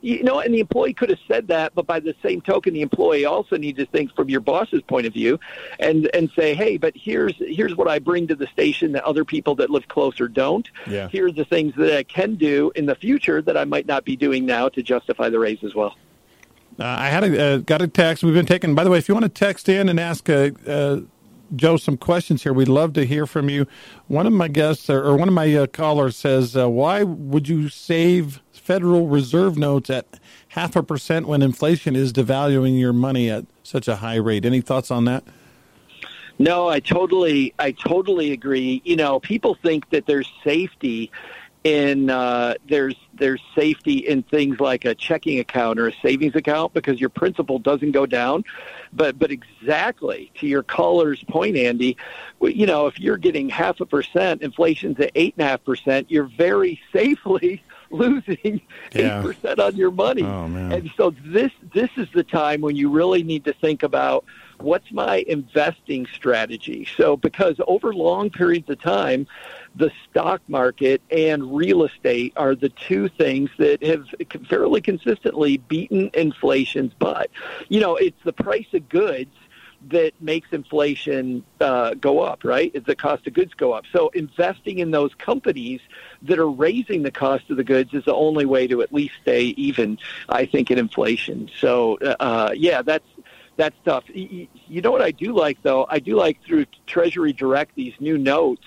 you 0.06 0.22
know, 0.22 0.40
and 0.40 0.54
the 0.54 0.60
employee 0.60 0.94
could 0.94 1.10
have 1.10 1.20
said 1.28 1.48
that, 1.48 1.74
but 1.74 1.88
by 1.88 2.00
the 2.00 2.14
same 2.22 2.40
token, 2.40 2.76
the 2.76 2.84
employee 2.84 3.26
also 3.26 3.58
needs 3.58 3.80
to 3.80 3.88
think 3.88 4.16
from 4.16 4.30
your 4.30 4.40
boss's 4.40 4.84
point 4.84 5.08
of 5.08 5.14
view, 5.14 5.40
and 5.80 6.08
and 6.14 6.30
say, 6.36 6.54
hey, 6.54 6.78
but 6.78 6.94
here's 6.96 7.34
here's 7.40 7.76
what 7.76 7.88
I 7.88 7.98
bring 7.98 8.28
to 8.28 8.36
the 8.36 8.46
station 8.48 8.92
that 8.92 9.04
other 9.04 9.26
people 9.26 9.56
that 9.56 9.72
live 9.72 9.88
closer 9.88 10.28
don't. 10.28 10.70
Yeah. 10.86 11.08
Here's 11.12 11.34
the 11.34 11.44
things 11.44 11.74
that 11.78 11.98
I 11.98 12.04
can 12.04 12.36
do 12.36 12.72
in 12.76 12.86
the 12.86 12.94
future 12.94 13.42
that 13.42 13.58
I 13.58 13.66
might 13.66 13.88
not 13.88 14.06
be 14.06 14.16
doing 14.16 14.46
now 14.46 14.70
to 14.70 14.84
justify 14.84 15.30
the 15.30 15.40
raise 15.40 15.64
as 15.64 15.74
well. 15.74 15.98
Uh, 16.78 16.84
I 16.84 17.10
had 17.10 17.24
a 17.24 17.44
uh, 17.44 17.58
got 17.58 17.82
a 17.82 17.88
text. 17.88 18.24
We've 18.24 18.36
been 18.36 18.46
taking. 18.46 18.76
By 18.76 18.84
the 18.84 18.92
way, 18.92 19.00
if 19.00 19.10
you 19.10 19.16
want 19.16 19.24
to 19.24 19.30
text 19.30 19.68
in 19.68 19.90
and 19.90 20.00
ask 20.00 20.30
uh, 20.30 20.52
uh, 20.68 21.00
Joe 21.56 21.78
some 21.78 21.98
questions 21.98 22.44
here, 22.44 22.54
we'd 22.54 22.68
love 22.68 22.94
to 22.94 23.08
hear 23.08 23.26
from 23.26 23.50
you. 23.50 23.66
One 24.08 24.28
of 24.28 24.34
my 24.34 24.50
guests 24.50 24.88
or 24.88 25.16
one 25.18 25.28
of 25.28 25.34
my 25.34 25.52
uh, 25.56 25.66
callers 25.66 26.16
says, 26.16 26.56
uh, 26.56 26.70
"Why 26.70 27.02
would 27.02 27.50
you 27.50 27.70
save 27.70 28.44
Federal 28.66 29.08
Reserve 29.08 29.60
notes 29.60 29.92
at 29.92 30.20
half 30.48 30.76
a 30.76 30.82
percent 30.82 31.28
when 31.28 31.44
inflation 31.44 31.96
is 31.96 32.12
devaluing 32.12 32.80
your 32.80 32.94
money 32.94 33.30
at 33.30 33.46
such 33.62 33.88
a 33.88 33.98
high 33.98 34.16
rate?" 34.16 34.44
Any 34.44 34.60
thoughts 34.60 34.90
on 34.90 35.06
that? 35.06 35.24
No, 36.40 36.68
I 36.68 36.80
totally, 36.80 37.54
I 37.60 37.74
totally 37.74 38.32
agree. 38.32 38.82
You 38.84 38.96
know, 38.96 39.20
people 39.20 39.54
think 39.54 39.88
that 39.92 40.08
there's 40.08 40.28
safety 40.44 41.12
in 41.64 42.10
uh, 42.10 42.56
there's 42.68 42.96
there's 43.14 43.42
safety 43.54 43.98
in 43.98 44.24
things 44.24 44.60
like 44.60 44.84
a 44.84 44.96
checking 44.96 45.38
account 45.38 45.80
or 45.80 45.88
a 45.88 45.94
savings 46.02 46.36
account 46.36 46.74
because 46.74 47.00
your 47.00 47.10
principal 47.10 47.60
doesn't 47.60 47.92
go 47.92 48.08
down. 48.08 48.44
But 48.94 49.20
but 49.20 49.30
exactly 49.32 50.32
to 50.40 50.48
your 50.48 50.64
caller's 50.64 51.24
point, 51.24 51.56
Andy, 51.56 51.98
you 52.42 52.66
know 52.66 52.88
if 52.88 53.00
you're 53.00 53.18
getting 53.18 53.50
half 53.50 53.80
a 53.80 53.86
percent, 53.86 54.42
inflation's 54.42 55.00
at 55.00 55.12
eight 55.14 55.36
and 55.38 55.46
a 55.46 55.50
half 55.50 55.64
percent, 55.64 56.10
you're 56.10 56.30
very 56.36 56.82
safely 56.94 57.64
losing 57.98 58.62
eight 58.94 59.06
yeah. 59.06 59.22
percent 59.22 59.60
on 59.60 59.76
your 59.76 59.92
money. 59.92 60.24
Oh, 60.24 60.46
and 60.46 60.92
so 60.98 61.14
this 61.24 61.52
this 61.74 61.90
is 61.98 62.08
the 62.14 62.24
time 62.24 62.62
when 62.62 62.76
you 62.76 62.90
really 62.90 63.24
need 63.24 63.46
to 63.46 63.54
think 63.54 63.84
about 63.84 64.26
what's 64.60 64.92
my 64.92 65.18
investing 65.28 66.08
strategy. 66.14 66.88
So 66.98 67.18
because 67.18 67.60
over 67.68 67.94
long 67.94 68.30
periods 68.30 68.70
of 68.70 68.82
time 68.82 69.28
the 69.76 69.92
stock 70.10 70.42
market 70.48 71.02
and 71.12 71.56
real 71.56 71.84
estate 71.84 72.34
are 72.38 72.56
the 72.56 72.70
two 72.70 73.10
things 73.10 73.50
that 73.58 73.84
have 73.84 74.06
fairly 74.48 74.82
consistently 74.82 75.58
beaten 75.58 76.10
inflation's 76.14 76.94
butt. 76.94 77.30
You 77.68 77.82
know, 77.82 77.98
it's 77.98 78.22
the 78.24 78.34
price 78.34 78.68
of 78.74 78.88
goods 78.88 79.36
that 79.90 80.14
makes 80.20 80.48
inflation 80.52 81.44
uh, 81.62 81.94
go 81.96 82.22
up, 82.22 82.44
right? 82.44 82.74
The 82.86 82.96
cost 82.96 83.28
of 83.28 83.34
goods 83.34 83.54
go 83.54 83.74
up. 83.74 83.86
So 83.92 84.10
investing 84.10 84.80
in 84.80 84.92
those 84.92 85.14
companies 85.16 85.82
that 86.24 86.40
are 86.40 86.50
raising 86.50 87.04
the 87.04 87.12
cost 87.12 87.50
of 87.50 87.58
the 87.58 87.64
goods 87.64 87.94
is 87.94 88.06
the 88.06 88.14
only 88.14 88.46
way 88.46 88.68
to 88.68 88.82
at 88.82 88.94
least 88.94 89.14
stay 89.22 89.44
even, 89.58 89.98
I 90.30 90.46
think, 90.46 90.72
in 90.72 90.78
inflation. 90.78 91.50
So, 91.60 91.98
uh, 91.98 92.52
yeah, 92.56 92.82
that's 92.82 93.08
that's 93.58 93.76
tough. 93.86 94.04
You 94.14 94.82
know 94.82 94.92
what 94.92 95.02
I 95.02 95.12
do 95.12 95.34
like 95.34 95.62
though? 95.64 95.86
I 95.90 96.00
do 96.00 96.16
like 96.16 96.42
through 96.44 96.66
Treasury 96.88 97.32
Direct 97.32 97.74
these 97.76 97.94
new 98.00 98.18
notes 98.18 98.66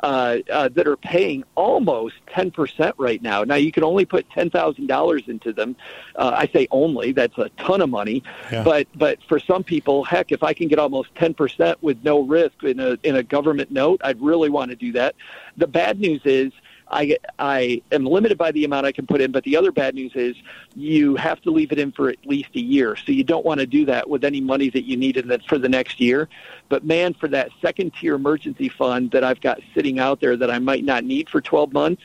uh, 0.00 0.38
uh, 0.50 0.68
that 0.74 0.86
are 0.86 0.96
paying 0.96 1.44
almost 1.54 2.14
10% 2.28 2.92
right 2.98 3.22
now. 3.22 3.44
Now, 3.44 3.54
you 3.54 3.72
can 3.72 3.84
only 3.84 4.04
put 4.04 4.28
$10,000 4.30 5.28
into 5.28 5.52
them. 5.52 5.76
Uh, 6.14 6.32
I 6.34 6.46
say 6.48 6.68
only, 6.70 7.12
that's 7.12 7.36
a 7.38 7.48
ton 7.58 7.80
of 7.80 7.90
money. 7.90 8.22
Yeah. 8.50 8.62
But, 8.62 8.86
but 8.94 9.18
for 9.28 9.38
some 9.38 9.64
people, 9.64 10.04
heck, 10.04 10.32
if 10.32 10.42
I 10.42 10.52
can 10.52 10.68
get 10.68 10.78
almost 10.78 11.14
10% 11.14 11.76
with 11.80 12.02
no 12.04 12.20
risk 12.20 12.62
in 12.62 12.80
a, 12.80 12.98
in 13.02 13.16
a 13.16 13.22
government 13.22 13.70
note, 13.70 14.00
I'd 14.04 14.20
really 14.20 14.50
want 14.50 14.70
to 14.70 14.76
do 14.76 14.92
that. 14.92 15.14
The 15.56 15.66
bad 15.66 15.98
news 15.98 16.20
is 16.24 16.52
I 16.88 17.16
I 17.38 17.82
am 17.90 18.04
limited 18.04 18.38
by 18.38 18.52
the 18.52 18.64
amount 18.64 18.86
I 18.86 18.92
can 18.92 19.06
put 19.06 19.20
in. 19.20 19.32
But 19.32 19.44
the 19.44 19.56
other 19.56 19.72
bad 19.72 19.94
news 19.94 20.12
is 20.14 20.36
you 20.74 21.16
have 21.16 21.40
to 21.42 21.50
leave 21.50 21.72
it 21.72 21.78
in 21.78 21.92
for 21.92 22.08
at 22.08 22.24
least 22.24 22.50
a 22.54 22.60
year. 22.60 22.96
So 22.96 23.12
you 23.12 23.24
don't 23.24 23.44
want 23.44 23.60
to 23.60 23.66
do 23.66 23.84
that 23.86 24.08
with 24.08 24.24
any 24.24 24.40
money 24.40 24.70
that 24.70 24.84
you 24.84 24.96
need 24.96 25.16
in 25.16 25.28
the, 25.28 25.40
for 25.48 25.58
the 25.58 25.68
next 25.68 26.00
year. 26.00 26.28
But 26.68 26.84
man, 26.84 27.14
for 27.14 27.28
that 27.28 27.50
second 27.60 27.92
tier 27.94 28.14
emergency 28.14 28.68
fund 28.68 29.10
that 29.10 29.24
I've 29.24 29.40
got 29.40 29.60
sitting 29.74 29.98
out 29.98 30.20
there 30.20 30.36
that 30.36 30.50
I 30.50 30.58
might 30.58 30.84
not 30.84 31.04
need 31.04 31.28
for 31.28 31.40
12 31.40 31.72
months, 31.72 32.02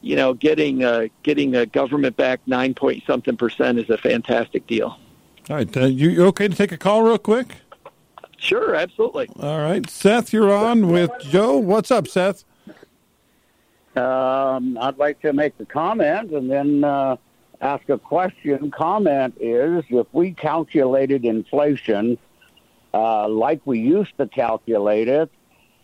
you 0.00 0.16
know, 0.16 0.34
getting 0.34 0.84
a, 0.84 1.08
getting 1.22 1.56
a 1.56 1.66
government 1.66 2.16
backed 2.16 2.46
nine 2.46 2.74
point 2.74 3.02
something 3.06 3.36
percent 3.36 3.78
is 3.78 3.90
a 3.90 3.98
fantastic 3.98 4.66
deal. 4.66 4.98
All 5.50 5.56
right, 5.56 5.76
uh, 5.76 5.86
you, 5.86 6.10
you 6.10 6.26
okay 6.26 6.48
to 6.48 6.54
take 6.54 6.72
a 6.72 6.76
call 6.76 7.02
real 7.02 7.18
quick? 7.18 7.46
Sure, 8.36 8.74
absolutely. 8.74 9.28
All 9.40 9.58
right, 9.58 9.88
Seth, 9.88 10.32
you're 10.32 10.52
on 10.52 10.88
with 10.88 11.10
Joe. 11.20 11.56
What's 11.56 11.90
up, 11.90 12.06
Seth? 12.06 12.44
Um, 13.98 14.78
I'd 14.80 14.98
like 14.98 15.20
to 15.22 15.32
make 15.32 15.54
a 15.60 15.64
comment 15.64 16.30
and 16.30 16.50
then 16.50 16.84
uh, 16.84 17.16
ask 17.60 17.88
a 17.88 17.98
question. 17.98 18.70
Comment 18.70 19.34
is 19.40 19.84
if 19.90 20.06
we 20.12 20.32
calculated 20.32 21.24
inflation 21.24 22.18
uh, 22.94 23.28
like 23.28 23.60
we 23.64 23.80
used 23.80 24.16
to 24.18 24.26
calculate 24.26 25.08
it, 25.08 25.30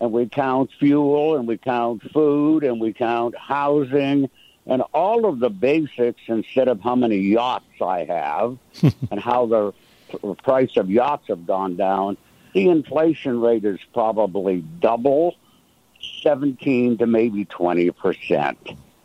and 0.01 0.13
we 0.13 0.27
count 0.27 0.71
fuel 0.79 1.37
and 1.37 1.47
we 1.47 1.57
count 1.57 2.03
food 2.13 2.65
and 2.65 2.81
we 2.81 2.93
count 2.93 3.37
housing 3.37 4.29
and 4.67 4.83
all 4.93 5.27
of 5.27 5.41
the 5.41 5.51
basics 5.51 6.21
instead 6.27 6.69
of 6.69 6.81
how 6.81 6.95
many 6.95 7.19
yachts 7.19 7.81
I 7.81 8.05
have 8.05 8.59
and 9.11 9.21
how 9.21 9.47
the 9.47 9.73
price 10.43 10.77
of 10.77 10.91
yachts 10.91 11.29
have 11.29 11.47
gone 11.47 11.77
down, 11.77 12.17
the 12.55 12.69
inflation 12.69 13.41
rate 13.41 13.65
is 13.65 13.79
probably 13.93 14.63
double 14.81 15.37
17 16.25 16.99
to 16.99 17.07
maybe 17.07 17.45
20 17.45 17.93
percent. 17.93 18.59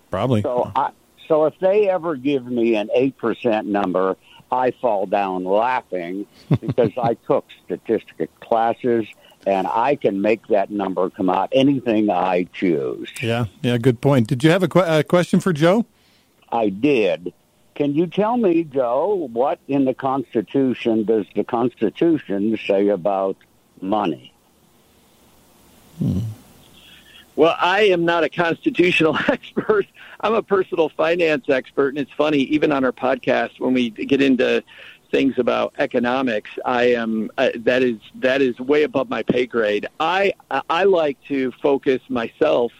Probably. 0.09 0.41
So 0.41 0.71
I, 0.75 0.89
so 1.27 1.45
if 1.45 1.53
they 1.59 1.87
ever 1.87 2.15
give 2.15 2.45
me 2.47 2.75
an 2.75 2.89
8 2.91 3.17
percent 3.17 3.67
number, 3.67 4.17
I 4.51 4.71
fall 4.71 5.05
down 5.05 5.43
laughing 5.43 6.25
because 6.61 6.91
I 6.97 7.13
took 7.13 7.45
statistics 7.63 8.33
classes 8.39 9.07
and 9.45 9.67
I 9.67 9.95
can 9.95 10.21
make 10.21 10.47
that 10.47 10.71
number 10.71 11.09
come 11.11 11.29
out 11.29 11.49
anything 11.51 12.09
I 12.09 12.43
choose. 12.51 13.09
Yeah, 13.21 13.45
yeah, 13.61 13.77
good 13.77 14.01
point. 14.01 14.27
Did 14.27 14.43
you 14.43 14.49
have 14.49 14.63
a, 14.63 14.67
que- 14.67 14.81
a 14.81 15.03
question 15.03 15.39
for 15.39 15.53
Joe? 15.53 15.85
I 16.51 16.69
did. 16.69 17.31
Can 17.75 17.93
you 17.93 18.07
tell 18.07 18.35
me, 18.35 18.65
Joe, 18.65 19.29
what 19.31 19.59
in 19.67 19.85
the 19.85 19.93
Constitution 19.93 21.05
does 21.05 21.25
the 21.35 21.45
Constitution 21.45 22.57
say 22.67 22.89
about 22.89 23.37
money? 23.81 24.33
Hmm. 25.99 26.19
Well, 27.39 27.55
I 27.57 27.83
am 27.83 28.03
not 28.03 28.25
a 28.25 28.29
constitutional 28.29 29.17
expert. 29.29 29.85
I'm 30.19 30.33
a 30.33 30.43
personal 30.43 30.89
finance 30.89 31.45
expert, 31.47 31.87
and 31.87 31.97
it's 31.97 32.11
funny. 32.11 32.39
Even 32.39 32.73
on 32.73 32.83
our 32.83 32.91
podcast, 32.91 33.61
when 33.61 33.73
we 33.73 33.91
get 33.91 34.21
into 34.21 34.61
things 35.09 35.35
about 35.37 35.73
economics, 35.77 36.49
I 36.65 36.87
am 36.95 37.31
uh, 37.37 37.51
that 37.59 37.81
is 37.81 37.95
that 38.15 38.41
is 38.41 38.59
way 38.59 38.83
above 38.83 39.09
my 39.09 39.23
pay 39.23 39.45
grade. 39.45 39.87
I 40.01 40.33
I 40.69 40.83
like 40.83 41.17
to 41.29 41.53
focus 41.61 42.01
myself 42.09 42.73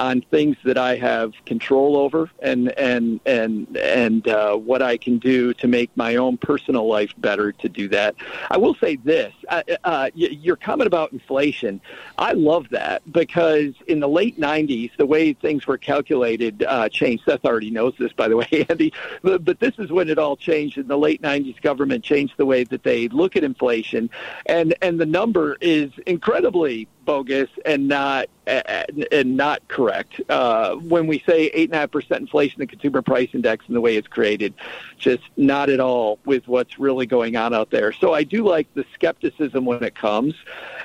on 0.00 0.22
things 0.22 0.56
that 0.64 0.78
I 0.78 0.96
have 0.96 1.34
control 1.44 1.96
over 1.96 2.30
and 2.40 2.70
and 2.72 3.20
and 3.26 3.76
and 3.76 4.26
uh, 4.26 4.56
what 4.56 4.80
I 4.80 4.96
can 4.96 5.18
do 5.18 5.52
to 5.54 5.68
make 5.68 5.94
my 5.94 6.16
own 6.16 6.38
personal 6.38 6.88
life 6.88 7.12
better 7.18 7.52
to 7.52 7.68
do 7.68 7.86
that. 7.88 8.14
I 8.50 8.56
will 8.56 8.74
say 8.74 8.96
this: 8.96 9.32
uh, 9.48 9.62
uh, 9.84 10.10
your 10.14 10.56
comment 10.56 10.86
about 10.86 11.12
inflation, 11.12 11.82
I 12.16 12.32
love 12.32 12.70
that 12.70 13.02
because 13.12 13.74
in 13.86 14.00
the 14.00 14.08
late 14.08 14.40
'90s, 14.40 14.90
the 14.96 15.06
way 15.06 15.34
things 15.34 15.66
were 15.66 15.78
calculated 15.78 16.64
uh, 16.66 16.88
changed. 16.88 17.24
Seth 17.26 17.44
already 17.44 17.70
knows 17.70 17.92
this, 17.98 18.12
by 18.14 18.28
the 18.28 18.38
way, 18.38 18.48
Andy. 18.70 18.92
But, 19.22 19.44
but 19.44 19.60
this 19.60 19.74
is 19.78 19.92
when 19.92 20.08
it 20.08 20.18
all 20.18 20.36
changed. 20.36 20.78
In 20.78 20.88
the 20.88 20.98
late 20.98 21.20
'90s, 21.20 21.60
government 21.60 22.02
changed 22.02 22.34
the 22.38 22.46
way 22.46 22.64
that 22.64 22.84
they 22.84 23.08
look 23.08 23.36
at 23.36 23.44
inflation, 23.44 24.08
and 24.46 24.74
and 24.80 24.98
the 24.98 25.06
number 25.06 25.58
is 25.60 25.90
incredibly 26.06 26.88
bogus 27.04 27.48
and 27.64 27.88
not 27.88 28.26
and 28.46 29.36
not 29.36 29.66
correct. 29.68 30.20
Uh, 30.28 30.74
when 30.74 31.06
we 31.06 31.20
say 31.20 31.46
eight 31.54 31.68
and 31.68 31.76
a 31.76 31.80
half 31.80 31.90
percent 31.90 32.20
inflation, 32.22 32.58
the 32.58 32.66
consumer 32.66 33.00
price 33.00 33.28
index 33.32 33.64
and 33.66 33.76
the 33.76 33.80
way 33.80 33.96
it's 33.96 34.08
created, 34.08 34.54
just 34.98 35.22
not 35.36 35.70
at 35.70 35.78
all 35.78 36.18
with 36.24 36.48
what's 36.48 36.78
really 36.78 37.06
going 37.06 37.36
on 37.36 37.54
out 37.54 37.70
there. 37.70 37.92
So 37.92 38.12
I 38.12 38.24
do 38.24 38.44
like 38.44 38.72
the 38.74 38.84
skepticism 38.94 39.64
when 39.64 39.84
it 39.84 39.94
comes, 39.94 40.34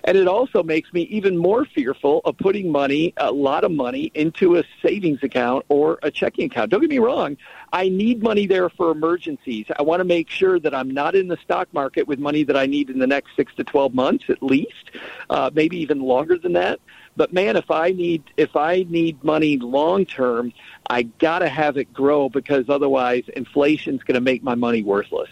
and 0.03 0.17
it 0.17 0.27
also 0.27 0.61
makes 0.61 0.93
me 0.93 1.03
even 1.03 1.37
more 1.37 1.65
fearful 1.65 2.21
of 2.25 2.37
putting 2.37 2.71
money, 2.71 3.13
a 3.17 3.31
lot 3.31 3.63
of 3.63 3.71
money, 3.71 4.11
into 4.13 4.57
a 4.57 4.63
savings 4.81 5.23
account 5.23 5.65
or 5.69 5.97
a 6.03 6.11
checking 6.11 6.45
account. 6.45 6.69
Don't 6.69 6.81
get 6.81 6.89
me 6.89 6.99
wrong. 6.99 7.37
I 7.73 7.89
need 7.89 8.21
money 8.21 8.47
there 8.47 8.69
for 8.69 8.91
emergencies. 8.91 9.65
I 9.77 9.81
want 9.83 9.99
to 9.99 10.05
make 10.05 10.29
sure 10.29 10.59
that 10.59 10.73
I'm 10.73 10.89
not 10.89 11.15
in 11.15 11.27
the 11.27 11.37
stock 11.37 11.67
market 11.73 12.07
with 12.07 12.19
money 12.19 12.43
that 12.43 12.55
I 12.55 12.65
need 12.65 12.89
in 12.89 12.99
the 12.99 13.07
next 13.07 13.35
six 13.35 13.53
to 13.55 13.63
12 13.63 13.93
months 13.93 14.25
at 14.29 14.41
least, 14.41 14.91
uh, 15.29 15.49
maybe 15.53 15.77
even 15.77 15.99
longer 15.99 16.37
than 16.37 16.53
that. 16.53 16.79
But 17.17 17.33
man, 17.33 17.55
if 17.55 17.71
I 17.71 17.91
need 17.91 18.23
if 18.37 18.55
I 18.55 18.85
need 18.89 19.23
money 19.23 19.57
long 19.57 20.05
term, 20.05 20.53
I 20.89 21.03
got 21.03 21.39
to 21.39 21.49
have 21.49 21.77
it 21.77 21.93
grow 21.93 22.29
because 22.29 22.69
otherwise 22.69 23.23
inflation's 23.35 24.03
going 24.03 24.15
to 24.15 24.21
make 24.21 24.43
my 24.43 24.55
money 24.55 24.83
worthless. 24.83 25.29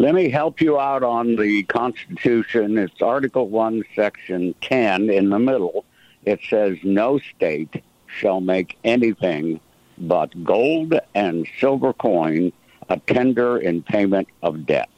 Let 0.00 0.14
me 0.14 0.30
help 0.30 0.60
you 0.60 0.78
out 0.78 1.02
on 1.02 1.34
the 1.34 1.64
Constitution. 1.64 2.78
It's 2.78 3.02
Article 3.02 3.48
1, 3.48 3.82
Section 3.96 4.54
10 4.60 5.10
in 5.10 5.30
the 5.30 5.40
middle. 5.40 5.84
It 6.24 6.40
says, 6.48 6.76
No 6.84 7.18
state 7.18 7.82
shall 8.06 8.40
make 8.40 8.78
anything 8.84 9.60
but 10.00 10.44
gold 10.44 10.98
and 11.14 11.46
silver 11.60 11.92
coin 11.92 12.52
a 12.88 12.98
tender 13.00 13.58
in 13.58 13.82
payment 13.82 14.28
of 14.42 14.66
debt. 14.66 14.90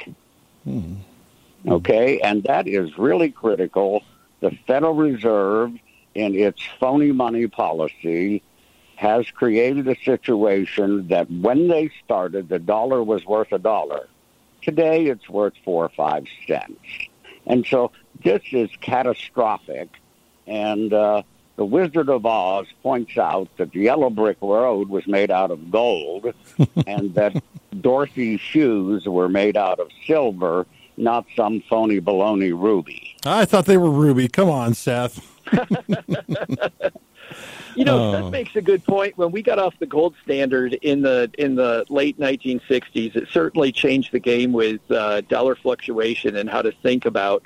Hmm. 0.65 0.97
Okay, 1.67 2.21
and 2.21 2.43
that 2.45 2.67
is 2.67 2.97
really 2.97 3.31
critical. 3.31 4.03
The 4.41 4.53
Federal 4.67 4.95
Reserve, 4.95 5.73
in 6.15 6.35
its 6.35 6.63
phony 6.79 7.13
money 7.13 7.47
policy, 7.49 8.43
has 8.97 9.31
created 9.31 9.89
a 9.89 9.97
situation 10.05 11.09
that 11.09 11.31
when 11.31 11.69
they 11.69 11.91
started, 12.05 12.49
the 12.49 12.59
dollar 12.59 13.03
was 13.03 13.25
worth 13.25 13.53
a 13.53 13.59
dollar. 13.59 14.09
Today, 14.63 15.07
it's 15.07 15.29
worth 15.29 15.55
four 15.65 15.85
or 15.85 15.89
five 15.91 16.25
cents. 16.47 16.79
And 17.47 17.67
so 17.67 17.93
this 18.23 18.43
is 18.53 18.71
catastrophic. 18.81 19.89
And 20.47 20.93
uh, 20.93 21.23
the 21.61 21.67
Wizard 21.67 22.09
of 22.09 22.25
Oz 22.25 22.67
points 22.83 23.19
out 23.19 23.55
that 23.59 23.71
the 23.73 23.81
yellow 23.81 24.09
brick 24.09 24.39
road 24.41 24.89
was 24.89 25.07
made 25.07 25.31
out 25.31 25.51
of 25.51 25.71
gold 25.71 26.33
and 26.87 27.15
that 27.15 27.37
Dorothy's 27.83 28.41
shoes 28.41 29.07
were 29.07 29.29
made 29.29 29.59
out 29.59 29.79
of 29.79 29.91
silver, 30.07 30.67
not 30.97 31.27
some 31.37 31.63
phony 31.69 32.01
baloney 32.01 32.59
ruby. 32.59 33.15
I 33.27 33.45
thought 33.45 33.67
they 33.67 33.77
were 33.77 33.91
ruby. 33.91 34.27
Come 34.27 34.49
on, 34.49 34.73
Seth. 34.73 35.21
you 37.77 37.85
know, 37.85 38.09
oh. 38.09 38.13
Seth 38.13 38.33
makes 38.33 38.57
a 38.57 38.63
good 38.63 38.83
point. 38.87 39.19
When 39.19 39.31
we 39.31 39.43
got 39.43 39.59
off 39.59 39.75
the 39.79 39.87
gold 39.87 40.15
standard 40.25 40.73
in 40.81 41.03
the 41.03 41.31
in 41.37 41.57
the 41.57 41.85
late 41.91 42.19
1960s, 42.19 43.17
it 43.17 43.29
certainly 43.31 43.71
changed 43.71 44.13
the 44.13 44.19
game 44.19 44.55
with 44.55 44.81
uh, 44.91 45.21
dollar 45.21 45.57
fluctuation 45.57 46.37
and 46.37 46.49
how 46.49 46.63
to 46.63 46.73
think 46.73 47.05
about 47.05 47.43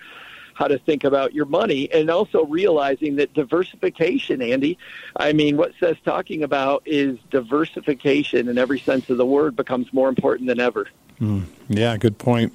how 0.55 0.69
to 0.69 0.79
think 0.79 1.05
about 1.05 1.35
your 1.35 1.45
money 1.45 1.91
and 1.93 2.11
also 2.11 2.45
realizing 2.47 3.17
that 3.17 3.35
diversification, 3.35 4.41
Andy, 4.41 4.79
I 5.17 5.33
mean, 5.33 5.57
what 5.57 5.73
Seth's 5.79 6.01
talking 6.05 6.43
about 6.43 6.83
is 6.87 7.19
diversification 7.31 8.49
in 8.49 8.57
every 8.57 8.81
sense 8.81 9.11
of 9.11 9.19
the 9.19 9.27
word 9.27 9.57
becomes 9.57 9.93
more 9.93 10.09
important 10.09 10.49
than 10.49 10.61
ever. 10.61 10.89
Mm, 11.21 11.45
yeah, 11.69 11.97
good 11.97 12.19
point. 12.19 12.53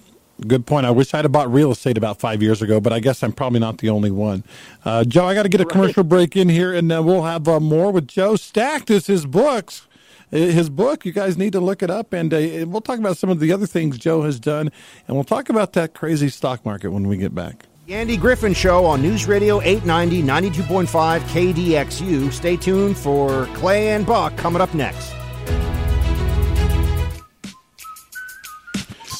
Good 0.47 0.65
point. 0.65 0.85
I 0.85 0.91
wish 0.91 1.13
I'd 1.13 1.25
have 1.25 1.33
bought 1.33 1.51
real 1.51 1.71
estate 1.71 1.97
about 1.97 2.19
five 2.19 2.41
years 2.41 2.61
ago, 2.61 2.79
but 2.79 2.93
I 2.93 3.01
guess 3.01 3.23
I'm 3.23 3.33
probably 3.33 3.59
not 3.59 3.79
the 3.79 3.89
only 3.89 4.11
one. 4.11 4.45
Uh, 4.85 5.03
Joe, 5.03 5.25
I 5.25 5.33
got 5.33 5.43
to 5.43 5.49
get 5.49 5.59
a 5.59 5.65
right. 5.65 5.71
commercial 5.71 6.03
break 6.05 6.37
in 6.37 6.47
here, 6.47 6.73
and 6.73 6.89
uh, 6.91 7.03
we'll 7.03 7.23
have 7.23 7.45
uh, 7.49 7.59
more 7.59 7.91
with 7.91 8.07
Joe. 8.07 8.37
Stacked 8.37 8.89
is 8.89 9.07
his 9.07 9.25
books 9.25 9.87
his 10.31 10.69
book. 10.69 11.05
You 11.05 11.11
guys 11.11 11.37
need 11.37 11.53
to 11.53 11.59
look 11.59 11.81
it 11.81 11.89
up, 11.89 12.13
and 12.13 12.33
uh, 12.33 12.65
we'll 12.67 12.81
talk 12.81 12.99
about 12.99 13.17
some 13.17 13.29
of 13.29 13.39
the 13.39 13.51
other 13.51 13.65
things 13.65 13.97
Joe 13.97 14.23
has 14.23 14.39
done, 14.39 14.71
and 15.07 15.17
we'll 15.17 15.23
talk 15.23 15.49
about 15.49 15.73
that 15.73 15.93
crazy 15.93 16.29
stock 16.29 16.65
market 16.65 16.91
when 16.91 17.07
we 17.07 17.17
get 17.17 17.33
back. 17.33 17.65
The 17.89 17.95
Andy 17.95 18.17
Griffin 18.17 18.53
Show 18.53 18.85
on 18.85 19.01
News 19.01 19.27
Radio 19.27 19.59
890, 19.61 20.21
92.5 20.21 21.21
KDXU. 21.21 22.31
Stay 22.31 22.55
tuned 22.55 22.95
for 22.95 23.47
Clay 23.55 23.87
and 23.87 24.05
Buck 24.05 24.37
coming 24.37 24.61
up 24.61 24.71
next. 24.75 25.11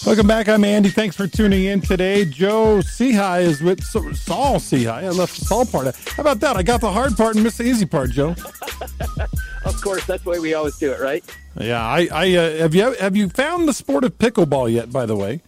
Welcome 0.06 0.28
back. 0.28 0.48
I'm 0.48 0.64
Andy. 0.64 0.90
Thanks 0.90 1.16
for 1.16 1.26
tuning 1.26 1.66
in 1.66 1.82
today. 1.82 2.26
Joe 2.26 2.82
Sehy 2.84 3.42
is 3.42 3.60
with 3.60 3.84
Saul 3.84 4.60
Sehy. 4.60 4.88
I 4.88 5.10
left 5.10 5.40
the 5.40 5.46
Saul 5.46 5.66
part. 5.66 5.96
How 5.96 6.22
about 6.22 6.40
that? 6.42 6.56
I 6.56 6.62
got 6.62 6.80
the 6.80 6.92
hard 6.92 7.18
part 7.18 7.34
and 7.34 7.44
missed 7.44 7.58
the 7.58 7.64
easy 7.64 7.88
part, 7.88 8.12
Joe. 8.12 8.36
of 9.66 9.82
course, 9.82 10.06
that's 10.06 10.24
the 10.24 10.30
way 10.30 10.38
we 10.38 10.54
always 10.54 10.78
do 10.78 10.92
it, 10.92 11.00
right? 11.00 11.26
Yeah. 11.60 11.84
I, 11.84 12.08
I 12.12 12.36
uh, 12.36 12.58
have 12.58 12.76
you 12.76 12.94
have 12.94 13.16
you 13.16 13.30
found 13.30 13.68
the 13.68 13.74
sport 13.74 14.04
of 14.04 14.20
pickleball 14.20 14.72
yet? 14.72 14.92
By 14.92 15.08
the 15.08 15.16
way, 15.16 15.42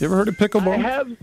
you 0.00 0.06
ever 0.06 0.16
heard 0.16 0.26
of 0.26 0.36
pickleball? 0.36 0.74
I 0.74 0.78
have. 0.78 1.16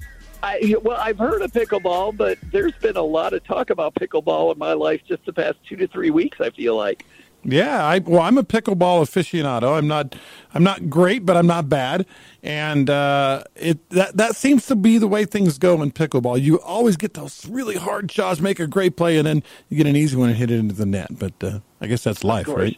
I, 0.44 0.76
well, 0.82 1.00
I've 1.00 1.20
heard 1.20 1.42
of 1.42 1.52
pickleball, 1.52 2.18
but 2.18 2.38
there's 2.52 2.74
been 2.74 2.98
a 2.98 3.04
lot 3.04 3.34
of 3.34 3.44
talk 3.44 3.70
about 3.70 3.96
pickleball 3.96 4.52
in 4.54 4.58
my 4.58 4.74
life 4.74 5.02
just 5.08 5.26
the 5.26 5.34
past 5.34 5.58
two 5.68 5.76
to 5.78 5.88
three 5.88 6.10
weeks. 6.10 6.39
I 6.42 6.50
feel 6.50 6.76
like. 6.76 7.06
Yeah, 7.44 7.84
I 7.84 8.00
well, 8.00 8.22
I'm 8.22 8.38
a 8.38 8.44
pickleball 8.44 9.02
aficionado. 9.02 9.76
I'm 9.76 9.88
not, 9.88 10.16
I'm 10.54 10.64
not 10.64 10.89
great, 10.89 11.26
but 11.26 11.36
I'm 11.36 11.48
not 11.48 11.70
bad, 11.70 12.06
and 12.44 12.88
uh, 12.88 13.44
it 13.56 13.89
that 13.89 14.16
that 14.18 14.36
seems 14.36 14.68
to 14.68 14.76
be 14.76 15.00
the 15.00 15.08
way 15.08 15.26
things 15.26 15.58
go 15.58 15.82
in 15.82 15.92
pickleball. 15.92 16.39
You 16.39 16.60
always 16.60 16.98
get 16.98 17.16
those 17.16 17.48
really 17.48 17.78
hard 17.78 18.12
shots, 18.12 18.42
make 18.42 18.60
a 18.60 18.68
great 18.68 18.96
play, 18.96 19.18
and 19.18 19.26
then 19.26 19.42
you 19.70 19.78
get 19.78 19.88
an 19.88 19.96
easy 19.96 20.18
one 20.18 20.30
and 20.30 20.38
hit 20.38 20.52
it 20.52 20.60
into 20.60 20.76
the 20.76 20.86
net. 20.86 21.18
But 21.18 21.34
uh, 21.44 21.60
I 21.80 21.88
guess 21.88 22.04
that's 22.04 22.24
life, 22.24 22.48
right? 22.48 22.78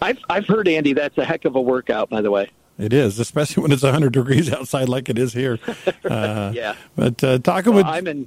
I've 0.00 0.18
I've 0.30 0.46
heard 0.46 0.66
Andy. 0.66 0.94
That's 0.94 1.18
a 1.18 1.24
heck 1.24 1.44
of 1.44 1.54
a 1.54 1.60
workout, 1.60 2.08
by 2.08 2.22
the 2.22 2.30
way. 2.30 2.48
It 2.78 2.92
is, 2.92 3.18
especially 3.18 3.62
when 3.62 3.72
it's 3.72 3.82
100 3.82 4.12
degrees 4.12 4.50
outside 4.52 4.88
like 4.88 5.08
it 5.08 5.18
is 5.18 5.32
here. 5.32 5.58
Uh, 6.02 6.50
yeah. 6.54 6.74
But 6.96 7.22
uh, 7.22 7.38
talking 7.38 7.72
well, 7.72 7.84
with 7.84 7.86
I'm 7.86 8.06
in 8.08 8.26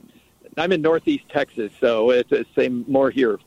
I'm 0.58 0.72
in 0.72 0.82
Northeast 0.82 1.26
Texas, 1.30 1.72
so 1.82 2.12
it's 2.12 2.30
the 2.30 2.46
same 2.56 2.86
more 2.88 3.10
here. 3.10 3.40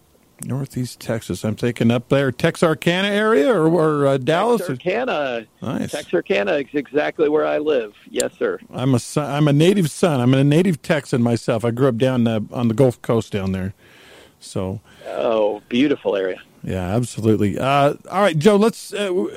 Northeast 0.45 1.01
Texas. 1.01 1.45
I'm 1.45 1.55
taking 1.55 1.91
up 1.91 2.09
there, 2.09 2.31
Texarkana 2.31 3.09
area 3.09 3.53
or, 3.53 3.69
or 3.69 4.07
uh, 4.07 4.17
Dallas. 4.19 4.61
Texarkana. 4.67 5.47
Nice. 5.63 5.93
Texarkana 5.93 6.53
is 6.55 6.67
exactly 6.75 7.29
where 7.29 7.47
I 7.47 7.59
live. 7.59 7.95
Yes, 8.11 8.33
sir. 8.39 8.59
I'm 8.71 8.95
a 8.95 8.99
son, 8.99 9.31
I'm 9.31 9.49
a 9.49 9.53
native 9.53 9.91
son. 9.91 10.21
I'm 10.21 10.35
a 10.35 10.45
native 10.45 10.83
Texan 10.83 11.23
myself. 11.23 11.65
I 11.65 11.71
grew 11.71 11.89
up 11.89 11.97
down 11.97 12.27
uh, 12.27 12.41
on 12.53 12.69
the 12.69 12.75
Gulf 12.75 13.01
Coast 13.03 13.33
down 13.33 13.53
there. 13.53 13.75
So. 14.39 14.81
Oh, 15.07 15.63
beautiful 15.69 16.17
area. 16.17 16.43
Yeah, 16.63 16.97
absolutely. 16.97 17.59
Uh, 17.59 17.95
all 18.11 18.21
right, 18.21 18.37
Joe. 18.37 18.57
Let's. 18.57 18.93
Uh, 18.93 19.29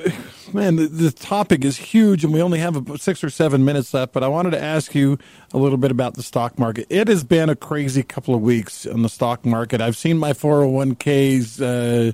man, 0.52 0.76
the, 0.76 0.86
the, 0.86 1.12
topic 1.12 1.64
is 1.64 1.76
huge, 1.76 2.24
and 2.24 2.34
we 2.34 2.42
only 2.42 2.58
have 2.58 2.84
six 3.00 3.22
or 3.22 3.30
seven 3.30 3.64
minutes 3.64 3.94
left. 3.94 4.12
But 4.12 4.24
I 4.24 4.28
wanted 4.28 4.50
to 4.50 4.62
ask 4.62 4.94
you 4.94 5.18
a 5.52 5.58
little 5.58 5.78
bit 5.78 5.90
about 5.90 6.14
the 6.14 6.22
stock 6.22 6.58
market. 6.58 6.86
It 6.90 7.08
has 7.08 7.22
been 7.22 7.48
a 7.48 7.56
crazy 7.56 8.02
couple 8.02 8.34
of 8.34 8.40
weeks 8.40 8.84
on 8.86 9.02
the 9.02 9.08
stock 9.08 9.46
market. 9.46 9.80
I've 9.80 9.96
seen 9.96 10.18
my 10.18 10.32
four 10.32 10.60
hundred 10.60 10.72
one 10.72 10.94
ks 10.96 11.60
Uh, 11.60 12.12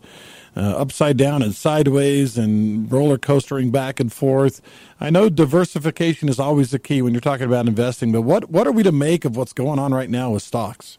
uh, 0.57 0.61
upside 0.61 1.17
down 1.17 1.43
and 1.43 1.55
sideways 1.55 2.39
and 2.39 2.91
roller 2.91 3.19
coastering 3.19 3.71
back 3.71 4.01
and 4.01 4.13
forth. 4.13 4.63
I 4.99 5.11
know 5.11 5.29
diversification 5.29 6.29
is 6.29 6.41
always 6.41 6.71
the 6.71 6.79
key 6.79 7.03
when 7.03 7.13
you're 7.13 7.21
talking 7.21 7.47
about 7.47 7.67
investing, 7.69 8.11
but 8.11 8.23
what, 8.23 8.49
what 8.51 8.67
are 8.67 8.73
we 8.73 8.83
to 8.83 8.93
make 8.93 9.25
of 9.27 9.37
what's 9.37 9.53
going 9.53 9.79
on 9.79 9.93
right 9.93 10.09
now 10.09 10.31
with 10.31 10.43
stocks? 10.43 10.97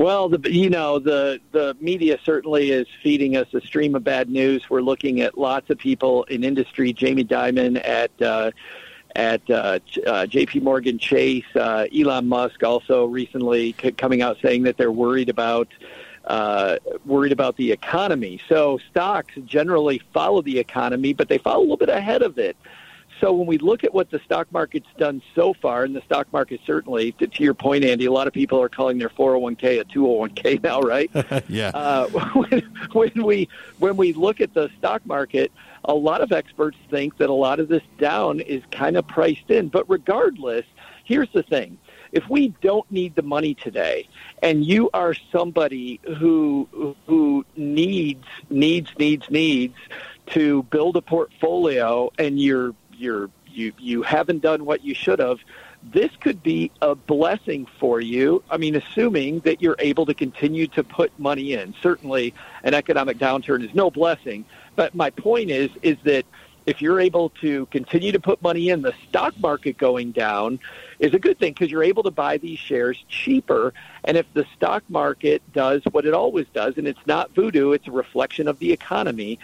Well, 0.00 0.30
the, 0.30 0.50
you 0.50 0.70
know, 0.70 0.98
the, 0.98 1.40
the 1.52 1.76
media 1.78 2.18
certainly 2.24 2.70
is 2.70 2.86
feeding 3.02 3.36
us 3.36 3.52
a 3.52 3.60
stream 3.60 3.94
of 3.94 4.02
bad 4.02 4.30
news. 4.30 4.70
We're 4.70 4.80
looking 4.80 5.20
at 5.20 5.36
lots 5.36 5.68
of 5.68 5.76
people 5.76 6.24
in 6.24 6.42
industry, 6.42 6.94
Jamie 6.94 7.22
Dimon 7.22 7.86
at, 7.86 8.10
uh, 8.22 8.52
at 9.14 9.42
uh, 9.50 9.78
uh, 10.06 10.24
J.P. 10.24 10.60
Morgan 10.60 10.98
Chase, 10.98 11.44
uh, 11.54 11.86
Elon 11.94 12.28
Musk 12.28 12.62
also 12.62 13.04
recently 13.04 13.74
c- 13.78 13.92
coming 13.92 14.22
out 14.22 14.38
saying 14.40 14.62
that 14.62 14.78
they're 14.78 14.90
worried 14.90 15.28
about 15.28 15.68
uh, 16.24 16.78
worried 17.04 17.32
about 17.32 17.58
the 17.58 17.70
economy. 17.70 18.40
So 18.48 18.78
stocks 18.90 19.34
generally 19.44 20.00
follow 20.14 20.40
the 20.40 20.58
economy, 20.58 21.12
but 21.12 21.28
they 21.28 21.36
follow 21.36 21.60
a 21.60 21.62
little 21.62 21.76
bit 21.76 21.90
ahead 21.90 22.22
of 22.22 22.38
it. 22.38 22.56
So 23.20 23.34
when 23.34 23.46
we 23.46 23.58
look 23.58 23.84
at 23.84 23.92
what 23.92 24.10
the 24.10 24.18
stock 24.20 24.50
market's 24.50 24.88
done 24.96 25.20
so 25.34 25.52
far, 25.52 25.84
and 25.84 25.94
the 25.94 26.00
stock 26.02 26.32
market 26.32 26.60
certainly, 26.64 27.12
to, 27.12 27.26
to 27.26 27.42
your 27.42 27.54
point, 27.54 27.84
Andy, 27.84 28.06
a 28.06 28.12
lot 28.12 28.26
of 28.26 28.32
people 28.32 28.60
are 28.60 28.68
calling 28.68 28.98
their 28.98 29.10
401k 29.10 29.80
a 29.80 29.84
201k 29.84 30.62
now, 30.62 30.80
right? 30.80 31.10
yeah. 31.48 31.70
Uh, 31.74 32.08
when, 32.34 32.62
when 32.92 33.24
we 33.24 33.48
when 33.78 33.96
we 33.96 34.14
look 34.14 34.40
at 34.40 34.54
the 34.54 34.70
stock 34.78 35.04
market, 35.04 35.52
a 35.84 35.94
lot 35.94 36.22
of 36.22 36.32
experts 36.32 36.78
think 36.90 37.18
that 37.18 37.28
a 37.28 37.34
lot 37.34 37.60
of 37.60 37.68
this 37.68 37.82
down 37.98 38.40
is 38.40 38.62
kind 38.70 38.96
of 38.96 39.06
priced 39.06 39.50
in. 39.50 39.68
But 39.68 39.88
regardless, 39.88 40.64
here's 41.04 41.30
the 41.32 41.42
thing 41.42 41.78
if 42.12 42.28
we 42.28 42.48
don't 42.60 42.90
need 42.90 43.14
the 43.14 43.22
money 43.22 43.54
today 43.54 44.08
and 44.42 44.64
you 44.64 44.90
are 44.92 45.14
somebody 45.30 46.00
who 46.18 46.96
who 47.06 47.44
needs 47.56 48.24
needs 48.48 48.90
needs 48.98 49.30
needs 49.30 49.76
to 50.26 50.62
build 50.64 50.96
a 50.96 51.02
portfolio 51.02 52.10
and 52.18 52.40
you're 52.40 52.74
you're 53.00 53.30
you 53.46 53.72
you 53.78 54.02
haven't 54.02 54.40
done 54.40 54.64
what 54.64 54.84
you 54.84 54.94
should 54.94 55.18
have 55.18 55.38
this 55.82 56.10
could 56.20 56.42
be 56.42 56.70
a 56.82 56.94
blessing 56.94 57.66
for 57.78 58.00
you. 58.00 58.42
I 58.50 58.58
mean, 58.58 58.76
assuming 58.76 59.40
that 59.40 59.62
you're 59.62 59.76
able 59.78 60.06
to 60.06 60.14
continue 60.14 60.66
to 60.68 60.84
put 60.84 61.10
money 61.18 61.54
in. 61.54 61.74
Certainly, 61.80 62.34
an 62.62 62.74
economic 62.74 63.18
downturn 63.18 63.64
is 63.64 63.74
no 63.74 63.90
blessing, 63.90 64.44
but 64.76 64.94
my 64.94 65.10
point 65.10 65.50
is 65.50 65.70
is 65.82 65.96
that 66.04 66.26
if 66.66 66.82
you're 66.82 67.00
able 67.00 67.30
to 67.40 67.66
continue 67.66 68.12
to 68.12 68.20
put 68.20 68.40
money 68.42 68.68
in, 68.68 68.82
the 68.82 68.92
stock 69.08 69.34
market 69.40 69.78
going 69.78 70.12
down 70.12 70.60
is 70.98 71.14
a 71.14 71.18
good 71.18 71.38
thing 71.38 71.52
because 71.52 71.70
you're 71.70 71.82
able 71.82 72.02
to 72.02 72.10
buy 72.10 72.36
these 72.36 72.58
shares 72.58 73.02
cheaper. 73.08 73.72
And 74.04 74.16
if 74.16 74.26
the 74.34 74.44
stock 74.54 74.84
market 74.88 75.42
does 75.52 75.82
what 75.90 76.04
it 76.04 76.12
always 76.12 76.46
does, 76.52 76.76
and 76.76 76.86
it's 76.86 77.06
not 77.06 77.34
voodoo, 77.34 77.72
it's 77.72 77.88
a 77.88 77.90
reflection 77.90 78.46
of 78.46 78.58
the 78.58 78.72
economy. 78.72 79.38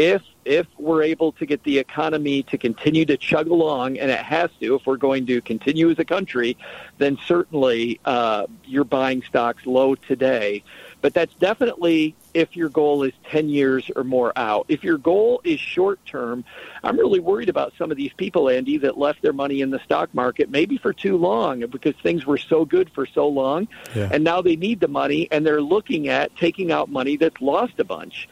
If 0.00 0.22
if 0.46 0.66
we're 0.78 1.02
able 1.02 1.32
to 1.32 1.44
get 1.44 1.62
the 1.64 1.78
economy 1.78 2.42
to 2.44 2.56
continue 2.56 3.04
to 3.04 3.18
chug 3.18 3.48
along, 3.48 3.98
and 3.98 4.10
it 4.10 4.20
has 4.20 4.48
to, 4.58 4.76
if 4.76 4.86
we're 4.86 4.96
going 4.96 5.26
to 5.26 5.42
continue 5.42 5.90
as 5.90 5.98
a 5.98 6.06
country, 6.06 6.56
then 6.96 7.18
certainly 7.26 8.00
uh, 8.06 8.46
you're 8.64 8.84
buying 8.84 9.22
stocks 9.22 9.66
low 9.66 9.94
today. 9.94 10.64
But 11.02 11.12
that's 11.12 11.34
definitely 11.34 12.14
if 12.32 12.56
your 12.56 12.70
goal 12.70 13.02
is 13.02 13.12
10 13.30 13.50
years 13.50 13.90
or 13.94 14.02
more 14.02 14.32
out. 14.36 14.64
If 14.68 14.82
your 14.82 14.96
goal 14.96 15.42
is 15.44 15.60
short 15.60 16.04
term, 16.06 16.46
I'm 16.82 16.96
really 16.96 17.20
worried 17.20 17.50
about 17.50 17.74
some 17.76 17.90
of 17.90 17.98
these 17.98 18.12
people, 18.14 18.48
Andy, 18.48 18.78
that 18.78 18.96
left 18.96 19.20
their 19.20 19.34
money 19.34 19.60
in 19.60 19.68
the 19.68 19.80
stock 19.80 20.14
market 20.14 20.48
maybe 20.48 20.78
for 20.78 20.94
too 20.94 21.18
long 21.18 21.60
because 21.66 21.94
things 22.02 22.24
were 22.24 22.38
so 22.38 22.64
good 22.64 22.90
for 22.90 23.04
so 23.04 23.28
long. 23.28 23.68
Yeah. 23.94 24.08
And 24.10 24.24
now 24.24 24.40
they 24.40 24.56
need 24.56 24.80
the 24.80 24.88
money 24.88 25.28
and 25.30 25.44
they're 25.46 25.60
looking 25.60 26.08
at 26.08 26.34
taking 26.36 26.72
out 26.72 26.88
money 26.88 27.18
that's 27.18 27.42
lost 27.42 27.78
a 27.78 27.84
bunch. 27.84 28.26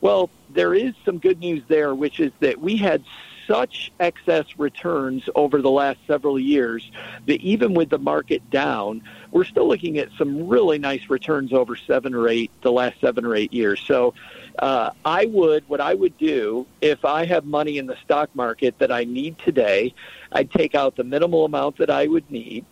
Well, 0.00 0.30
there 0.50 0.74
is 0.74 0.94
some 1.04 1.18
good 1.18 1.38
news 1.38 1.62
there, 1.68 1.94
which 1.94 2.20
is 2.20 2.32
that 2.40 2.60
we 2.60 2.76
had 2.76 3.02
such 3.46 3.92
excess 4.00 4.44
returns 4.58 5.28
over 5.34 5.62
the 5.62 5.70
last 5.70 5.98
several 6.06 6.38
years 6.38 6.90
that 7.26 7.40
even 7.40 7.74
with 7.74 7.90
the 7.90 7.98
market 7.98 8.48
down, 8.50 9.02
we're 9.30 9.44
still 9.44 9.68
looking 9.68 9.98
at 9.98 10.08
some 10.18 10.48
really 10.48 10.78
nice 10.78 11.08
returns 11.08 11.52
over 11.52 11.76
seven 11.76 12.14
or 12.14 12.28
eight, 12.28 12.50
the 12.62 12.72
last 12.72 13.00
seven 13.00 13.24
or 13.24 13.34
eight 13.34 13.52
years. 13.52 13.80
So 13.80 14.14
uh, 14.58 14.90
I 15.04 15.26
would, 15.26 15.68
what 15.68 15.80
I 15.80 15.94
would 15.94 16.18
do 16.18 16.66
if 16.80 17.04
I 17.04 17.24
have 17.26 17.44
money 17.44 17.78
in 17.78 17.86
the 17.86 17.96
stock 18.02 18.30
market 18.34 18.78
that 18.78 18.90
I 18.90 19.04
need 19.04 19.38
today, 19.38 19.94
I'd 20.32 20.50
take 20.50 20.74
out 20.74 20.96
the 20.96 21.04
minimal 21.04 21.44
amount 21.44 21.78
that 21.78 21.90
I 21.90 22.06
would 22.06 22.28
need 22.30 22.64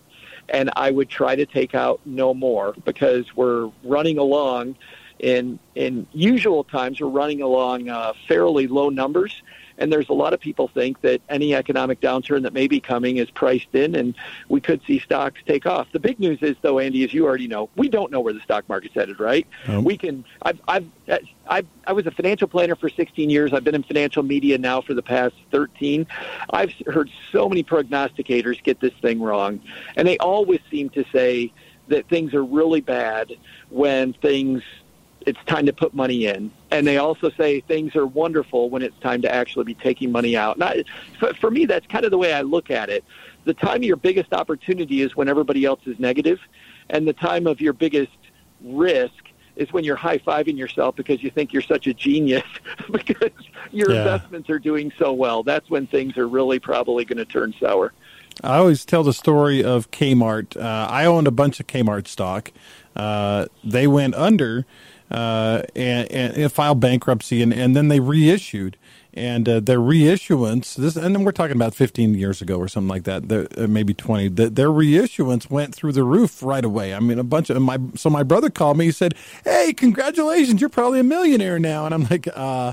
and 0.48 0.70
I 0.76 0.90
would 0.90 1.08
try 1.08 1.36
to 1.36 1.46
take 1.46 1.74
out 1.74 2.00
no 2.04 2.34
more 2.34 2.74
because 2.84 3.34
we're 3.34 3.70
running 3.82 4.18
along 4.18 4.76
in 5.18 5.58
in 5.74 6.06
usual 6.12 6.64
times 6.64 7.00
we're 7.00 7.08
running 7.08 7.42
along 7.42 7.88
uh, 7.88 8.12
fairly 8.26 8.66
low 8.66 8.88
numbers 8.88 9.42
and 9.78 9.92
there's 9.92 10.08
a 10.08 10.12
lot 10.12 10.32
of 10.32 10.40
people 10.40 10.68
think 10.68 11.00
that 11.00 11.20
any 11.28 11.54
economic 11.54 12.00
downturn 12.00 12.42
that 12.42 12.52
may 12.52 12.66
be 12.66 12.80
coming 12.80 13.16
is 13.16 13.30
priced 13.30 13.74
in, 13.74 13.94
and 13.94 14.14
we 14.48 14.60
could 14.60 14.80
see 14.86 14.98
stocks 14.98 15.40
take 15.46 15.66
off. 15.66 15.88
The 15.92 16.00
big 16.00 16.20
news 16.20 16.38
is, 16.42 16.56
though, 16.62 16.78
Andy, 16.78 17.02
as 17.04 17.12
you 17.12 17.26
already 17.26 17.48
know, 17.48 17.68
we 17.76 17.88
don't 17.88 18.10
know 18.10 18.20
where 18.20 18.32
the 18.32 18.40
stock 18.40 18.68
market's 18.68 18.94
headed. 18.94 19.18
Right? 19.18 19.46
Um, 19.66 19.84
we 19.84 19.96
can. 19.96 20.24
I've, 20.42 20.60
I've, 20.68 20.86
I've, 21.46 21.66
I 21.86 21.92
was 21.92 22.06
a 22.06 22.10
financial 22.10 22.48
planner 22.48 22.76
for 22.76 22.88
16 22.88 23.30
years. 23.30 23.52
I've 23.52 23.64
been 23.64 23.74
in 23.74 23.82
financial 23.82 24.22
media 24.22 24.58
now 24.58 24.80
for 24.80 24.94
the 24.94 25.02
past 25.02 25.34
13. 25.50 26.06
I've 26.50 26.72
heard 26.86 27.10
so 27.32 27.48
many 27.48 27.64
prognosticators 27.64 28.62
get 28.62 28.80
this 28.80 28.94
thing 29.02 29.20
wrong, 29.20 29.60
and 29.96 30.06
they 30.06 30.18
always 30.18 30.60
seem 30.70 30.90
to 30.90 31.04
say 31.12 31.52
that 31.88 32.08
things 32.08 32.32
are 32.32 32.44
really 32.44 32.80
bad 32.80 33.32
when 33.68 34.14
things 34.14 34.62
it's 35.26 35.38
time 35.46 35.66
to 35.66 35.72
put 35.72 35.94
money 35.94 36.26
in. 36.26 36.50
And 36.70 36.86
they 36.86 36.98
also 36.98 37.30
say 37.30 37.60
things 37.60 37.96
are 37.96 38.06
wonderful 38.06 38.70
when 38.70 38.82
it's 38.82 38.98
time 39.00 39.22
to 39.22 39.34
actually 39.34 39.64
be 39.64 39.74
taking 39.74 40.12
money 40.12 40.36
out. 40.36 40.56
And 40.56 40.64
I, 40.64 41.32
for 41.40 41.50
me, 41.50 41.64
that's 41.64 41.86
kind 41.86 42.04
of 42.04 42.10
the 42.10 42.18
way 42.18 42.32
I 42.32 42.42
look 42.42 42.70
at 42.70 42.90
it. 42.90 43.04
The 43.44 43.54
time 43.54 43.76
of 43.76 43.84
your 43.84 43.96
biggest 43.96 44.32
opportunity 44.32 45.02
is 45.02 45.16
when 45.16 45.28
everybody 45.28 45.64
else 45.64 45.80
is 45.86 45.98
negative, 45.98 46.40
and 46.90 47.06
the 47.06 47.12
time 47.12 47.46
of 47.46 47.60
your 47.60 47.72
biggest 47.72 48.16
risk 48.62 49.12
is 49.56 49.72
when 49.72 49.84
you're 49.84 49.96
high 49.96 50.18
fiving 50.18 50.56
yourself 50.56 50.96
because 50.96 51.22
you 51.22 51.30
think 51.30 51.52
you're 51.52 51.62
such 51.62 51.86
a 51.86 51.94
genius 51.94 52.42
because 52.90 53.30
your 53.70 53.92
yeah. 53.92 53.98
investments 53.98 54.50
are 54.50 54.58
doing 54.58 54.92
so 54.98 55.12
well. 55.12 55.42
That's 55.42 55.70
when 55.70 55.86
things 55.86 56.16
are 56.16 56.26
really 56.26 56.58
probably 56.58 57.04
going 57.04 57.18
to 57.18 57.24
turn 57.24 57.54
sour. 57.60 57.92
I 58.42 58.56
always 58.56 58.84
tell 58.84 59.04
the 59.04 59.12
story 59.12 59.62
of 59.62 59.90
Kmart. 59.92 60.56
Uh, 60.56 60.88
I 60.90 61.04
owned 61.04 61.28
a 61.28 61.30
bunch 61.30 61.60
of 61.60 61.66
Kmart 61.68 62.08
stock. 62.08 62.50
Uh, 62.96 63.46
they 63.62 63.86
went 63.86 64.14
under 64.14 64.66
uh, 65.10 65.62
and, 65.76 66.10
and, 66.10 66.52
filed 66.52 66.80
bankruptcy, 66.80 67.42
and, 67.42 67.52
and 67.52 67.76
then 67.76 67.88
they 67.88 68.00
reissued. 68.00 68.76
And 69.16 69.48
uh, 69.48 69.60
their 69.60 69.78
reissuance, 69.78 70.74
this, 70.74 70.96
and 70.96 71.14
then 71.14 71.22
we're 71.22 71.30
talking 71.30 71.54
about 71.54 71.72
15 71.72 72.14
years 72.14 72.42
ago 72.42 72.56
or 72.56 72.66
something 72.66 72.88
like 72.88 73.04
that, 73.04 73.28
the, 73.28 73.46
uh, 73.62 73.68
maybe 73.68 73.94
20. 73.94 74.28
The, 74.28 74.50
their 74.50 74.70
reissuance 74.70 75.48
went 75.48 75.72
through 75.72 75.92
the 75.92 76.02
roof 76.02 76.42
right 76.42 76.64
away. 76.64 76.92
I 76.92 76.98
mean, 76.98 77.20
a 77.20 77.24
bunch 77.24 77.48
of 77.48 77.62
my. 77.62 77.78
So 77.94 78.10
my 78.10 78.24
brother 78.24 78.50
called 78.50 78.76
me. 78.76 78.86
He 78.86 78.90
said, 78.90 79.14
"Hey, 79.44 79.72
congratulations! 79.72 80.60
You're 80.60 80.68
probably 80.68 80.98
a 80.98 81.04
millionaire 81.04 81.60
now." 81.60 81.86
And 81.86 81.94
I'm 81.94 82.04
like, 82.08 82.26
uh, 82.34 82.72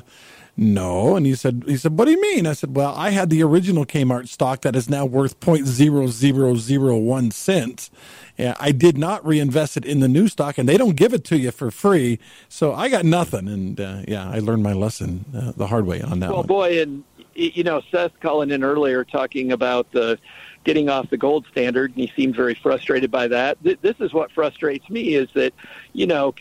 no. 0.62 1.16
And 1.16 1.26
he 1.26 1.34
said, 1.34 1.64
he 1.66 1.76
said, 1.76 1.98
what 1.98 2.06
do 2.06 2.12
you 2.12 2.22
mean? 2.22 2.46
I 2.46 2.54
said, 2.54 2.76
well, 2.76 2.94
I 2.96 3.10
had 3.10 3.32
the 3.32 3.42
original 3.42 3.84
Kmart 3.84 4.28
stock 4.28 4.62
that 4.62 4.76
is 4.76 4.88
now 4.88 5.06
worth 5.06 5.40
0.0001 5.40 7.34
cents. 7.34 7.90
And 8.38 8.56
I 8.60 8.72
did 8.72 8.96
not 8.96 9.26
reinvest 9.26 9.76
it 9.78 9.86
in 9.86 10.02
the 10.02 10.08
new 10.08 10.28
stock, 10.28 10.60
and 10.60 10.70
they 10.70 10.78
don't 10.78 10.96
give 10.96 11.14
it 11.14 11.24
to 11.26 11.38
you 11.38 11.50
for 11.50 11.72
free. 11.72 12.20
So 12.48 12.74
I 12.74 12.90
got 12.90 13.06
nothing. 13.06 13.48
And 13.48 13.82
uh, 13.82 14.04
yeah, 14.08 14.30
I 14.30 14.38
learned 14.38 14.62
my 14.62 14.74
lesson 14.74 15.26
uh, 15.36 15.52
the 15.58 15.68
hard 15.68 15.88
way 15.88 16.02
on 16.02 16.20
that 16.20 16.30
well, 16.30 16.38
one. 16.38 16.48
boy, 16.48 16.82
and 16.82 17.04
you 17.34 17.64
know, 17.64 17.82
Seth 17.92 18.12
calling 18.20 18.52
in 18.52 18.64
earlier 18.64 19.04
talking 19.04 19.52
about 19.52 19.92
the 19.92 20.20
getting 20.64 20.90
off 20.90 21.10
the 21.10 21.18
gold 21.18 21.46
standard, 21.52 21.92
and 21.92 22.00
he 22.00 22.12
seemed 22.16 22.36
very 22.36 22.54
frustrated 22.54 23.12
by 23.12 23.28
that. 23.28 23.58
This 23.64 23.96
is 24.00 24.14
what 24.14 24.32
frustrates 24.32 24.90
me: 24.90 25.16
is 25.16 25.30
that 25.34 25.54
you 25.94 26.08
know 26.08 26.34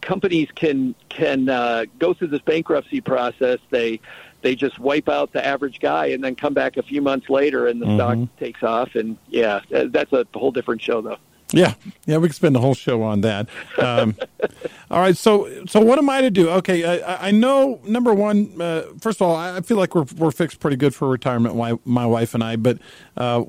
companies 0.00 0.48
can 0.54 0.94
can 1.08 1.48
uh, 1.48 1.86
go 1.98 2.14
through 2.14 2.28
this 2.28 2.42
bankruptcy 2.42 3.00
process. 3.00 3.58
They 3.70 4.00
they 4.42 4.54
just 4.54 4.78
wipe 4.78 5.08
out 5.08 5.32
the 5.32 5.44
average 5.44 5.80
guy 5.80 6.06
and 6.06 6.22
then 6.22 6.36
come 6.36 6.54
back 6.54 6.76
a 6.76 6.82
few 6.82 7.02
months 7.02 7.28
later, 7.28 7.66
and 7.66 7.80
the 7.80 7.86
mm-hmm. 7.86 7.96
stock 8.24 8.38
takes 8.38 8.62
off. 8.62 8.94
And 8.94 9.18
yeah, 9.28 9.60
that's 9.70 10.12
a 10.12 10.26
whole 10.34 10.52
different 10.52 10.82
show, 10.82 11.00
though. 11.00 11.18
Yeah, 11.52 11.74
yeah, 12.06 12.16
we 12.18 12.28
could 12.28 12.34
spend 12.34 12.56
the 12.56 12.60
whole 12.60 12.74
show 12.74 13.02
on 13.04 13.20
that. 13.20 13.48
Um, 13.78 14.16
all 14.90 15.00
right, 15.00 15.16
so 15.16 15.64
so 15.66 15.80
what 15.80 15.96
am 15.98 16.10
I 16.10 16.20
to 16.20 16.30
do? 16.30 16.50
Okay, 16.50 17.02
I, 17.04 17.28
I 17.28 17.30
know 17.30 17.80
number 17.84 18.12
one. 18.12 18.60
Uh, 18.60 18.82
first 19.00 19.20
of 19.20 19.28
all, 19.28 19.36
I 19.36 19.60
feel 19.60 19.76
like 19.76 19.94
we're 19.94 20.06
we're 20.16 20.32
fixed 20.32 20.58
pretty 20.58 20.76
good 20.76 20.92
for 20.92 21.08
retirement. 21.08 21.54
My 21.54 21.78
my 21.84 22.04
wife 22.04 22.34
and 22.34 22.42
I, 22.42 22.56
but 22.56 22.78
uh, 23.16 23.44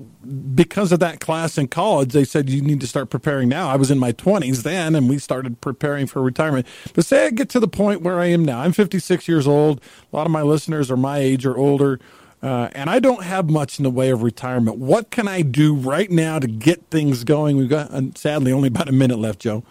because 0.53 0.91
of 0.91 0.99
that 0.99 1.19
class 1.19 1.57
in 1.57 1.69
college, 1.69 2.13
they 2.13 2.23
said 2.23 2.49
you 2.51 2.61
need 2.61 2.81
to 2.81 2.87
start 2.87 3.09
preparing 3.09 3.49
now. 3.49 3.67
I 3.67 3.75
was 3.77 3.89
in 3.89 3.97
my 3.97 4.11
twenties 4.11 4.61
then, 4.61 4.93
and 4.93 5.09
we 5.09 5.17
started 5.17 5.59
preparing 5.59 6.05
for 6.05 6.21
retirement. 6.21 6.67
But 6.93 7.03
say 7.03 7.25
I 7.25 7.29
get 7.31 7.49
to 7.49 7.59
the 7.59 7.67
point 7.67 8.03
where 8.03 8.19
I 8.19 8.27
am 8.27 8.45
now. 8.45 8.59
I'm 8.59 8.73
56 8.73 9.27
years 9.27 9.47
old. 9.47 9.81
A 10.13 10.15
lot 10.15 10.27
of 10.27 10.31
my 10.31 10.43
listeners 10.43 10.91
are 10.91 10.97
my 10.97 11.17
age 11.17 11.47
or 11.47 11.57
older 11.57 11.99
uh, 12.41 12.69
and 12.73 12.89
I 12.89 12.99
don't 12.99 13.23
have 13.23 13.49
much 13.49 13.79
in 13.79 13.83
the 13.83 13.89
way 13.89 14.09
of 14.09 14.21
retirement. 14.21 14.77
What 14.77 15.09
can 15.09 15.27
I 15.27 15.41
do 15.41 15.73
right 15.73 16.09
now 16.09 16.39
to 16.39 16.47
get 16.47 16.89
things 16.89 17.23
going? 17.23 17.57
We've 17.57 17.69
got, 17.69 17.91
uh, 17.91 18.01
sadly, 18.15 18.51
only 18.51 18.67
about 18.67 18.89
a 18.89 18.93
minute 18.93 19.17
left, 19.19 19.39
Joe. 19.39 19.63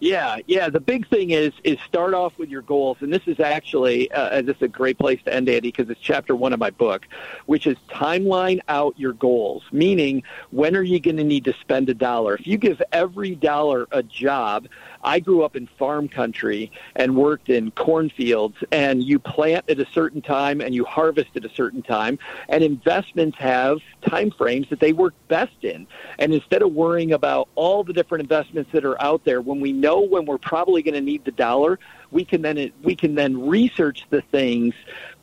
Yeah, 0.00 0.36
yeah. 0.46 0.68
The 0.68 0.80
big 0.80 1.08
thing 1.08 1.30
is 1.30 1.54
is 1.62 1.78
start 1.86 2.12
off 2.12 2.36
with 2.36 2.50
your 2.50 2.60
goals, 2.60 2.98
and 3.00 3.10
this 3.10 3.22
is 3.26 3.40
actually 3.40 4.10
uh, 4.12 4.42
this 4.42 4.56
is 4.56 4.62
a 4.62 4.68
great 4.68 4.98
place 4.98 5.18
to 5.24 5.32
end, 5.32 5.48
Andy, 5.48 5.68
because 5.68 5.88
it's 5.88 6.00
chapter 6.00 6.36
one 6.36 6.52
of 6.52 6.58
my 6.58 6.68
book, 6.68 7.06
which 7.46 7.66
is 7.66 7.78
timeline 7.88 8.60
out 8.68 8.92
your 8.98 9.14
goals. 9.14 9.62
Meaning, 9.72 10.22
when 10.50 10.76
are 10.76 10.82
you 10.82 11.00
going 11.00 11.16
to 11.16 11.24
need 11.24 11.44
to 11.44 11.54
spend 11.54 11.88
a 11.88 11.94
dollar? 11.94 12.34
If 12.34 12.46
you 12.46 12.58
give 12.58 12.82
every 12.92 13.34
dollar 13.34 13.86
a 13.92 14.02
job, 14.02 14.68
I 15.04 15.20
grew 15.20 15.42
up 15.42 15.54
in 15.54 15.66
farm 15.66 16.08
country 16.08 16.72
and 16.96 17.16
worked 17.16 17.48
in 17.48 17.70
cornfields, 17.72 18.56
and 18.72 19.02
you 19.02 19.18
plant 19.18 19.68
at 19.68 19.78
a 19.78 19.86
certain 19.92 20.22
time 20.22 20.60
and 20.60 20.74
you 20.74 20.84
harvest 20.84 21.36
at 21.36 21.44
a 21.44 21.50
certain 21.50 21.82
time, 21.82 22.18
and 22.48 22.64
investments 22.64 23.38
have 23.38 23.78
time 24.08 24.30
frames 24.30 24.68
that 24.70 24.80
they 24.80 24.92
work 24.92 25.14
best 25.28 25.62
in. 25.62 25.86
And 26.18 26.32
instead 26.32 26.62
of 26.62 26.72
worrying 26.72 27.12
about 27.12 27.48
all 27.54 27.84
the 27.84 27.92
different 27.92 28.22
investments 28.22 28.70
that 28.72 28.84
are 28.84 29.00
out 29.00 29.24
there, 29.24 29.40
when 29.40 29.60
we 29.60 29.72
know 29.72 30.00
when 30.00 30.24
we're 30.24 30.38
probably 30.38 30.82
going 30.82 30.94
to 30.94 31.00
need 31.00 31.24
the 31.24 31.32
dollar, 31.32 31.78
we 32.10 32.24
can 32.24 32.42
then 32.42 32.72
we 32.82 32.94
can 32.94 33.14
then 33.14 33.46
research 33.46 34.06
the 34.10 34.22
things 34.22 34.74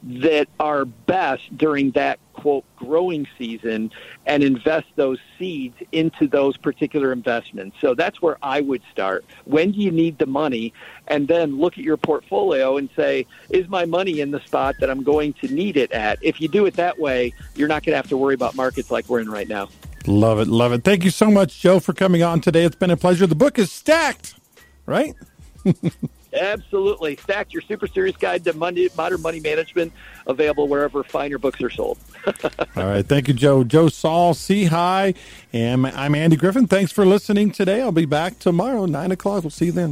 that 0.03 0.47
are 0.59 0.85
best 0.85 1.55
during 1.57 1.91
that 1.91 2.19
quote 2.33 2.63
growing 2.75 3.27
season 3.37 3.91
and 4.25 4.43
invest 4.43 4.87
those 4.95 5.19
seeds 5.37 5.75
into 5.91 6.27
those 6.27 6.57
particular 6.57 7.11
investments. 7.11 7.77
So 7.79 7.93
that's 7.93 8.21
where 8.21 8.37
I 8.41 8.61
would 8.61 8.81
start. 8.91 9.23
When 9.45 9.71
do 9.71 9.79
you 9.79 9.91
need 9.91 10.17
the 10.17 10.25
money? 10.25 10.73
And 11.07 11.27
then 11.27 11.59
look 11.59 11.77
at 11.77 11.83
your 11.83 11.97
portfolio 11.97 12.77
and 12.77 12.89
say, 12.95 13.27
is 13.49 13.67
my 13.67 13.85
money 13.85 14.21
in 14.21 14.31
the 14.31 14.39
spot 14.39 14.75
that 14.79 14.89
I'm 14.89 15.03
going 15.03 15.33
to 15.33 15.47
need 15.47 15.77
it 15.77 15.91
at? 15.91 16.17
If 16.21 16.41
you 16.41 16.47
do 16.47 16.65
it 16.65 16.75
that 16.75 16.97
way, 16.97 17.33
you're 17.55 17.67
not 17.67 17.83
going 17.83 17.93
to 17.93 17.97
have 17.97 18.09
to 18.09 18.17
worry 18.17 18.33
about 18.33 18.55
markets 18.55 18.89
like 18.89 19.07
we're 19.07 19.19
in 19.19 19.29
right 19.29 19.47
now. 19.47 19.69
Love 20.07 20.39
it, 20.39 20.47
love 20.47 20.73
it. 20.73 20.83
Thank 20.83 21.03
you 21.03 21.11
so 21.11 21.29
much, 21.29 21.59
Joe, 21.59 21.79
for 21.79 21.93
coming 21.93 22.23
on 22.23 22.41
today. 22.41 22.63
It's 22.63 22.75
been 22.75 22.89
a 22.89 22.97
pleasure. 22.97 23.27
The 23.27 23.35
book 23.35 23.59
is 23.59 23.71
stacked 23.71 24.33
right? 24.85 25.15
Absolutely. 26.33 27.17
Stack 27.17 27.53
your 27.53 27.61
super 27.61 27.87
serious 27.87 28.15
guide 28.15 28.43
to 28.45 28.53
money, 28.53 28.89
modern 28.95 29.21
money 29.21 29.39
management, 29.39 29.91
available 30.27 30.67
wherever 30.67 31.03
finer 31.03 31.37
books 31.37 31.61
are 31.61 31.69
sold. 31.69 31.97
All 32.75 32.85
right. 32.85 33.05
Thank 33.05 33.27
you, 33.27 33.33
Joe. 33.33 33.63
Joe 33.63 33.89
Saul-Sehy. 33.89 35.15
And 35.53 35.87
I'm 35.87 36.15
Andy 36.15 36.37
Griffin. 36.37 36.67
Thanks 36.67 36.91
for 36.91 37.05
listening 37.05 37.51
today. 37.51 37.81
I'll 37.81 37.91
be 37.91 38.05
back 38.05 38.39
tomorrow, 38.39 38.85
9 38.85 39.11
o'clock. 39.11 39.43
We'll 39.43 39.49
see 39.49 39.65
you 39.65 39.71
then. 39.71 39.89